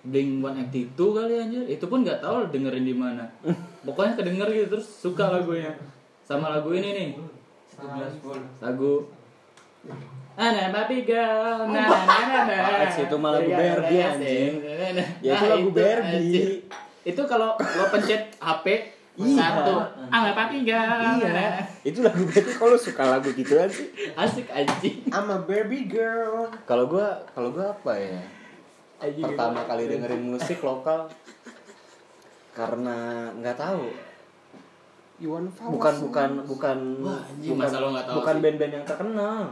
Blink 0.00 0.40
182 0.40 0.96
kali 0.96 1.34
anjir. 1.36 1.64
Itu 1.68 1.84
pun 1.84 2.00
nggak 2.00 2.24
tahu 2.24 2.48
dengerin 2.48 2.88
di 2.88 2.96
mana. 2.96 3.28
Pokoknya 3.84 4.16
kedenger 4.16 4.48
gitu 4.48 4.66
terus 4.72 4.88
suka 4.88 5.28
lagunya. 5.28 5.76
Sama 6.30 6.46
lagu 6.54 6.70
ini 6.70 6.88
nih. 6.94 7.08
11 7.74 8.22
full. 8.22 8.38
Lagu 8.62 8.92
Ana 10.38 10.70
babi 10.70 11.02
girl, 11.02 11.66
na 11.68 11.82
na 11.84 12.18
na 12.24 12.38
na. 12.46 12.54
Apaan 12.64 12.88
sih, 12.88 13.04
itu 13.04 13.16
mah 13.18 13.34
lagu 13.34 13.50
Iya, 13.50 13.58
Barbie, 13.60 13.92
iya, 13.92 14.06
anjing. 14.08 14.52
iya, 14.56 14.72
iya. 14.88 15.04
Ya, 15.20 15.32
itu 15.36 15.44
lagu 15.50 15.68
Barbie. 15.74 16.16
anjing. 16.16 16.50
Itu 17.02 17.22
kalau 17.26 17.50
lo 17.58 17.84
pencet 17.90 18.22
HP 18.38 18.66
satu, 19.20 19.74
ana 20.08 20.32
babi 20.32 20.64
girl. 20.64 21.20
iya 21.20 21.60
itu 21.84 22.00
lagu 22.00 22.24
berarti 22.24 22.52
kalau 22.56 22.76
suka 22.78 23.04
lagu 23.04 23.28
gituan 23.34 23.68
sih 23.68 23.92
Asik 24.16 24.48
anjing. 24.48 25.04
I'm 25.12 25.28
a 25.28 25.44
baby 25.44 25.84
girl 25.84 26.48
kalau 26.64 26.88
gua 26.88 27.20
kalau 27.36 27.52
gua 27.52 27.74
apa 27.74 28.00
ya 28.00 28.22
Anjing. 28.96 29.20
pertama 29.28 29.60
kali 29.68 29.92
dengerin 29.92 30.24
musik 30.24 30.64
lokal 30.64 31.12
karena 32.56 33.28
nggak 33.36 33.56
tahu 33.60 33.92
Iwan 35.20 35.44
Fals 35.48 35.70
bukan 35.70 35.94
bukan 36.02 36.30
bukan 36.48 36.78
Wah, 37.00 37.20
anjing, 37.22 37.52
bukan 37.52 37.60
masa 37.62 37.76
lo 37.76 37.88
nggak 37.92 38.04
tahu 38.04 38.16
bukan 38.18 38.34
band-band 38.40 38.72
yang 38.72 38.86
terkenal. 38.86 39.42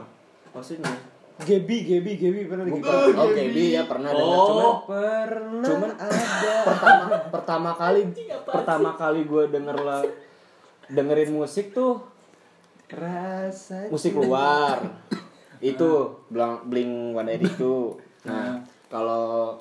Maksudnya? 0.50 0.92
Gebi 1.38 1.76
Gebi 1.84 2.12
Gebi 2.16 2.40
pernah 2.44 2.64
bukan. 2.66 2.82
denger 2.82 3.14
oh 3.14 3.28
Gaby 3.30 3.64
ya 3.70 3.82
pernah 3.84 4.10
denger 4.10 4.26
cuman 4.26 4.64
Oh. 4.64 4.76
pernah 4.82 5.62
cuman 5.62 5.90
ada. 5.94 6.54
pertama 6.66 7.04
pertama 7.30 7.70
kali 7.72 8.00
pertama 8.42 8.90
kali 8.92 9.20
gue 9.22 9.44
denger 9.46 9.76
lah 9.78 10.02
dengerin 10.88 11.30
musik 11.30 11.70
tuh 11.70 12.02
rasa 12.88 13.86
musik 13.86 14.16
luar. 14.16 14.80
Itu 15.60 16.22
Blank 16.26 16.66
Blink 16.66 16.90
One 17.12 17.30
itu 17.34 17.98
nah 18.22 18.58
kalau 18.86 19.58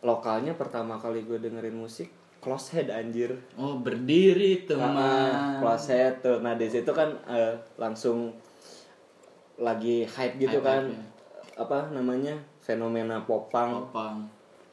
lokalnya 0.00 0.54
pertama 0.54 0.94
kali 0.96 1.22
gue 1.22 1.38
dengerin 1.38 1.74
musik 1.74 2.10
close 2.38 2.74
head 2.74 2.88
anjir 2.90 3.34
oh 3.58 3.78
berdiri 3.82 4.62
teman 4.66 4.94
nah, 4.94 5.58
close 5.58 5.90
head 5.90 6.22
tuh 6.22 6.38
nah 6.38 6.54
di 6.54 6.70
situ 6.70 6.90
kan 6.94 7.10
uh, 7.26 7.54
langsung 7.74 8.30
lagi 9.58 10.06
hype 10.06 10.38
gitu 10.38 10.62
hype 10.62 10.66
kan 10.66 10.82
hype, 10.86 11.58
apa 11.58 11.90
namanya 11.90 12.38
fenomena 12.62 13.18
popang 13.26 13.90
popang 13.90 14.22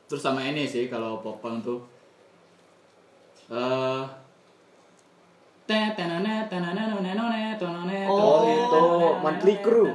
terus 0.05 0.21
sama 0.21 0.45
ini 0.45 0.69
sih 0.69 0.85
kalau 0.85 1.17
popang 1.25 1.57
tuh 1.65 1.81
uh, 3.49 4.05
Oh 8.05 8.45
itu 8.45 8.85
monthly 9.17 9.57
crew. 9.65 9.89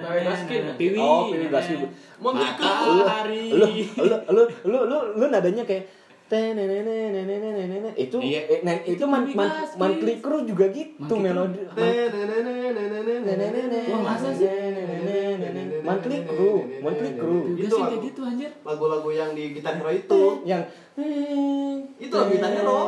Oh, 0.98 1.30
Piwi 1.30 1.46
Baskin. 1.46 1.86
Monthly 2.18 2.50
crew. 2.58 3.06
Lu, 3.54 3.66
lu, 4.02 4.16
lu, 4.34 4.42
lu, 4.66 4.78
lu, 4.90 4.98
lu 5.14 5.24
nadanya 5.30 5.62
kayak 5.62 5.86
itu 6.30 8.16
Iya. 8.22 8.40
eh, 8.46 8.60
nah, 8.62 8.74
itu 8.86 9.02
man, 9.02 9.26
man, 9.34 9.50
monthly 9.74 10.22
crew 10.22 10.46
juga 10.46 10.70
gitu 10.70 11.14
melodi 11.18 11.58
masa 13.98 14.30
sih? 14.30 14.46
monthly 15.82 16.18
crew 16.22 16.54
monthly 16.78 17.10
crew 17.12 17.40
Itu 17.58 17.74
kayak 17.76 18.00
gitu 18.04 18.20
anjir. 18.22 18.50
lagu-lagu 18.62 19.10
yang 19.10 19.34
di 19.34 19.58
Gitar 19.58 19.74
Hero 19.76 19.90
itu 19.90 20.22
yang 20.46 20.62
Itu 21.98 22.14
lagu 22.14 22.30
Gitar 22.30 22.52
Hero. 22.54 22.80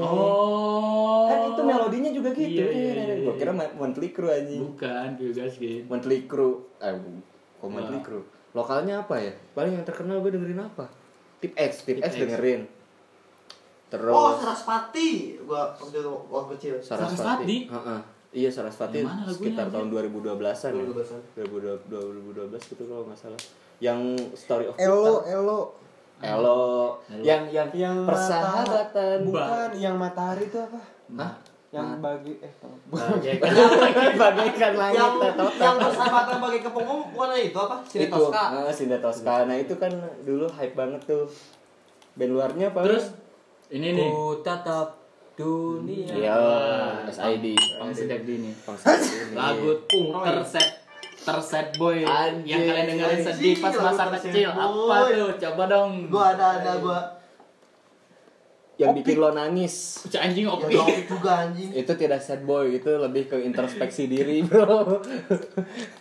Oh. 0.00 1.28
kan 1.28 1.52
itu 1.52 1.60
melodinya 1.60 2.08
juga 2.10 2.32
gitu 2.32 2.56
Iya, 2.56 2.66
iya, 2.72 2.92
iya, 2.96 3.14
gua 3.20 3.36
iya. 3.36 3.38
kira 3.38 3.52
monthly 3.52 4.08
crew 4.08 4.32
anjing 4.32 4.64
Bukan, 4.64 5.08
juga 5.20 5.44
sih. 5.46 5.84
monthly 5.84 6.24
crew 6.24 6.64
eh 6.80 6.96
kok 7.60 7.68
monthly 7.68 8.00
Wah. 8.00 8.04
crew 8.04 8.22
lokalnya 8.52 9.00
apa 9.00 9.16
ya 9.18 9.32
paling 9.52 9.72
yang 9.74 9.84
terkenal 9.84 10.20
gue 10.20 10.28
dengerin 10.30 10.60
apa 10.62 10.88
tip 11.42 11.52
X 11.52 11.72
tip, 11.82 11.98
Tip 11.98 12.06
X 12.06 12.12
X. 12.14 12.20
dengerin 12.22 12.62
terus 13.88 14.08
oh 14.08 14.32
Saraspati 14.38 15.36
gua 15.42 15.74
waktu 15.74 15.98
itu 15.98 16.12
waktu 16.30 16.48
kecil 16.56 16.74
Sarasvati, 16.78 17.12
Sarasvati? 17.12 17.56
Heeh. 17.68 18.00
iya 18.32 18.48
Sarasvati 18.48 18.96
Yang 18.96 19.08
mana 19.10 19.20
lagunya, 19.20 19.34
sekitar 19.36 19.64
anjir? 19.66 19.74
tahun 19.74 19.88
2012-an 19.92 20.72
ya 20.72 20.84
2012-an. 20.88 21.20
2012 22.56 22.70
gitu 22.72 22.82
kalau 22.86 23.02
nggak 23.04 23.18
salah 23.18 23.40
yang 23.78 24.00
story 24.32 24.64
of 24.64 24.74
Elo, 24.78 25.20
Kita. 25.20 25.34
elo. 25.34 25.60
Elo 26.22 26.62
yang 27.18 27.50
yang 27.50 27.66
Yang 27.68 27.96
persahabatan 28.06 29.26
Bukan, 29.26 29.68
yang 29.74 29.98
matahari 29.98 30.46
itu 30.46 30.54
apa? 30.56 30.78
Hah? 31.18 31.34
Yang 31.72 32.04
bagi 32.04 32.34
eh 32.44 32.52
bagaikan 34.20 34.72
langit 34.76 35.00
yang 35.00 35.16
atau 35.16 35.48
yang 35.56 35.76
persahabatan 35.80 36.36
bagai 36.44 36.60
kepunggung 36.68 37.00
bukan 37.16 37.32
itu 37.40 37.56
apa? 37.56 37.76
Sini 37.88 38.04
itu. 38.04 38.12
Tosca. 38.12 38.44
Ah, 38.52 38.68
Sinda 38.68 39.00
Tosca. 39.00 39.48
Nah 39.48 39.56
itu 39.56 39.72
kan 39.80 39.88
dulu 40.20 40.44
hype 40.52 40.76
banget 40.76 41.00
tuh. 41.08 41.24
Band 42.12 42.36
luarnya 42.36 42.68
apa? 42.68 42.84
Terus? 42.84 43.16
Ini 43.72 43.88
nih. 43.96 44.08
Ku 44.12 44.44
tatap 44.44 45.00
dunia. 45.32 46.12
Iya, 46.12 46.36
SID. 47.08 47.56
Pang 47.80 47.88
sejak 47.88 48.20
dini. 48.28 48.52
Lagu 49.32 49.72
terset 49.88 50.68
terset 51.24 51.72
boy. 51.80 52.04
Anjing. 52.04 52.52
yang 52.52 52.62
kalian 52.68 52.86
dengerin 52.92 53.20
sedih 53.24 53.56
pas 53.64 53.72
masa 53.72 54.12
kecil. 54.20 54.52
Apa 54.52 55.08
tuh? 55.08 55.32
Coba 55.40 55.62
dong. 55.72 56.12
Gua 56.12 56.36
ada 56.36 56.60
ada 56.60 56.76
gua 56.84 57.21
yang 58.82 58.94
bikin 58.98 59.16
lo 59.22 59.30
nangis. 59.30 60.02
Cak 60.10 60.20
anjing 60.26 60.44
ya 60.46 60.52
oke 60.52 60.66
Taufik 60.66 61.06
juga 61.06 61.32
anjing 61.46 61.70
Itu 61.70 61.92
tidak 61.94 62.20
sad 62.20 62.42
boy, 62.42 62.74
itu 62.76 62.90
lebih 62.90 63.30
ke 63.30 63.36
introspeksi 63.46 64.10
diri, 64.10 64.42
Bro. 64.42 65.00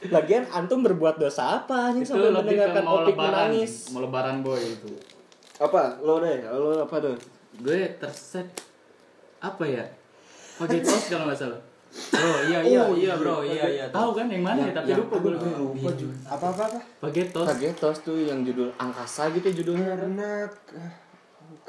Lagian 0.10 0.50
antum 0.50 0.82
berbuat 0.82 1.22
dosa 1.22 1.62
apa 1.62 1.94
anjing 1.94 2.04
sampai 2.04 2.34
mendengarkan 2.34 2.84
mau 2.84 3.06
opik 3.06 3.14
lebaran 3.14 3.54
menangis? 3.54 3.94
mau 3.94 4.02
lebaran 4.02 4.42
boy 4.42 4.60
itu 4.60 4.92
Apa? 5.62 6.02
Lo 6.02 6.18
deh, 6.18 6.42
lo 6.50 6.82
apa 6.84 6.98
tuh? 6.98 7.18
gue 7.60 7.82
terset 8.00 8.48
apa 9.44 9.64
ya 9.68 9.84
pakai 10.56 10.80
tos 10.86 11.12
kalau 11.12 11.28
nggak 11.28 11.40
salah 11.40 11.62
Bro, 11.92 12.48
iya 12.48 12.64
iya 12.64 12.82
iya 12.96 13.14
bro, 13.20 13.44
iya 13.44 13.68
iya. 13.68 13.86
tahu 13.92 14.16
kan 14.16 14.32
yang 14.32 14.48
mana 14.48 14.64
ya 14.64 14.72
tapi 14.72 14.96
lupa 14.96 15.20
gue 15.20 15.36
lupa 15.36 15.92
juga. 15.92 16.16
apa 16.24 16.46
apa 16.56 16.64
apa? 16.72 16.80
pakai 17.04 17.28
tos 17.36 17.44
Kagetos 17.52 17.98
tuh 18.08 18.16
yang 18.16 18.48
judul 18.48 18.72
angkasa 18.80 19.28
gitu 19.36 19.52
judulnya. 19.60 20.00
Karena 20.00 20.48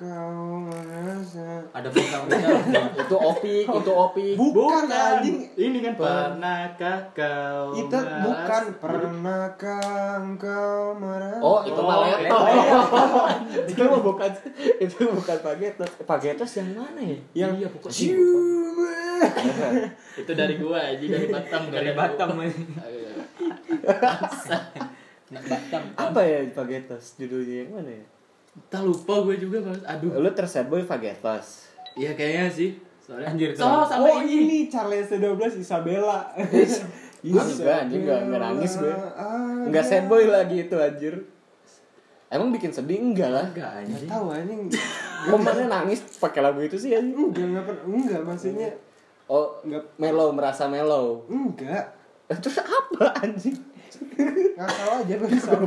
kau 0.03 0.35
merasa 0.61 1.63
Ada 1.71 1.87
bintang-bintang. 1.89 2.91
itu 3.03 3.17
opik, 3.17 3.65
itu 3.65 3.93
opik. 3.93 4.35
Bukan, 4.35 4.85
anjing. 4.85 5.47
ini 5.55 5.79
kan 5.81 5.95
pernahkah 5.95 6.99
kau 7.13 7.71
Itu 7.73 7.95
bukan 7.95 8.63
merasa- 8.67 8.75
pernahkah 8.77 9.87
engkau 10.19 10.75
merasa 10.93 11.39
Oh, 11.39 11.63
itu 11.63 11.79
Oh, 11.79 11.87
Maletos. 11.87 12.43
iya. 12.51 12.79
itu 13.71 13.81
mah 13.81 14.01
bukan 14.01 14.31
itu 14.77 15.03
bukan 15.09 15.39
Pagetos. 15.41 15.91
Pagetos 16.03 16.51
yang 16.57 16.69
mana 16.75 17.01
ya? 17.01 17.19
yang 17.39 17.53
iya 17.55 17.69
pokoknya 17.69 17.95
Ciuma. 17.95 18.99
itu 20.19 20.33
dari 20.33 20.55
gua 20.57 20.83
aja 20.85 20.99
dari 21.01 21.27
Batam 21.29 21.63
Dari 21.71 21.95
Batam. 21.95 22.29
Batam 25.33 25.83
Apa 25.95 26.21
ya 26.21 26.43
Pagetos 26.51 27.17
judulnya 27.17 27.63
yang 27.63 27.71
mana 27.73 27.91
ya? 27.93 28.05
Tak 28.69 28.83
lupa 28.83 29.25
gue 29.25 29.37
juga 29.39 29.59
mas 29.63 29.81
aduh 29.83 30.13
Lu 30.15 30.31
terset 30.31 30.65
boy 30.65 30.83
Pagetos. 30.83 31.69
iya 31.95 32.13
kayaknya 32.13 32.49
sih 32.49 32.71
soalnya 32.99 33.29
Anjir, 33.29 33.51
so 33.53 33.65
sampai 33.83 33.99
Oh 33.99 34.19
ini 34.21 34.35
ini 34.43 34.59
Charles 34.67 35.11
12 35.11 35.27
Isabella. 35.59 36.31
Enggak, 36.39 37.51
anjing, 37.83 38.01
enggak, 38.01 38.21
enggak 38.23 38.41
nangis 38.41 38.73
gue. 38.77 38.95
Ah, 39.13 39.67
Enggak 39.67 39.85
sad 39.85 40.07
boy 40.07 40.23
lagi 40.25 40.63
itu 40.63 40.77
anjir. 40.77 41.15
Emang 42.29 42.49
bikin 42.49 42.71
sedih 42.71 43.03
enggak 43.03 43.29
lah. 43.29 43.47
enggak 43.47 43.71
anjing 43.77 44.07
Tahu 44.07 44.27
anjing. 44.29 44.61
Kok 45.27 45.39
mana 45.39 45.63
nangis 45.67 46.01
pakai 46.17 46.41
lagu 46.41 46.61
itu 46.61 46.77
sih 46.77 46.93
anjing? 46.93 47.19
Enggak 47.29 47.47
enggak 47.49 47.65
pernah. 47.67 47.85
Enggak 47.85 48.21
maksudnya 48.23 48.71
Oh, 49.27 49.59
enggak 49.61 49.83
mellow 49.97 50.29
merasa 50.31 50.65
mellow. 50.67 51.27
enggak. 51.27 51.85
Terus 52.31 52.59
apa 52.59 53.19
anjing? 53.19 53.59
Ngasal 54.53 54.89
aja 55.03 55.15
barusan. 55.17 55.59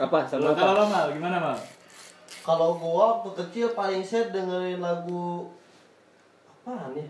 Apa 0.00 0.18
sama 0.24 0.52
kalau 0.52 0.54
kalau 0.54 0.72
apa? 0.72 0.80
lo 0.80 0.84
mal 0.86 1.06
gimana 1.12 1.36
mal 1.38 1.58
kalau 2.40 2.68
gua 2.80 3.20
waktu 3.20 3.30
kecil 3.44 3.66
paling 3.76 4.00
sad 4.00 4.32
dengerin 4.32 4.80
lagu 4.80 5.52
apaan 6.48 6.96
ya 6.96 7.08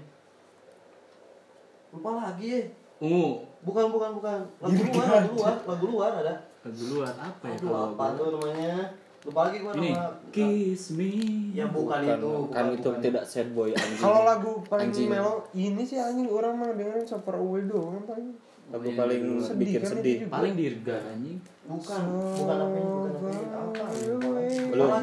lupa 1.91 2.11
lagi 2.19 2.47
ya 2.51 2.61
ungu 2.99 3.47
bukan 3.63 3.85
bukan 3.91 4.11
bukan 4.19 4.39
lagu 4.59 4.83
luar 4.91 5.09
lagu 5.11 5.31
luar 5.39 5.55
lagu 5.67 5.85
luar 5.87 6.13
ada 6.19 6.35
lagu 6.63 6.83
luar 6.91 7.15
apa 7.15 7.45
ya 7.47 7.57
aduh 7.59 7.67
kalau 7.67 7.83
apa 7.95 8.05
gua? 8.05 8.19
tuh 8.19 8.27
namanya 8.35 8.75
lupa 9.21 9.41
lagi 9.47 9.59
gua 9.61 9.73
ini 9.79 9.91
nama 9.95 10.07
kiss 10.35 10.83
me 10.97 11.11
ya 11.55 11.67
bukan, 11.71 11.99
Bukan, 12.03 12.19
itu 12.19 12.31
kan 12.31 12.41
bukan, 12.43 12.65
itu 12.75 12.89
bukan. 12.91 13.01
tidak 13.03 13.25
sad 13.27 13.49
boy 13.53 13.71
anjing. 13.71 14.01
Kalau 14.01 14.21
lagu 14.25 14.51
paling 14.67 14.91
Anjing. 14.91 15.09
melo 15.11 15.45
ini 15.53 15.83
sih 15.83 15.99
anjing 16.01 16.27
orang 16.27 16.57
mah 16.57 16.73
dengerin 16.73 17.05
Super 17.05 17.37
Away 17.39 17.69
doang 17.69 18.03
paling. 18.07 18.33
Lagu 18.71 18.87
Iya, 18.87 18.97
paling 18.97 19.23
sedih 19.41 19.59
bikin 19.69 19.81
kan 19.81 19.91
sedih. 19.93 20.17
paling 20.27 20.55
dirga 20.55 20.97
anjing 21.05 21.39
bukan 21.65 22.03
bukan 22.33 22.57
apa 22.57 22.79
bukan 22.79 23.11
apa 23.13 23.29
ini 23.29 23.45
apa? 23.45 24.99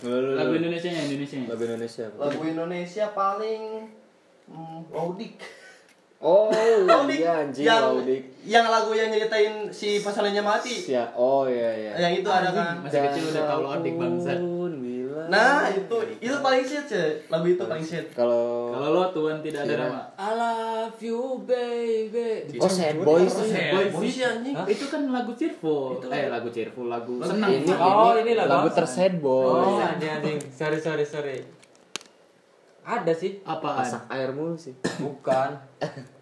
Belum. 0.00 0.32
Lagu. 0.32 0.52
Indonesia 0.52 0.88
nya 0.88 1.02
Indonesia 1.04 1.36
nya 1.36 1.46
Lagu 1.48 1.62
Indonesia. 1.64 2.04
apa? 2.04 2.18
lagu 2.24 2.42
Indonesia 2.44 3.04
paling 3.10 3.62
hmm, 4.46 4.78
Laudik 4.88 5.34
Oh, 6.20 6.52
Laudik 6.86 7.16
iya 7.18 7.32
anjing 7.40 7.64
yang 7.64 7.80
Laudik. 7.96 8.22
yang 8.44 8.66
lagu 8.66 8.92
yang 8.92 9.08
nyeritain 9.08 9.54
si 9.70 9.98
pasangannya 9.98 10.40
mati 10.40 10.76
Sia. 10.76 11.08
Oh 11.14 11.48
iya 11.48 11.72
iya. 11.72 11.92
yang 11.98 12.12
itu 12.14 12.28
ada 12.28 12.50
kan 12.50 12.76
masih 12.78 13.00
kecil 13.02 13.24
udah 13.30 13.44
tahu 13.46 13.60
Laudik 13.64 13.94
bangsa 13.96 14.30
Tahun 14.30 14.44
bila- 14.44 14.59
nah 15.26 15.66
itu 15.66 15.92
itu 16.16 16.36
paling 16.38 16.62
shit 16.62 16.86
sih 16.86 17.10
lagu 17.26 17.44
itu 17.44 17.60
paling 17.60 17.82
shit 17.82 18.06
Kalau 18.10 18.70
kalau 18.70 18.88
lo 18.90 19.02
Tuhan 19.10 19.40
tidak 19.40 19.60
ada 19.62 19.72
Iya. 19.72 19.80
nama 19.84 20.00
I 20.14 20.28
love 20.32 20.98
you 20.98 21.20
baby 21.42 22.46
Oh 22.56 22.66
sad 22.66 22.96
boy 22.96 23.22
sih. 23.22 23.48
Sad 23.48 23.70
Boy 23.70 23.84
boy 23.90 24.06
sih 24.06 24.22
anjing 24.22 24.54
itu 24.64 24.84
kan 24.86 25.02
lagu 25.06 25.32
cheerful 25.32 25.98
eh 26.04 26.26
lagu 26.26 26.48
cheerful 26.48 26.86
lagu 26.86 27.18
senang 27.20 27.50
Ini, 27.50 27.68
Oh, 27.72 28.14
ini, 28.14 28.32
lagu 28.32 28.48
lagu 28.48 28.66
apa? 28.66 28.78
tersad 28.78 29.12
boy. 29.16 29.44
Oh, 29.44 29.76
anjing 29.76 30.10
anjing. 30.12 30.38
Sorry 30.48 30.78
sorry 30.78 31.02
sorry. 31.02 31.36
Ada 32.80 33.12
sih. 33.12 33.38
apaan 33.42 33.80
Masak 33.80 34.02
air 34.08 34.30
mulu 34.30 34.54
sih. 34.54 34.72
Bukan. 34.96 35.50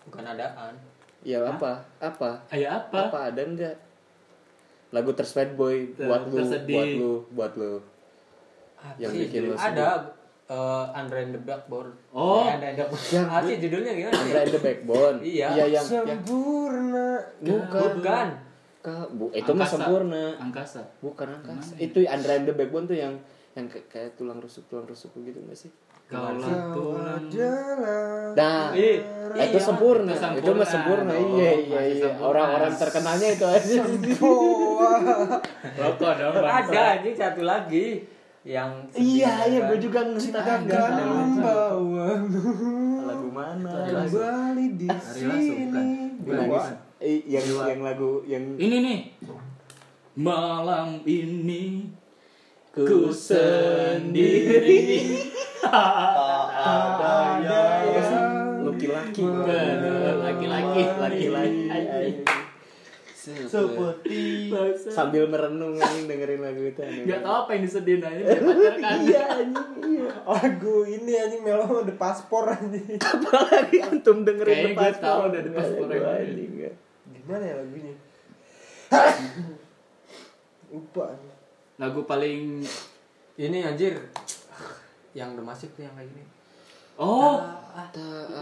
Bukan 0.04 0.22
adaan. 0.22 0.74
Ya 1.20 1.40
apa? 1.42 1.80
Apa? 1.98 2.42
kayak 2.46 2.70
apa 2.84 2.98
Apa 3.08 3.18
ada 3.28 3.42
enggak? 3.42 3.76
Lagu 4.88 5.12
tersad 5.12 5.52
boy 5.52 5.92
buat 5.94 6.24
lu, 6.26 6.40
buat 6.64 6.88
lu, 6.90 7.12
buat 7.30 7.52
lu. 7.54 7.74
Apa 8.78 8.94
Yang 8.96 9.12
bikin 9.26 9.40
lo 9.44 9.54
Ada 9.54 9.86
uh, 10.48 10.84
Andre 10.94 11.18
and 11.26 11.32
the 11.34 11.42
Blackboard. 11.42 11.92
Oh. 12.10 12.46
Eh, 12.46 12.54
Andre 12.54 12.66
and 12.70 12.78
the 12.78 12.86
Yang- 13.10 13.28
Ah, 13.28 13.40
sih 13.42 13.56
judulnya 13.58 13.92
gimana 13.92 14.14
sih? 14.14 14.22
Andre 14.24 14.40
and 14.40 14.52
the 14.52 14.62
Backbone. 14.62 15.16
Iya. 15.20 15.46
Iya 15.50 15.64
yang, 15.68 15.84
yang 15.84 15.86
Sempurna. 15.86 17.08
bukan. 17.38 17.90
Bukan. 17.98 18.28
Ka- 18.78 19.10
bu, 19.10 19.26
itu 19.34 19.50
mah 19.52 19.66
sempurna. 19.66 20.24
angkasa 20.38 20.80
Bukan 21.02 21.26
angkasa. 21.28 21.74
Itu 21.76 21.98
Andre 22.06 22.32
and 22.36 22.46
the 22.46 22.54
Backbone 22.54 22.86
tuh 22.86 22.94
yang 22.94 23.14
yang 23.52 23.66
kayak, 23.66 23.86
kayak 23.90 24.10
tulang 24.14 24.38
rusuk 24.38 24.62
tulang 24.70 24.86
rusuk 24.86 25.10
gitu 25.18 25.34
nggak 25.42 25.58
sih? 25.58 25.70
kalau 26.08 26.40
tulang 26.72 27.20
Nah, 28.32 28.72
Ih, 28.72 28.96
itu 29.36 29.36
iya, 29.36 29.60
sempurna. 29.60 30.08
itu 30.08 30.40
Itu 30.40 30.50
mah 30.56 30.64
sempurna. 30.64 30.64
sempurna. 30.64 31.12
Oh, 31.12 31.36
iya 31.36 31.50
iya 31.58 31.80
iya. 31.84 32.04
sempurna. 32.08 32.28
Orang-orang 32.32 32.72
terkenalnya 32.78 33.28
itu 33.28 33.44
aja. 33.44 33.76
rokok 35.76 36.12
dong. 36.16 36.34
Ada 36.38 36.80
anjing 36.96 37.16
satu 37.16 37.42
lagi 37.44 37.86
yang 38.46 38.86
iya 38.94 39.44
iya, 39.50 39.60
kan. 39.66 39.68
gue 39.74 39.78
juga 39.82 39.98
akan 40.06 40.60
membawamu 40.66 42.06
Lagu 43.02 43.28
mana? 43.34 43.70
kembali 43.88 44.66
di 44.78 44.88
sini. 45.02 45.46
Eh, 46.98 47.22
yang 47.30 47.46
yang 47.66 47.80
lagu 47.82 48.22
yang 48.26 48.58
Ini 48.58 48.76
nih. 48.82 49.00
Malam 50.18 51.02
ini 51.06 51.90
ku 52.74 53.10
sendiri. 53.10 54.78
ada 55.68 57.14
yang 57.86 58.14
laki-laki 58.66 59.22
Laki-laki, 60.18 60.82
laki-laki. 60.98 62.47
Seperti 63.44 64.20
sambil 64.88 65.24
merenung 65.24 65.74
anjing 65.74 66.04
dengerin 66.04 66.40
lagu 66.40 66.62
itu 66.62 66.78
Gak 66.78 66.90
banget. 67.04 67.20
tau 67.20 67.36
apa 67.38 67.50
yang 67.52 67.62
disedihin 67.62 68.00
aja 68.00 68.22
pacar 68.46 68.74
kan. 68.76 68.96
iya 69.00 69.22
anjing 69.34 69.70
iya 69.84 70.10
lagu 70.22 70.76
ini 70.84 71.12
anjing 71.14 71.42
melo 71.42 71.82
the 71.82 71.92
paspor 71.92 72.48
anjing 72.48 72.96
apalagi 73.12 73.76
antum 73.80 74.22
dengerin 74.22 74.54
Kayaknya 74.54 74.72
The 74.72 74.80
gue 74.80 74.92
tahu 74.98 75.20
udah 75.24 75.40
Aduh, 75.40 75.52
yang 75.90 76.16
anjing 76.18 76.52
ya. 76.58 76.72
gimana 77.10 77.44
ya 77.44 77.54
lagunya 77.56 77.94
lupa 80.68 81.02
anjing. 81.08 81.36
Lagu 81.76 82.00
paling 82.04 82.40
Ini 83.36 83.58
anjir. 83.64 83.94
Yang 85.12 85.28
udah 85.34 85.44
masuk 85.46 85.70
tuh 85.72 85.82
yang 85.82 85.94
kayak 85.94 86.10
gini. 86.10 86.26
Oh, 86.98 87.38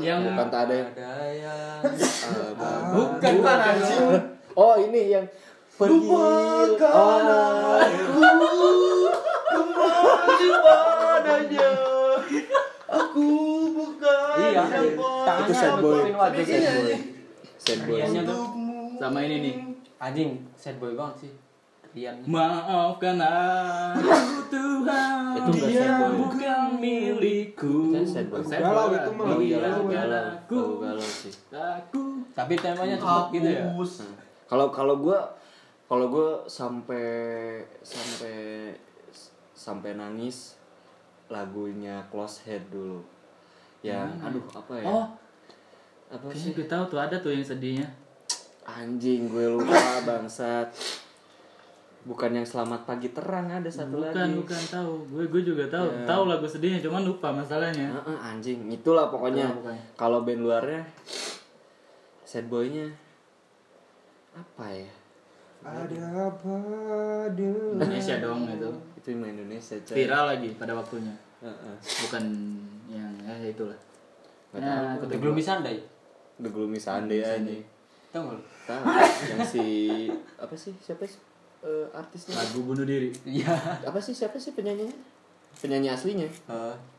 yang 0.01 0.25
bukan 0.25 0.49
tak 0.49 0.61
ada 0.65 0.75
yang 0.75 0.89
Ada 0.89 1.19
yang 1.37 1.81
bukan 2.91 3.33
bukan 3.37 3.59
anjing. 3.61 4.09
Oh 4.57 4.75
ini 4.81 5.13
yang 5.13 5.27
pergi 5.77 6.09
oh 6.09 7.17
kembali 9.57 10.51
padanya. 10.65 11.69
Aku 12.87 13.29
bukan 13.75 14.37
Iya, 14.39 14.63
siapa 14.69 15.43
itu 15.43 15.53
sad 15.53 15.75
boy 15.83 15.91
nutupin 16.07 16.15
wajah. 16.15 16.45
sad 16.47 16.69
boy 16.71 16.95
sad 17.59 17.79
boy 17.85 17.99
sama 18.97 19.19
ini 19.27 19.37
nih. 19.43 19.55
Anjing, 19.97 20.31
sad 20.55 20.77
boy 20.81 20.93
banget 20.95 21.27
sih. 21.27 21.33
Rian. 21.97 22.21
Maafkan 22.29 23.17
aku 23.17 24.53
Tuhan 24.53 25.33
Itu 25.33 25.51
Dia 25.65 26.13
bukan 26.13 26.77
milikku 26.77 27.97
Itu 27.97 28.37
Galau 28.53 28.93
itu 28.93 29.11
mah. 29.17 29.25
Galau, 29.33 29.89
galau, 29.89 30.25
aku 30.37 30.61
sih. 31.01 31.33
Aku 31.49 32.21
Tapi 32.37 32.53
temanya 32.61 33.01
cepet 33.01 33.25
gitu 33.41 33.49
ya. 33.49 33.65
Kalau 34.47 34.71
kalau 34.71 35.03
gue 35.03 35.19
kalau 35.87 36.07
gue 36.11 36.31
sampai 36.47 37.07
sampai 37.83 38.71
sampai 39.55 39.95
nangis 39.95 40.55
lagunya 41.27 42.03
Close 42.11 42.47
Head 42.47 42.71
dulu. 42.71 43.03
Yang 43.83 44.11
aduh 44.23 44.45
apa 44.55 44.73
ya? 44.79 44.87
Oh 44.87 45.07
apa 46.07 46.23
Kayaknya 46.31 46.47
sih? 46.47 46.55
gue 46.55 46.67
tahu 46.71 46.83
tuh 46.87 47.01
ada 47.03 47.17
tuh 47.19 47.35
yang 47.35 47.43
sedihnya 47.43 47.87
Anjing 48.63 49.27
gue 49.27 49.47
lupa 49.51 49.75
bangsat. 50.07 50.71
Bukan 52.07 52.31
yang 52.39 52.47
selamat 52.47 52.87
pagi 52.87 53.11
terang 53.11 53.51
ada 53.51 53.67
satu 53.67 53.99
Bukan 53.99 54.15
lagi. 54.15 54.39
bukan 54.39 54.63
tahu 54.71 54.93
Gue 55.11 55.25
gue 55.27 55.43
juga 55.43 55.67
tahu 55.67 55.87
Ya. 55.91 56.07
Tahu 56.07 56.23
lagu 56.31 56.47
sedihnya 56.47 56.79
cuman 56.79 57.03
lupa 57.03 57.35
masalahnya 57.35 57.91
Heeh, 57.91 58.19
anjing, 58.23 58.71
itulah 58.71 59.11
pokoknya. 59.11 59.51
Itulah 59.51 59.59
pokoknya. 59.59 59.83
Kalau 59.99 60.19
band 60.23 60.43
luarnya 60.47 60.83
sad 62.23 62.47
boy-nya 62.47 62.87
apa 64.37 64.67
ya? 64.69 64.91
ada 65.65 65.99
apa 66.29 66.57
dengan 67.33 67.75
Indonesia 67.81 68.21
dong 68.21 68.47
itu 68.47 68.71
Itu 68.95 69.09
yang 69.11 69.35
Indonesia, 69.35 69.75
coy. 69.83 69.95
Viral 69.97 70.25
lagi 70.29 70.51
pada 70.55 70.73
waktunya 70.73 71.15
Heeh. 71.41 71.75
Bukan 72.07 72.25
yang 72.87 73.13
ya 73.19 73.35
itulah 73.43 73.75
Nggak 74.53 74.61
Ya, 74.61 74.71
tahu. 74.71 74.87
aku 74.95 75.05
The 75.07 75.19
Gloomy 75.19 75.43
Sunday. 75.43 75.77
The 76.39 76.49
Gloomy 76.49 76.79
Sunday 76.79 77.19
aja. 77.19 77.57
Tahu 78.09 78.25
lu? 78.31 78.41
Tahu 78.63 78.83
yang 79.27 79.41
si 79.43 79.65
apa 80.37 80.55
sih? 80.55 80.73
Siapa 80.79 81.03
sih 81.03 81.19
eh, 81.61 81.87
artisnya? 81.91 82.37
Lagu 82.37 82.63
bunuh 82.63 82.85
diri 82.85 83.11
Iya. 83.27 83.53
Apa 83.83 83.99
sih 83.99 84.13
siapa 84.13 84.37
sih 84.37 84.53
penyanyinya? 84.53 84.95
Penyanyi 85.57 85.89
aslinya? 85.89 86.29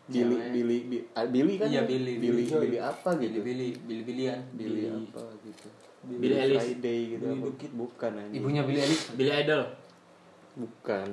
Billy 0.07 0.35
cewek. 0.35 0.49
Billy 0.51 0.77
Bi- 0.85 1.05
ah, 1.13 1.25
Billy 1.25 1.55
kan? 1.55 1.67
Iya, 1.67 1.81
Billy, 1.83 2.13
Billy 2.19 2.43
Billy. 2.43 2.61
Billy 2.67 2.79
apa 2.79 3.09
Billy 3.13 3.29
gitu? 3.29 3.39
Billy 3.41 3.67
Billy 3.79 4.03
Billian. 4.03 4.39
Billy 4.51 4.83
apa 4.87 5.23
gitu? 5.41 5.67
Billy 6.09 6.35
Eilish. 6.35 6.63
Friday 6.73 6.99
gitu 7.11 7.23
apa? 7.25 7.47
Bukan 7.73 8.11
anjing. 8.13 8.35
Ibunya 8.37 8.61
Billy 8.61 8.79
Eilish. 8.79 9.11
Billy 9.13 9.31
Idol 9.33 9.61
Bukan. 10.53 11.07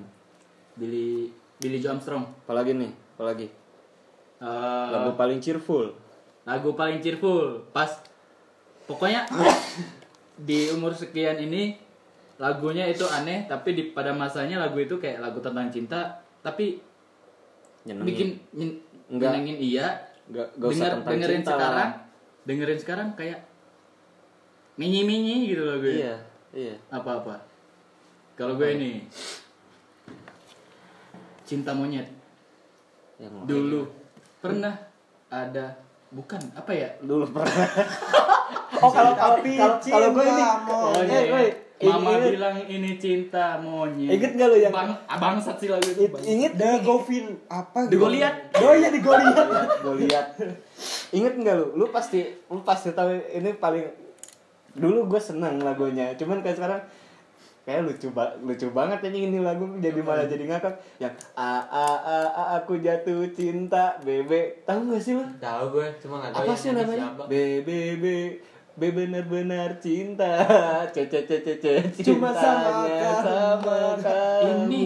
Billy 0.75 1.29
Billy 1.57 1.79
Joe 1.79 1.93
Armstrong 1.93 2.25
Apalagi 2.41 2.73
nih? 2.73 2.91
Apalagi? 3.15 3.47
Eh, 4.37 4.89
Lagu 4.89 5.11
paling 5.13 5.39
cheerful. 5.39 5.91
lagu 6.45 6.73
paling 6.73 7.01
cheerful 7.01 7.57
pas 7.71 7.89
pokoknya 8.85 9.25
di 10.39 10.69
umur 10.69 10.93
sekian 10.93 11.41
ini 11.41 11.73
lagunya 12.37 12.85
itu 12.85 13.01
aneh 13.03 13.47
tapi 13.47 13.73
di 13.73 13.83
pada 13.89 14.13
masanya 14.13 14.59
lagu 14.59 14.77
itu 14.77 14.93
kayak 14.95 15.19
lagu 15.19 15.41
tentang 15.41 15.71
cinta 15.71 16.13
tapi 16.39 16.77
Nyenengin. 17.83 18.05
bikin 18.05 18.29
nyen- 18.53 18.81
nyenengin 19.09 19.57
iya 19.57 19.87
Nggak, 20.27 20.47
nggak 20.55 20.69
usah 20.69 20.77
Denger- 20.77 20.95
tentang 20.95 21.13
dengerin 21.15 21.33
cinta 21.39 21.51
sekarang 21.51 21.73
lah. 21.75 21.91
dengerin 22.45 22.79
sekarang 22.79 23.09
kayak 23.15 23.39
minyi 24.75 25.01
minyi 25.03 25.35
gitu 25.49 25.63
lagu 25.63 25.87
Iya, 25.87 26.15
iya. 26.51 26.75
apa 26.89 27.23
apa 27.23 27.35
kalau 28.35 28.55
gue 28.55 28.69
ini 28.69 29.07
cinta 31.45 31.71
monyet 31.71 32.09
Yang 33.15 33.35
dulu 33.47 33.81
pernah 34.41 34.75
ada 35.29 35.79
bukan 36.11 36.39
apa 36.53 36.71
ya 36.71 36.89
dulu 37.01 37.27
pernah. 37.29 37.51
oh 38.83 38.91
kalau 38.91 39.13
kalau 39.13 39.37
kalau 39.39 39.77
kalau 39.81 40.09
gue 40.11 40.25
ini 40.25 40.43
Oh, 40.65 40.91
eh 40.93 41.05
iya, 41.05 41.21
gue 41.25 41.43
iya. 41.43 41.53
Mama 41.85 42.17
bilang 42.17 42.57
ini 42.65 42.97
cinta 42.97 43.59
monyet. 43.59 44.09
Ingat 44.09 44.31
gak 44.35 44.47
lu 44.47 44.57
yang- 44.57 44.73
Bang, 44.73 44.95
ah, 45.05 45.19
bangsat 45.19 45.59
sih 45.59 45.69
lagu 45.69 45.85
itu. 45.85 46.07
inget 46.25 46.55
The 46.55 46.81
Govin 46.81 47.39
apa 47.47 47.87
The 47.87 47.95
Goliath. 47.95 48.39
oh 48.57 48.73
iya 48.73 48.89
di 48.89 48.99
Goliath 48.99 49.39
gue 49.79 49.95
lihat 50.03 50.27
inget 51.17 51.35
nggak 51.37 51.55
lu 51.55 51.67
lu 51.77 51.87
pasti 51.89 52.19
lu 52.47 52.63
pasti 52.63 52.91
tahu 52.91 53.11
ini 53.13 53.55
paling 53.55 53.85
dulu 54.75 55.07
gue 55.07 55.21
seneng 55.23 55.63
lagunya 55.63 56.15
cuman 56.19 56.43
kayak 56.43 56.59
sekarang 56.59 56.83
kayak 57.65 57.81
lucu 57.89 58.13
ba 58.13 58.37
lucu 58.45 58.69
banget 58.77 59.01
ini 59.09 59.33
ini 59.33 59.39
lagu 59.41 59.65
jadi 59.81 59.97
malah 60.05 60.29
jadi 60.29 60.45
ngakak. 60.45 60.77
Yang 61.01 61.17
a 61.33 61.65
a 61.65 61.87
a, 61.97 62.17
a 62.29 62.45
aku 62.61 62.77
jatuh 62.77 63.25
cinta 63.33 63.97
bebe 64.05 64.61
tahu 64.69 64.93
gak 64.93 65.01
sih 65.01 65.17
lu 65.17 65.25
Tahu 65.41 65.65
gue, 65.73 65.89
cuma 65.97 66.21
nggak 66.21 66.33
tahu 66.37 66.45
apa 66.45 66.53
sih 66.53 66.71
namanya? 66.77 67.17
bebe 67.25 67.97
bebe 67.97 68.17
be 68.77 68.91
benar-benar 68.93 69.81
cinta. 69.81 70.45
Ce 70.95 71.09
ce 71.09 71.25
ce 71.25 71.41
ce 71.41 71.55
ce 71.57 71.73
Cuma 72.05 72.37
sama 72.37 72.85
sama 73.25 73.97
kamu. 73.97 74.69
Ini. 74.69 74.85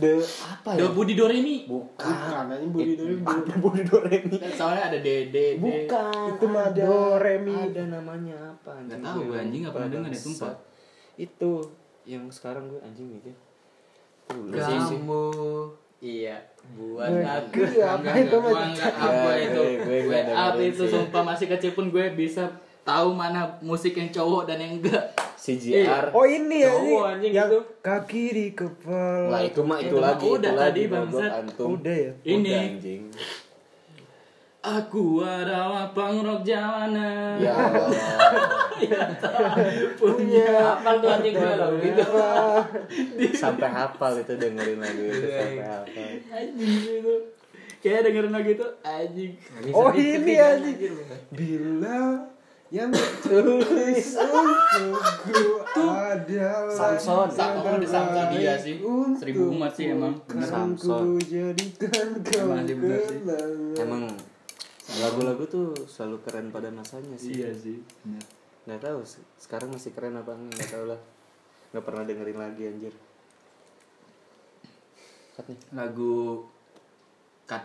The 0.00 0.12
apa 0.42 0.70
ya 0.72 0.78
The 0.80 0.86
Budi 0.90 1.14
Doremi. 1.14 1.56
bukan 1.64 2.08
Bukan, 2.08 2.44
anjing 2.48 2.70
Budi 2.70 2.92
Doremi. 2.94 3.22
ada 3.22 3.54
Budi 3.56 3.82
Doremi 3.84 4.36
Soalnya 4.50 4.82
ada 4.88 4.98
Dede. 4.98 5.46
Bukan. 5.56 6.26
Itu 6.32 6.44
mah 6.46 6.64
ada, 6.66 6.82
do, 6.82 6.98
re, 7.16 7.34
mi. 7.38 7.54
Ada 7.54 7.82
namanya 7.86 8.36
apa? 8.50 8.72
Nggak 8.80 8.98
tahu 8.98 9.18
gue, 9.26 9.38
anjing, 9.38 9.60
nggak 9.62 9.74
pernah 9.74 9.86
lupa, 9.86 9.96
denger 10.00 10.10
ya, 10.10 10.18
sumpah. 10.18 10.54
Itu 11.14 11.50
yang 12.02 12.24
sekarang 12.26 12.64
gue 12.66 12.80
anjing 12.80 13.08
sih. 13.20 13.36
Kamu 14.26 15.24
iya 16.00 16.38
buat 16.72 17.10
aku. 17.10 17.60
iya, 17.66 17.86
apa 17.92 18.08
itu 18.16 18.36
mah? 18.36 18.50
nggak 18.70 18.94
apa 18.94 19.30
Ya, 19.30 19.44
itu. 19.44 19.62
gue- 19.84 20.24
apa 20.24 20.60
itu 20.60 20.82
sumpah 20.86 21.22
masih 21.24 21.46
kecil 21.46 21.72
pun 21.72 21.88
gue 21.88 22.04
bisa 22.14 22.48
tahu 22.80 23.12
mana 23.12 23.58
musik 23.60 23.92
yang 23.92 24.08
cowok 24.08 24.46
dan 24.46 24.58
yang 24.58 24.72
enggak. 24.76 25.12
CGR. 25.40 26.12
oh 26.12 26.26
ini 26.28 26.60
ya 26.60 26.68
Cowok, 26.68 27.04
anjing, 27.10 27.32
yang 27.32 27.48
itu. 27.48 27.60
kaki 27.80 28.24
di 28.28 28.46
kepala 28.52 29.32
Lah 29.32 29.40
itu 29.40 29.60
mah 29.64 29.80
itu, 29.80 29.88
Itu 29.88 29.96
mah 29.96 30.04
lagi 30.12 30.26
udah 30.28 30.52
itu 30.52 30.60
tadi, 30.60 30.60
lagi 30.60 30.82
bangsat. 30.86 31.32
udah 31.56 31.96
ya 31.96 32.12
Ini. 32.22 32.36
Udah, 32.44 32.60
anjing. 32.60 33.02
Aku 34.60 35.24
adalah 35.24 35.88
pangrok 35.90 36.44
jalanan. 36.44 37.40
Ya 37.40 37.56
Allah. 37.56 37.88
punya 39.96 40.76
Hafal 40.76 41.00
tuh 41.00 41.08
anjing 41.08 41.32
gue 41.32 41.52
lagu 41.56 41.76
gitu. 41.80 42.04
sampai 43.40 43.68
hafal 43.68 44.12
itu 44.16 44.32
dengerin 44.36 44.76
lagu 44.76 45.00
itu 45.00 45.24
sampai 45.24 45.64
hafal. 45.64 46.08
anjing 46.28 46.72
itu. 47.00 47.14
Kayak 47.80 48.00
dengerin 48.04 48.32
lagu 48.32 48.48
itu 48.52 48.66
anjing. 48.84 49.32
oh 49.72 49.90
ini 49.92 50.34
anjing 50.36 50.92
bila 51.32 52.28
yang 52.70 52.90
tulis 53.20 54.14
untukku 54.38 55.84
adalah 55.90 56.70
Samson. 56.70 57.26
Sama 57.26 57.66
oh, 57.66 57.76
di 57.76 57.88
Samson 57.88 58.26
dia 58.30 58.54
sih. 58.54 58.78
Seribu 59.18 59.50
umat 59.50 59.74
sih 59.74 59.90
emang. 59.90 60.14
Bener. 60.24 60.46
Kan 60.46 60.74
Samson. 60.78 61.18
jadikan 61.18 62.08
kau 62.22 62.46
Emang 62.46 62.62
sih 62.62 62.76
bener 62.78 63.00
sih. 63.02 63.18
kenangan 63.20 63.74
Emang 63.74 64.02
lagu-lagu 65.02 65.42
tuh 65.44 65.74
selalu 65.84 66.22
keren 66.22 66.46
pada 66.50 66.70
masanya 66.70 67.14
sih. 67.14 67.42
Iya 67.42 67.50
sih. 67.52 67.78
nggak 68.60 68.86
tahu 68.86 69.00
se- 69.02 69.24
sekarang 69.34 69.72
masih 69.72 69.90
keren 69.90 70.14
apa 70.14 70.30
enggak 70.30 70.62
nggak 70.62 70.70
tahu 70.70 70.84
lah 70.86 71.00
nggak 71.72 71.80
pernah 71.80 72.02
dengerin 72.04 72.38
lagi 72.38 72.62
anjir 72.68 72.94
cut 75.32 75.46
nih 75.48 75.58
Lagu 75.72 76.44
cut 77.48 77.64